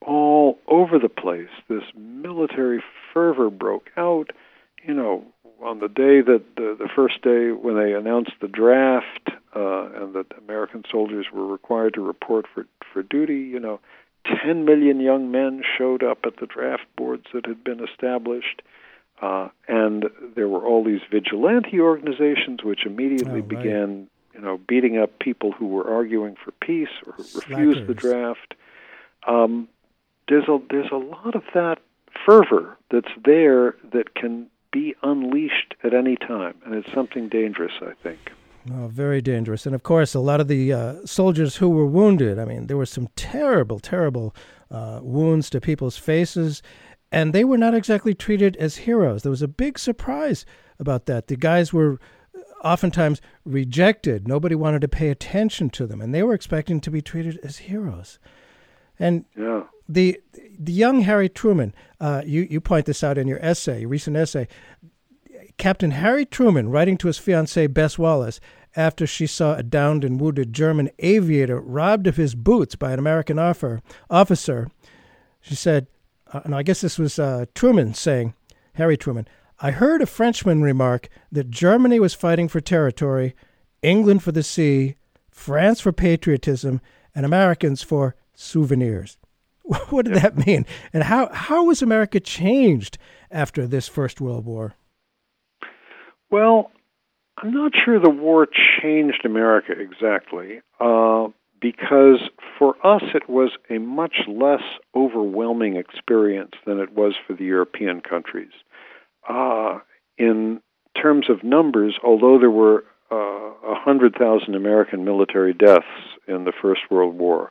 all 0.00 0.58
over 0.66 0.98
the 0.98 1.08
place. 1.08 1.48
This 1.68 1.84
military 1.96 2.82
fervor 3.14 3.50
broke 3.50 3.90
out. 3.96 4.30
You 4.84 4.94
know, 4.94 5.24
on 5.62 5.78
the 5.78 5.88
day 5.88 6.20
that 6.20 6.42
the, 6.56 6.76
the 6.78 6.88
first 6.94 7.22
day 7.22 7.52
when 7.52 7.76
they 7.76 7.92
announced 7.92 8.32
the 8.40 8.48
draft 8.48 9.30
uh, 9.54 10.02
and 10.02 10.14
that 10.14 10.26
American 10.38 10.82
soldiers 10.90 11.26
were 11.32 11.46
required 11.46 11.94
to 11.94 12.00
report 12.00 12.46
for 12.52 12.66
for 12.92 13.02
duty, 13.02 13.38
you 13.38 13.60
know, 13.60 13.80
10 14.44 14.64
million 14.64 15.00
young 15.00 15.30
men 15.30 15.62
showed 15.78 16.02
up 16.02 16.18
at 16.24 16.36
the 16.40 16.46
draft 16.46 16.84
boards 16.96 17.26
that 17.32 17.46
had 17.46 17.64
been 17.64 17.82
established. 17.82 18.62
Uh, 19.22 19.48
and 19.68 20.06
there 20.34 20.48
were 20.48 20.66
all 20.66 20.82
these 20.82 21.00
vigilante 21.10 21.80
organizations 21.80 22.64
which 22.64 22.84
immediately 22.84 23.30
oh, 23.30 23.34
right. 23.34 23.48
began, 23.48 24.08
you 24.34 24.40
know, 24.40 24.58
beating 24.68 24.98
up 24.98 25.16
people 25.20 25.52
who 25.52 25.68
were 25.68 25.88
arguing 25.88 26.36
for 26.44 26.50
peace 26.50 26.88
or 27.06 27.14
Slackers. 27.22 27.48
refused 27.48 27.86
the 27.86 27.94
draft. 27.94 28.54
Um, 29.26 29.68
there's 30.28 30.48
a 30.48 30.58
there's 30.70 30.90
a 30.90 30.96
lot 30.96 31.36
of 31.36 31.44
that 31.54 31.78
fervor 32.26 32.76
that's 32.90 33.12
there 33.24 33.76
that 33.92 34.14
can 34.14 34.48
be 34.72 34.94
unleashed 35.02 35.74
at 35.84 35.94
any 35.94 36.16
time, 36.16 36.54
and 36.64 36.74
it's 36.74 36.92
something 36.92 37.28
dangerous, 37.28 37.72
I 37.80 37.92
think. 38.02 38.32
Oh, 38.72 38.86
very 38.86 39.20
dangerous. 39.20 39.66
And 39.66 39.74
of 39.74 39.82
course, 39.82 40.14
a 40.14 40.20
lot 40.20 40.40
of 40.40 40.48
the 40.48 40.72
uh, 40.72 40.94
soldiers 41.04 41.56
who 41.56 41.68
were 41.68 41.86
wounded, 41.86 42.38
I 42.38 42.44
mean, 42.44 42.68
there 42.68 42.76
were 42.76 42.86
some 42.86 43.08
terrible, 43.16 43.80
terrible 43.80 44.34
uh, 44.70 45.00
wounds 45.02 45.50
to 45.50 45.60
people's 45.60 45.96
faces, 45.96 46.62
and 47.12 47.32
they 47.32 47.44
were 47.44 47.58
not 47.58 47.74
exactly 47.74 48.14
treated 48.14 48.56
as 48.56 48.78
heroes. 48.78 49.22
There 49.22 49.30
was 49.30 49.42
a 49.42 49.48
big 49.48 49.78
surprise 49.78 50.46
about 50.78 51.06
that. 51.06 51.28
The 51.28 51.36
guys 51.36 51.72
were 51.72 52.00
oftentimes 52.64 53.20
rejected, 53.44 54.26
nobody 54.26 54.54
wanted 54.54 54.80
to 54.80 54.88
pay 54.88 55.10
attention 55.10 55.68
to 55.70 55.86
them, 55.86 56.00
and 56.00 56.14
they 56.14 56.22
were 56.22 56.34
expecting 56.34 56.80
to 56.80 56.90
be 56.90 57.02
treated 57.02 57.38
as 57.44 57.58
heroes. 57.58 58.18
And 58.98 59.26
yeah. 59.36 59.64
the 59.88 60.20
the 60.58 60.72
young 60.72 61.02
Harry 61.02 61.28
Truman, 61.28 61.74
uh, 62.00 62.22
you 62.24 62.46
you 62.48 62.60
point 62.60 62.86
this 62.86 63.04
out 63.04 63.18
in 63.18 63.28
your 63.28 63.44
essay, 63.44 63.80
your 63.80 63.88
recent 63.90 64.16
essay. 64.16 64.48
Captain 65.58 65.90
Harry 65.90 66.24
Truman, 66.24 66.70
writing 66.70 66.96
to 66.96 67.08
his 67.08 67.18
fiancee 67.18 67.66
Bess 67.66 67.98
Wallace 67.98 68.40
after 68.74 69.06
she 69.06 69.26
saw 69.26 69.54
a 69.54 69.62
downed 69.62 70.02
and 70.02 70.18
wounded 70.18 70.52
German 70.52 70.90
aviator 71.00 71.60
robbed 71.60 72.06
of 72.06 72.16
his 72.16 72.34
boots 72.34 72.74
by 72.74 72.92
an 72.92 72.98
American 72.98 73.38
officer, 73.38 74.70
she 75.40 75.54
said, 75.54 75.88
uh, 76.32 76.40
and 76.44 76.54
I 76.54 76.62
guess 76.62 76.80
this 76.80 76.98
was 76.98 77.18
uh, 77.18 77.46
Truman 77.54 77.94
saying, 77.94 78.34
Harry 78.74 78.96
Truman, 78.96 79.28
I 79.60 79.70
heard 79.70 80.02
a 80.02 80.06
Frenchman 80.06 80.62
remark 80.62 81.08
that 81.30 81.50
Germany 81.50 82.00
was 82.00 82.14
fighting 82.14 82.48
for 82.48 82.60
territory, 82.60 83.34
England 83.82 84.22
for 84.22 84.32
the 84.32 84.42
sea, 84.42 84.96
France 85.30 85.80
for 85.80 85.92
patriotism, 85.92 86.80
and 87.14 87.24
Americans 87.24 87.82
for 87.82 88.16
souvenirs. 88.34 89.18
what 89.90 90.06
did 90.06 90.14
that 90.14 90.46
mean? 90.46 90.66
And 90.92 91.04
how, 91.04 91.32
how 91.32 91.64
was 91.64 91.82
America 91.82 92.18
changed 92.20 92.98
after 93.30 93.66
this 93.66 93.88
First 93.88 94.20
World 94.20 94.44
War? 94.44 94.74
Well, 96.30 96.70
I'm 97.38 97.52
not 97.52 97.72
sure 97.84 98.00
the 98.00 98.10
war 98.10 98.46
changed 98.80 99.24
America 99.24 99.72
exactly, 99.72 100.60
uh, 100.80 101.28
because 101.62 102.28
for 102.58 102.74
us 102.84 103.02
it 103.14 103.28
was 103.28 103.52
a 103.70 103.78
much 103.78 104.16
less 104.28 104.62
overwhelming 104.94 105.76
experience 105.76 106.52
than 106.66 106.78
it 106.78 106.92
was 106.92 107.14
for 107.26 107.34
the 107.34 107.44
European 107.44 108.00
countries. 108.00 108.50
Uh, 109.28 109.78
in 110.18 110.60
terms 111.00 111.30
of 111.30 111.42
numbers, 111.44 111.94
although 112.04 112.38
there 112.38 112.50
were 112.50 112.84
uh, 113.10 113.52
100,000 113.62 114.54
American 114.54 115.04
military 115.04 115.54
deaths 115.54 115.86
in 116.26 116.44
the 116.44 116.52
First 116.60 116.82
World 116.90 117.16
War, 117.16 117.50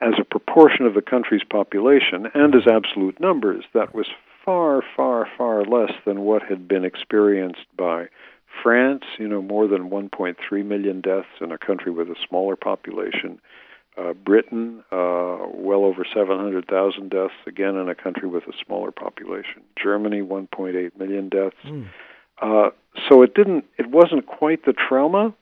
as 0.00 0.14
a 0.20 0.24
proportion 0.24 0.86
of 0.86 0.94
the 0.94 1.02
country's 1.02 1.44
population 1.48 2.26
and 2.34 2.54
as 2.54 2.66
absolute 2.66 3.20
numbers, 3.20 3.64
that 3.74 3.94
was 3.94 4.06
far, 4.44 4.82
far, 4.96 5.26
far 5.36 5.64
less 5.64 5.92
than 6.04 6.20
what 6.20 6.42
had 6.42 6.66
been 6.66 6.84
experienced 6.84 7.66
by 7.76 8.06
France, 8.62 9.04
you 9.18 9.28
know, 9.28 9.42
more 9.42 9.66
than 9.66 9.90
1.3 9.90 10.64
million 10.64 11.00
deaths 11.00 11.28
in 11.40 11.52
a 11.52 11.58
country 11.58 11.92
with 11.92 12.08
a 12.08 12.16
smaller 12.28 12.56
population. 12.56 13.40
Uh, 13.96 14.12
Britain, 14.12 14.82
uh, 14.90 15.38
well 15.52 15.84
over 15.84 16.04
700,000 16.12 17.10
deaths, 17.10 17.34
again 17.46 17.76
in 17.76 17.88
a 17.88 17.94
country 17.94 18.28
with 18.28 18.42
a 18.44 18.52
smaller 18.64 18.90
population. 18.90 19.62
Germany, 19.80 20.20
1.8 20.20 20.98
million 20.98 21.28
deaths. 21.28 21.56
Mm. 21.64 21.86
Uh, 22.42 22.70
so 23.08 23.22
it 23.22 23.34
didn't, 23.34 23.64
it 23.78 23.90
wasn't 23.90 24.26
quite 24.26 24.64
the 24.64 24.72
trauma 24.72 25.32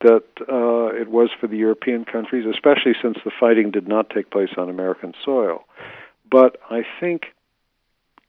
that 0.00 0.24
uh, 0.48 0.94
it 0.94 1.08
was 1.08 1.30
for 1.40 1.46
the 1.46 1.56
European 1.56 2.04
countries, 2.04 2.46
especially 2.48 2.92
since 3.02 3.16
the 3.24 3.30
fighting 3.40 3.70
did 3.70 3.88
not 3.88 4.10
take 4.10 4.30
place 4.30 4.50
on 4.56 4.68
American 4.68 5.12
soil. 5.24 5.64
But 6.30 6.58
I 6.70 6.82
think 7.00 7.34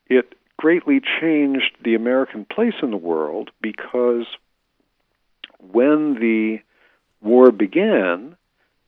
it 0.07 0.33
greatly 0.57 1.01
changed 1.21 1.77
the 1.83 1.95
American 1.95 2.45
place 2.45 2.73
in 2.81 2.91
the 2.91 2.97
world 2.97 3.51
because 3.61 4.25
when 5.59 6.15
the 6.15 6.59
war 7.21 7.51
began, 7.51 8.35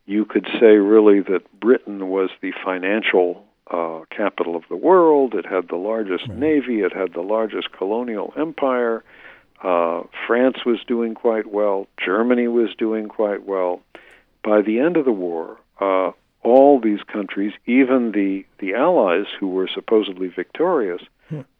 you 0.05 0.25
could 0.25 0.47
say 0.59 0.77
really 0.77 1.21
that 1.21 1.59
Britain 1.59 2.09
was 2.09 2.29
the 2.41 2.51
financial 2.63 3.45
uh, 3.69 4.01
capital 4.09 4.55
of 4.55 4.63
the 4.69 4.75
world. 4.75 5.35
It 5.35 5.45
had 5.45 5.67
the 5.67 5.75
largest 5.75 6.27
right. 6.27 6.37
navy. 6.37 6.81
It 6.81 6.93
had 6.93 7.13
the 7.13 7.21
largest 7.21 7.71
colonial 7.71 8.33
empire. 8.35 9.03
Uh, 9.61 10.03
France 10.25 10.65
was 10.65 10.79
doing 10.87 11.13
quite 11.13 11.51
well. 11.51 11.87
Germany 12.03 12.47
was 12.47 12.69
doing 12.77 13.07
quite 13.07 13.45
well. 13.45 13.81
By 14.43 14.61
the 14.61 14.79
end 14.79 14.97
of 14.97 15.05
the 15.05 15.11
war, 15.11 15.57
uh, 15.79 16.11
all 16.41 16.79
these 16.79 17.03
countries, 17.03 17.53
even 17.65 18.11
the, 18.13 18.45
the 18.59 18.73
Allies 18.73 19.25
who 19.39 19.49
were 19.49 19.67
supposedly 19.67 20.29
victorious. 20.29 21.01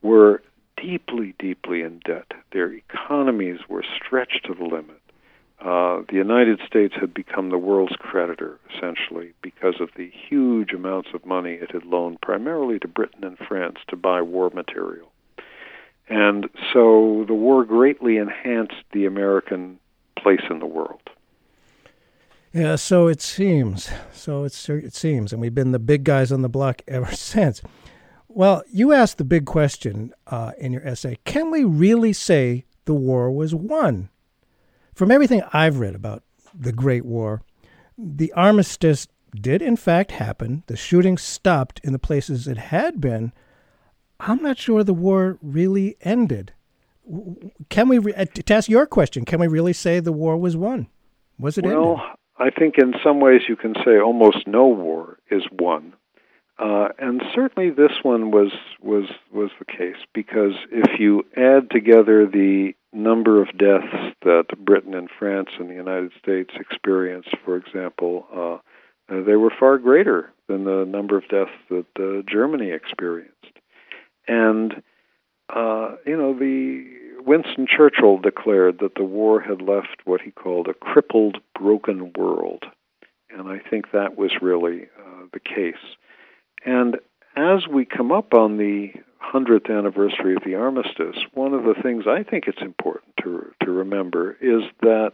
Were 0.02 0.42
deeply, 0.78 1.36
deeply 1.40 1.82
in 1.82 2.00
debt. 2.06 2.32
Their 2.52 2.72
economies 2.74 3.60
were 3.68 3.84
stretched 3.84 4.46
to 4.46 4.54
the 4.54 4.64
limit. 4.64 5.02
Uh, 5.62 6.04
the 6.08 6.16
United 6.16 6.62
States 6.66 6.94
had 7.00 7.14
become 7.14 7.50
the 7.50 7.58
world's 7.58 7.96
creditor, 7.98 8.58
essentially, 8.74 9.34
because 9.42 9.82
of 9.82 9.90
the 9.98 10.10
huge 10.10 10.72
amounts 10.72 11.10
of 11.14 11.26
money 11.26 11.56
it 11.56 11.72
had 11.72 11.84
loaned 11.84 12.22
primarily 12.22 12.80
to 12.80 12.88
Britain 12.88 13.26
and 13.26 13.38
France 13.38 13.78
to 13.90 13.98
buy 13.98 14.22
war 14.22 14.50
material. 14.52 15.12
And 16.08 16.50
so 16.74 17.26
the 17.28 17.34
war 17.34 17.66
greatly 17.66 18.18
enhanced 18.18 18.84
the 18.94 19.06
American 19.06 19.80
place 20.18 20.42
in 20.50 20.60
the 20.60 20.66
world. 20.66 21.02
Yeah, 22.54 22.78
so 22.78 23.08
it 23.08 23.22
seems. 23.22 23.90
So 24.12 24.44
it 24.46 24.54
seems. 24.54 25.34
And 25.34 25.42
we've 25.42 25.54
been 25.54 25.72
the 25.72 25.80
big 25.80 26.04
guys 26.04 26.32
on 26.32 26.42
the 26.42 26.50
block 26.50 26.82
ever 26.88 27.12
since. 27.16 27.62
Well, 28.30 28.64
you 28.72 28.94
asked 28.94 29.18
the 29.18 29.24
big 29.24 29.46
question 29.46 30.14
uh, 30.28 30.52
in 30.60 30.72
your 30.72 30.88
essay 30.88 31.18
can 31.26 31.50
we 31.52 31.64
really 31.64 32.14
say 32.14 32.66
the 32.86 32.94
war 32.94 33.32
was 33.32 33.56
won? 33.56 34.10
From 34.94 35.12
everything 35.12 35.42
I've 35.52 35.80
read 35.80 35.96
about 35.96 36.24
the 36.54 36.72
Great 36.72 37.06
War, 37.06 37.42
the 37.98 38.32
armistice 38.34 39.08
did 39.34 39.62
in 39.62 39.76
fact 39.76 40.12
happen. 40.12 40.64
The 40.68 40.78
shooting 40.78 41.18
stopped 41.18 41.80
in 41.84 41.92
the 41.92 42.00
places 42.00 42.48
it 42.48 42.58
had 42.58 43.02
been. 43.02 43.34
I'm 44.20 44.42
not 44.42 44.58
sure 44.58 44.84
the 44.84 44.94
war 44.94 45.38
really 45.42 45.98
ended. 46.02 46.54
Can 47.70 47.88
we, 47.88 47.98
re- 47.98 48.14
uh, 48.14 48.26
to 48.26 48.54
ask 48.54 48.70
your 48.70 48.86
question, 48.86 49.26
can 49.26 49.40
we 49.40 49.48
really 49.48 49.74
say 49.74 50.00
the 50.00 50.12
war 50.12 50.38
was 50.38 50.56
won? 50.56 50.88
Was 51.40 51.58
it 51.58 51.66
well, 51.66 51.92
ended? 51.92 52.06
I 52.38 52.50
think 52.52 52.76
in 52.78 52.94
some 53.04 53.20
ways 53.20 53.42
you 53.48 53.56
can 53.56 53.74
say 53.86 54.00
almost 54.00 54.48
no 54.48 54.68
war 54.68 55.18
is 55.32 55.44
won. 55.52 55.94
Uh, 56.60 56.90
and 57.00 57.22
certainly 57.34 57.70
this 57.70 58.04
one 58.04 58.32
was 58.32 58.52
was 58.82 59.06
was 59.32 59.50
the 59.60 59.66
case 59.66 59.96
because 60.14 60.54
if 60.72 61.00
you 61.00 61.24
add 61.38 61.72
together 61.72 62.26
the 62.26 62.74
number 62.92 63.42
of 63.42 63.58
deaths 63.58 64.16
that 64.24 64.46
Britain 64.58 64.94
and 64.94 65.10
France 65.18 65.50
and 65.58 65.70
the 65.70 65.76
United 65.76 66.12
States 66.22 66.50
experienced, 66.60 67.34
for 67.46 67.56
example, 67.56 68.28
uh, 68.36 69.14
uh, 69.14 69.24
they 69.24 69.38
were 69.38 69.54
far 69.58 69.78
greater 69.78 70.34
than 70.48 70.66
the 70.66 70.84
number 70.86 71.18
of 71.18 71.28
deaths 71.30 71.52
that 71.70 71.86
uh, 71.98 72.30
Germany 72.30 72.72
experienced. 72.72 73.36
And 74.28 74.84
uh, 75.50 75.96
you 76.06 76.18
know, 76.18 76.38
the 76.38 76.86
Winston 77.26 77.68
Churchill 77.68 78.18
declared 78.18 78.80
that 78.80 78.96
the 78.96 79.06
war 79.06 79.40
had 79.40 79.62
left 79.62 80.02
what 80.04 80.20
he 80.20 80.32
called 80.32 80.68
a 80.68 80.74
crippled, 80.74 81.38
broken 81.58 82.12
world, 82.18 82.66
and 83.30 83.48
I 83.48 83.60
think 83.60 83.92
that 83.94 84.18
was 84.18 84.32
really 84.42 84.84
uh, 85.00 85.26
the 85.32 85.40
case. 85.40 85.96
And 86.66 86.98
as 87.36 87.68
we 87.68 87.86
come 87.86 88.12
up 88.12 88.34
on 88.34 88.58
the 88.58 88.92
100th 89.34 89.70
anniversary 89.70 90.36
of 90.36 90.44
the 90.44 90.56
armistice, 90.56 91.18
one 91.34 91.54
of 91.54 91.64
the 91.64 91.76
things 91.82 92.06
I 92.08 92.24
think 92.24 92.46
it's 92.48 92.62
important 92.62 93.14
to, 93.24 93.54
to 93.64 93.72
remember 93.72 94.38
is 94.42 94.64
that 94.82 95.14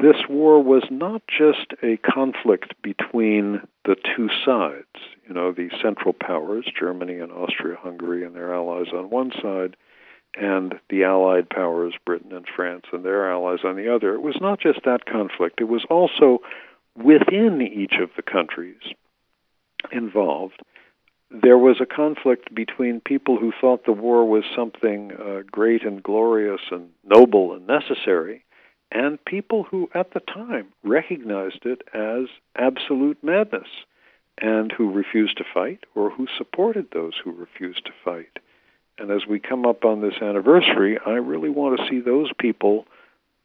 this 0.00 0.16
war 0.28 0.62
was 0.62 0.84
not 0.90 1.22
just 1.26 1.74
a 1.82 1.96
conflict 1.98 2.74
between 2.82 3.60
the 3.84 3.96
two 4.16 4.28
sides, 4.44 4.86
you 5.26 5.34
know, 5.34 5.52
the 5.52 5.70
Central 5.82 6.12
Powers, 6.12 6.66
Germany 6.78 7.18
and 7.18 7.30
Austria 7.30 7.76
Hungary 7.80 8.24
and 8.24 8.34
their 8.34 8.54
allies 8.54 8.88
on 8.92 9.10
one 9.10 9.32
side, 9.42 9.76
and 10.34 10.74
the 10.88 11.04
Allied 11.04 11.50
powers, 11.50 11.94
Britain 12.06 12.32
and 12.32 12.46
France 12.56 12.86
and 12.92 13.04
their 13.04 13.30
allies 13.30 13.60
on 13.64 13.76
the 13.76 13.94
other. 13.94 14.14
It 14.14 14.22
was 14.22 14.38
not 14.40 14.60
just 14.60 14.80
that 14.84 15.04
conflict, 15.04 15.60
it 15.60 15.68
was 15.68 15.84
also 15.90 16.38
within 16.96 17.60
each 17.60 17.94
of 18.00 18.10
the 18.16 18.22
countries 18.22 18.80
involved, 19.90 20.60
there 21.30 21.58
was 21.58 21.80
a 21.80 21.86
conflict 21.86 22.54
between 22.54 23.00
people 23.00 23.38
who 23.38 23.52
thought 23.58 23.86
the 23.86 23.92
war 23.92 24.28
was 24.28 24.44
something 24.54 25.12
uh, 25.12 25.42
great 25.50 25.82
and 25.82 26.02
glorious 26.02 26.60
and 26.70 26.90
noble 27.04 27.54
and 27.54 27.66
necessary, 27.66 28.44
and 28.90 29.24
people 29.24 29.62
who 29.62 29.88
at 29.94 30.12
the 30.12 30.20
time 30.20 30.68
recognized 30.84 31.64
it 31.64 31.82
as 31.94 32.28
absolute 32.56 33.16
madness 33.22 33.68
and 34.38 34.72
who 34.72 34.92
refused 34.92 35.38
to 35.38 35.44
fight 35.54 35.80
or 35.94 36.10
who 36.10 36.26
supported 36.36 36.88
those 36.92 37.14
who 37.22 37.32
refused 37.32 37.86
to 37.86 37.92
fight. 38.04 38.38
And 38.98 39.10
as 39.10 39.26
we 39.26 39.40
come 39.40 39.64
up 39.64 39.84
on 39.84 40.02
this 40.02 40.20
anniversary, 40.20 40.98
I 41.06 41.12
really 41.12 41.48
want 41.48 41.78
to 41.78 41.88
see 41.88 42.00
those 42.00 42.30
people 42.38 42.86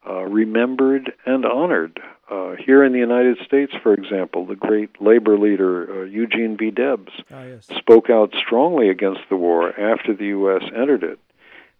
uh, 0.08 0.22
remembered 0.24 1.12
and 1.26 1.44
honored. 1.44 2.00
Uh, 2.30 2.52
here 2.56 2.84
in 2.84 2.92
the 2.92 2.98
United 2.98 3.38
States, 3.44 3.72
for 3.82 3.94
example, 3.94 4.44
the 4.46 4.54
great 4.56 5.00
labor 5.00 5.38
leader 5.38 6.02
uh, 6.02 6.04
Eugene 6.04 6.56
V. 6.56 6.70
Debs 6.70 7.12
Ah, 7.32 7.44
yes. 7.44 7.66
spoke 7.78 8.10
out 8.10 8.34
strongly 8.36 8.88
against 8.90 9.20
the 9.30 9.36
war 9.36 9.68
after 9.78 10.12
the 10.14 10.26
U.S. 10.26 10.62
entered 10.76 11.02
it. 11.04 11.18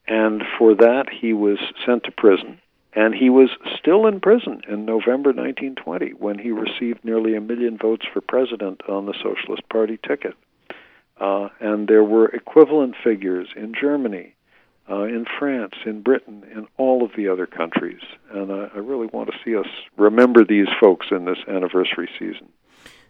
And 0.06 0.42
for 0.58 0.74
that, 0.74 1.06
he 1.10 1.32
was 1.34 1.58
sent 1.84 2.04
to 2.04 2.10
prison. 2.10 2.60
And 2.94 3.14
he 3.14 3.28
was 3.28 3.50
still 3.78 4.06
in 4.06 4.20
prison 4.20 4.62
in 4.66 4.86
November 4.86 5.30
1920 5.30 6.12
when 6.14 6.38
he 6.38 6.50
received 6.50 7.04
nearly 7.04 7.36
a 7.36 7.40
million 7.42 7.76
votes 7.76 8.06
for 8.10 8.22
president 8.22 8.80
on 8.88 9.04
the 9.04 9.12
Socialist 9.22 9.68
Party 9.68 9.98
ticket. 10.06 10.34
Uh, 11.20 11.48
and 11.60 11.88
there 11.88 12.02
were 12.04 12.28
equivalent 12.28 12.94
figures 13.04 13.48
in 13.54 13.74
Germany, 13.78 14.34
uh, 14.90 15.02
in 15.02 15.26
France, 15.38 15.74
in 15.84 16.02
Britain, 16.02 16.44
in 16.50 16.66
all 16.76 17.04
of 17.04 17.10
the 17.16 17.28
other 17.28 17.46
countries. 17.46 18.00
And 18.32 18.52
I, 18.52 18.68
I 18.74 18.78
really 18.78 19.06
want 19.06 19.30
to 19.30 19.36
see 19.44 19.56
us 19.56 19.66
remember 19.96 20.44
these 20.44 20.68
folks 20.80 21.08
in 21.10 21.24
this 21.24 21.38
anniversary 21.46 22.08
season. 22.18 22.48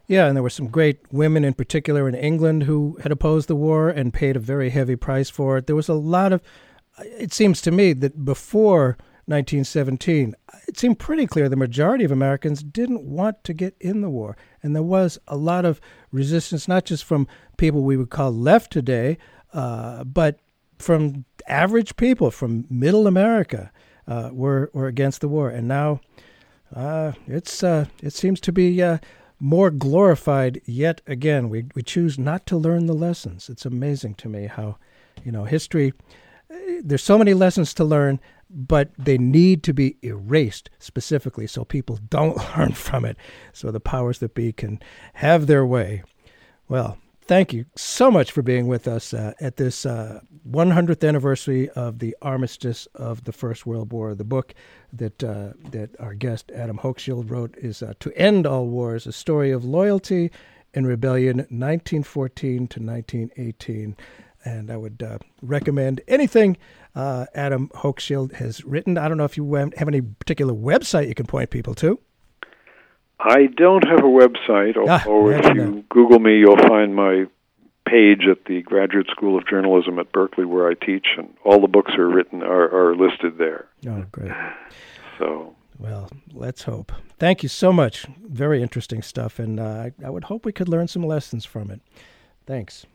Yeah, 0.07 0.27
and 0.27 0.35
there 0.35 0.43
were 0.43 0.51
some 0.51 0.69
great 0.69 1.01
women 1.13 1.45
in 1.45 1.53
particular 1.53 2.09
in 2.09 2.15
England 2.15 2.63
who 2.63 2.99
had 3.03 3.13
opposed 3.13 3.49
the 3.49 3.55
war 3.55 3.91
and 3.91 4.13
paid 4.13 4.37
a 4.37 4.41
very 4.41 4.71
heavy 4.71 4.97
price 4.97 5.29
for 5.29 5.59
it. 5.59 5.67
There 5.67 5.77
was 5.77 5.89
a 5.89 5.95
lot 5.95 6.33
of, 6.33 6.41
it 6.99 7.33
seems 7.35 7.61
to 7.63 7.71
me 7.71 7.93
that 7.93 8.25
before 8.25 8.97
1917, 9.27 10.35
it 10.67 10.79
seemed 10.79 10.99
pretty 10.99 11.27
clear 11.27 11.51
the 11.51 11.57
majority 11.57 12.05
of 12.05 12.11
Americans 12.11 12.63
didn't 12.63 13.03
want 13.03 13.45
to 13.45 13.53
get 13.53 13.77
in 13.79 14.01
the 14.01 14.09
war. 14.09 14.35
And 14.63 14.75
there 14.75 14.83
was 14.83 15.19
a 15.29 15.37
lot 15.37 15.67
of 15.67 15.79
resistance, 16.11 16.67
not 16.67 16.87
just 16.87 17.05
from 17.05 17.29
people 17.59 17.83
we 17.83 17.99
would 17.99 18.09
call 18.09 18.33
left 18.33 18.73
today, 18.73 19.19
uh, 19.53 20.05
but 20.05 20.41
from 20.79 21.27
average 21.49 21.97
people, 21.97 22.31
from 22.31 22.67
middle 22.71 23.07
America, 23.07 23.71
uh, 24.07 24.31
were, 24.33 24.71
were 24.73 24.87
against 24.87 25.21
the 25.21 25.29
war. 25.29 25.51
And 25.51 25.69
now 25.69 26.01
uh, 26.75 27.13
it's, 27.27 27.63
uh, 27.63 27.87
it 28.03 28.13
seems 28.13 28.41
to 28.41 28.53
be 28.53 28.83
uh, 28.83 28.99
more 29.39 29.71
glorified 29.71 30.61
yet 30.65 31.01
again. 31.07 31.49
We, 31.49 31.67
we 31.75 31.83
choose 31.83 32.19
not 32.19 32.47
to 32.47 32.57
learn 32.57 32.87
the 32.87 32.95
lessons. 32.95 33.49
It's 33.49 33.67
amazing 33.67 34.15
to 34.17 34.29
me 34.29 34.47
how, 34.47 34.79
you 35.25 35.33
know, 35.33 35.45
history, 35.45 35.93
eh, 36.51 36.81
there's 36.85 37.05
so 37.05 37.19
many 37.19 37.35
lessons 37.35 37.75
to 37.75 37.85
learn 37.85 38.21
but 38.51 38.91
they 38.97 39.19
need 39.19 39.63
to 39.63 39.75
be 39.75 39.97
erased 40.03 40.71
specifically 40.79 41.47
so 41.47 41.65
people 41.65 41.99
don't 42.09 42.37
learn 42.57 42.73
from 42.73 43.05
it, 43.05 43.17
so 43.53 43.71
the 43.71 43.81
powers 43.81 44.19
that 44.19 44.35
be 44.35 44.53
can 44.53 44.81
have 45.15 45.47
their 45.47 45.67
way. 45.67 46.03
Well, 46.69 46.99
thank 47.29 47.53
you 47.53 47.67
so 47.77 48.11
much 48.11 48.33
for 48.33 48.43
being 48.43 48.67
with 48.67 48.89
us 48.89 49.13
uh, 49.13 49.35
at 49.39 49.57
this 49.57 49.85
uh, 49.85 50.21
100th 50.51 51.07
anniversary 51.07 51.69
of 51.71 51.99
the 51.99 52.17
armistice 52.23 52.89
of 52.95 53.25
the 53.25 53.33
First 53.33 53.67
World 53.67 53.93
War. 53.93 54.15
The 54.15 54.25
book 54.25 54.55
that 54.93 55.23
uh, 55.23 55.53
that 55.71 55.91
our 56.01 56.15
guest 56.15 56.51
Adam 56.55 56.79
Hochschild 56.79 57.31
wrote 57.31 57.55
is 57.59 57.83
uh, 57.83 57.93
"To 58.01 58.13
End 58.17 58.47
All 58.47 58.67
Wars: 58.67 59.07
A 59.07 59.13
Story 59.13 59.51
of 59.51 59.65
Loyalty 59.65 60.33
and 60.75 60.87
Rebellion, 60.87 61.37
1914 61.37 62.67
to 62.69 62.81
1918." 62.81 63.97
And 64.45 64.71
I 64.71 64.77
would 64.77 65.03
uh, 65.03 65.19
recommend 65.43 66.01
anything 66.09 66.57
uh, 66.95 67.27
Adam 67.35 67.69
Hochschild 67.75 68.33
has 68.35 68.65
written. 68.65 68.97
I 68.97 69.09
don't 69.09 69.19
know 69.19 69.25
if 69.25 69.37
you 69.37 69.55
have 69.55 69.73
any 69.89 70.01
particular 70.01 70.55
website 70.55 71.09
you 71.09 71.15
can 71.15 71.27
point 71.27 71.51
people 71.51 71.75
to. 71.77 72.01
I 73.21 73.47
don't 73.47 73.87
have 73.89 74.01
a 74.01 74.03
website, 74.03 74.75
Ah, 74.89 75.03
although 75.07 75.31
if 75.31 75.55
you 75.55 75.85
Google 75.89 76.19
me, 76.21 76.39
you'll 76.39 76.57
find 76.57 76.95
my 76.95 77.25
page 77.85 78.23
at 78.31 78.45
the 78.45 78.63
Graduate 78.63 79.09
School 79.11 79.37
of 79.37 79.47
Journalism 79.49 79.99
at 79.99 80.13
Berkeley, 80.13 80.45
where 80.45 80.69
I 80.69 80.75
teach, 80.75 81.07
and 81.17 81.35
all 81.45 81.61
the 81.61 81.67
books 81.69 81.93
are 81.97 82.09
written 82.09 82.43
are, 82.43 82.91
are 82.91 82.95
listed 82.97 83.39
there. 83.39 83.67
Oh, 83.89 84.05
great. 84.13 84.31
So, 85.19 85.55
well, 85.79 86.11
let's 86.33 86.63
hope. 86.63 86.93
Thank 87.19 87.43
you 87.43 87.49
so 87.49 87.73
much. 87.73 88.07
Very 88.25 88.63
interesting 88.63 89.03
stuff, 89.03 89.39
and 89.39 89.59
uh, 89.59 89.65
I, 89.65 89.93
I 90.05 90.11
would 90.11 90.25
hope 90.25 90.45
we 90.45 90.53
could 90.53 90.69
learn 90.69 90.87
some 90.87 91.03
lessons 91.03 91.45
from 91.45 91.71
it. 91.71 91.81
Thanks. 92.47 92.87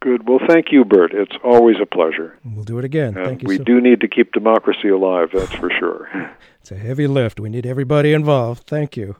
Good. 0.00 0.28
Well, 0.28 0.38
thank 0.48 0.66
you, 0.70 0.84
Burt. 0.84 1.12
It's 1.12 1.36
always 1.44 1.76
a 1.82 1.86
pleasure. 1.86 2.38
We'll 2.44 2.64
do 2.64 2.78
it 2.78 2.84
again. 2.84 3.16
And 3.16 3.26
thank 3.26 3.42
you. 3.42 3.48
we 3.48 3.56
so- 3.58 3.64
do 3.64 3.80
need 3.80 4.00
to 4.00 4.08
keep 4.08 4.32
democracy 4.32 4.88
alive, 4.88 5.30
that's 5.32 5.54
for 5.54 5.70
sure. 5.78 6.08
It's 6.60 6.72
a 6.72 6.76
heavy 6.76 7.06
lift. 7.06 7.40
We 7.40 7.48
need 7.48 7.64
everybody 7.64 8.12
involved. 8.12 8.64
Thank 8.66 8.94
you. 8.94 9.16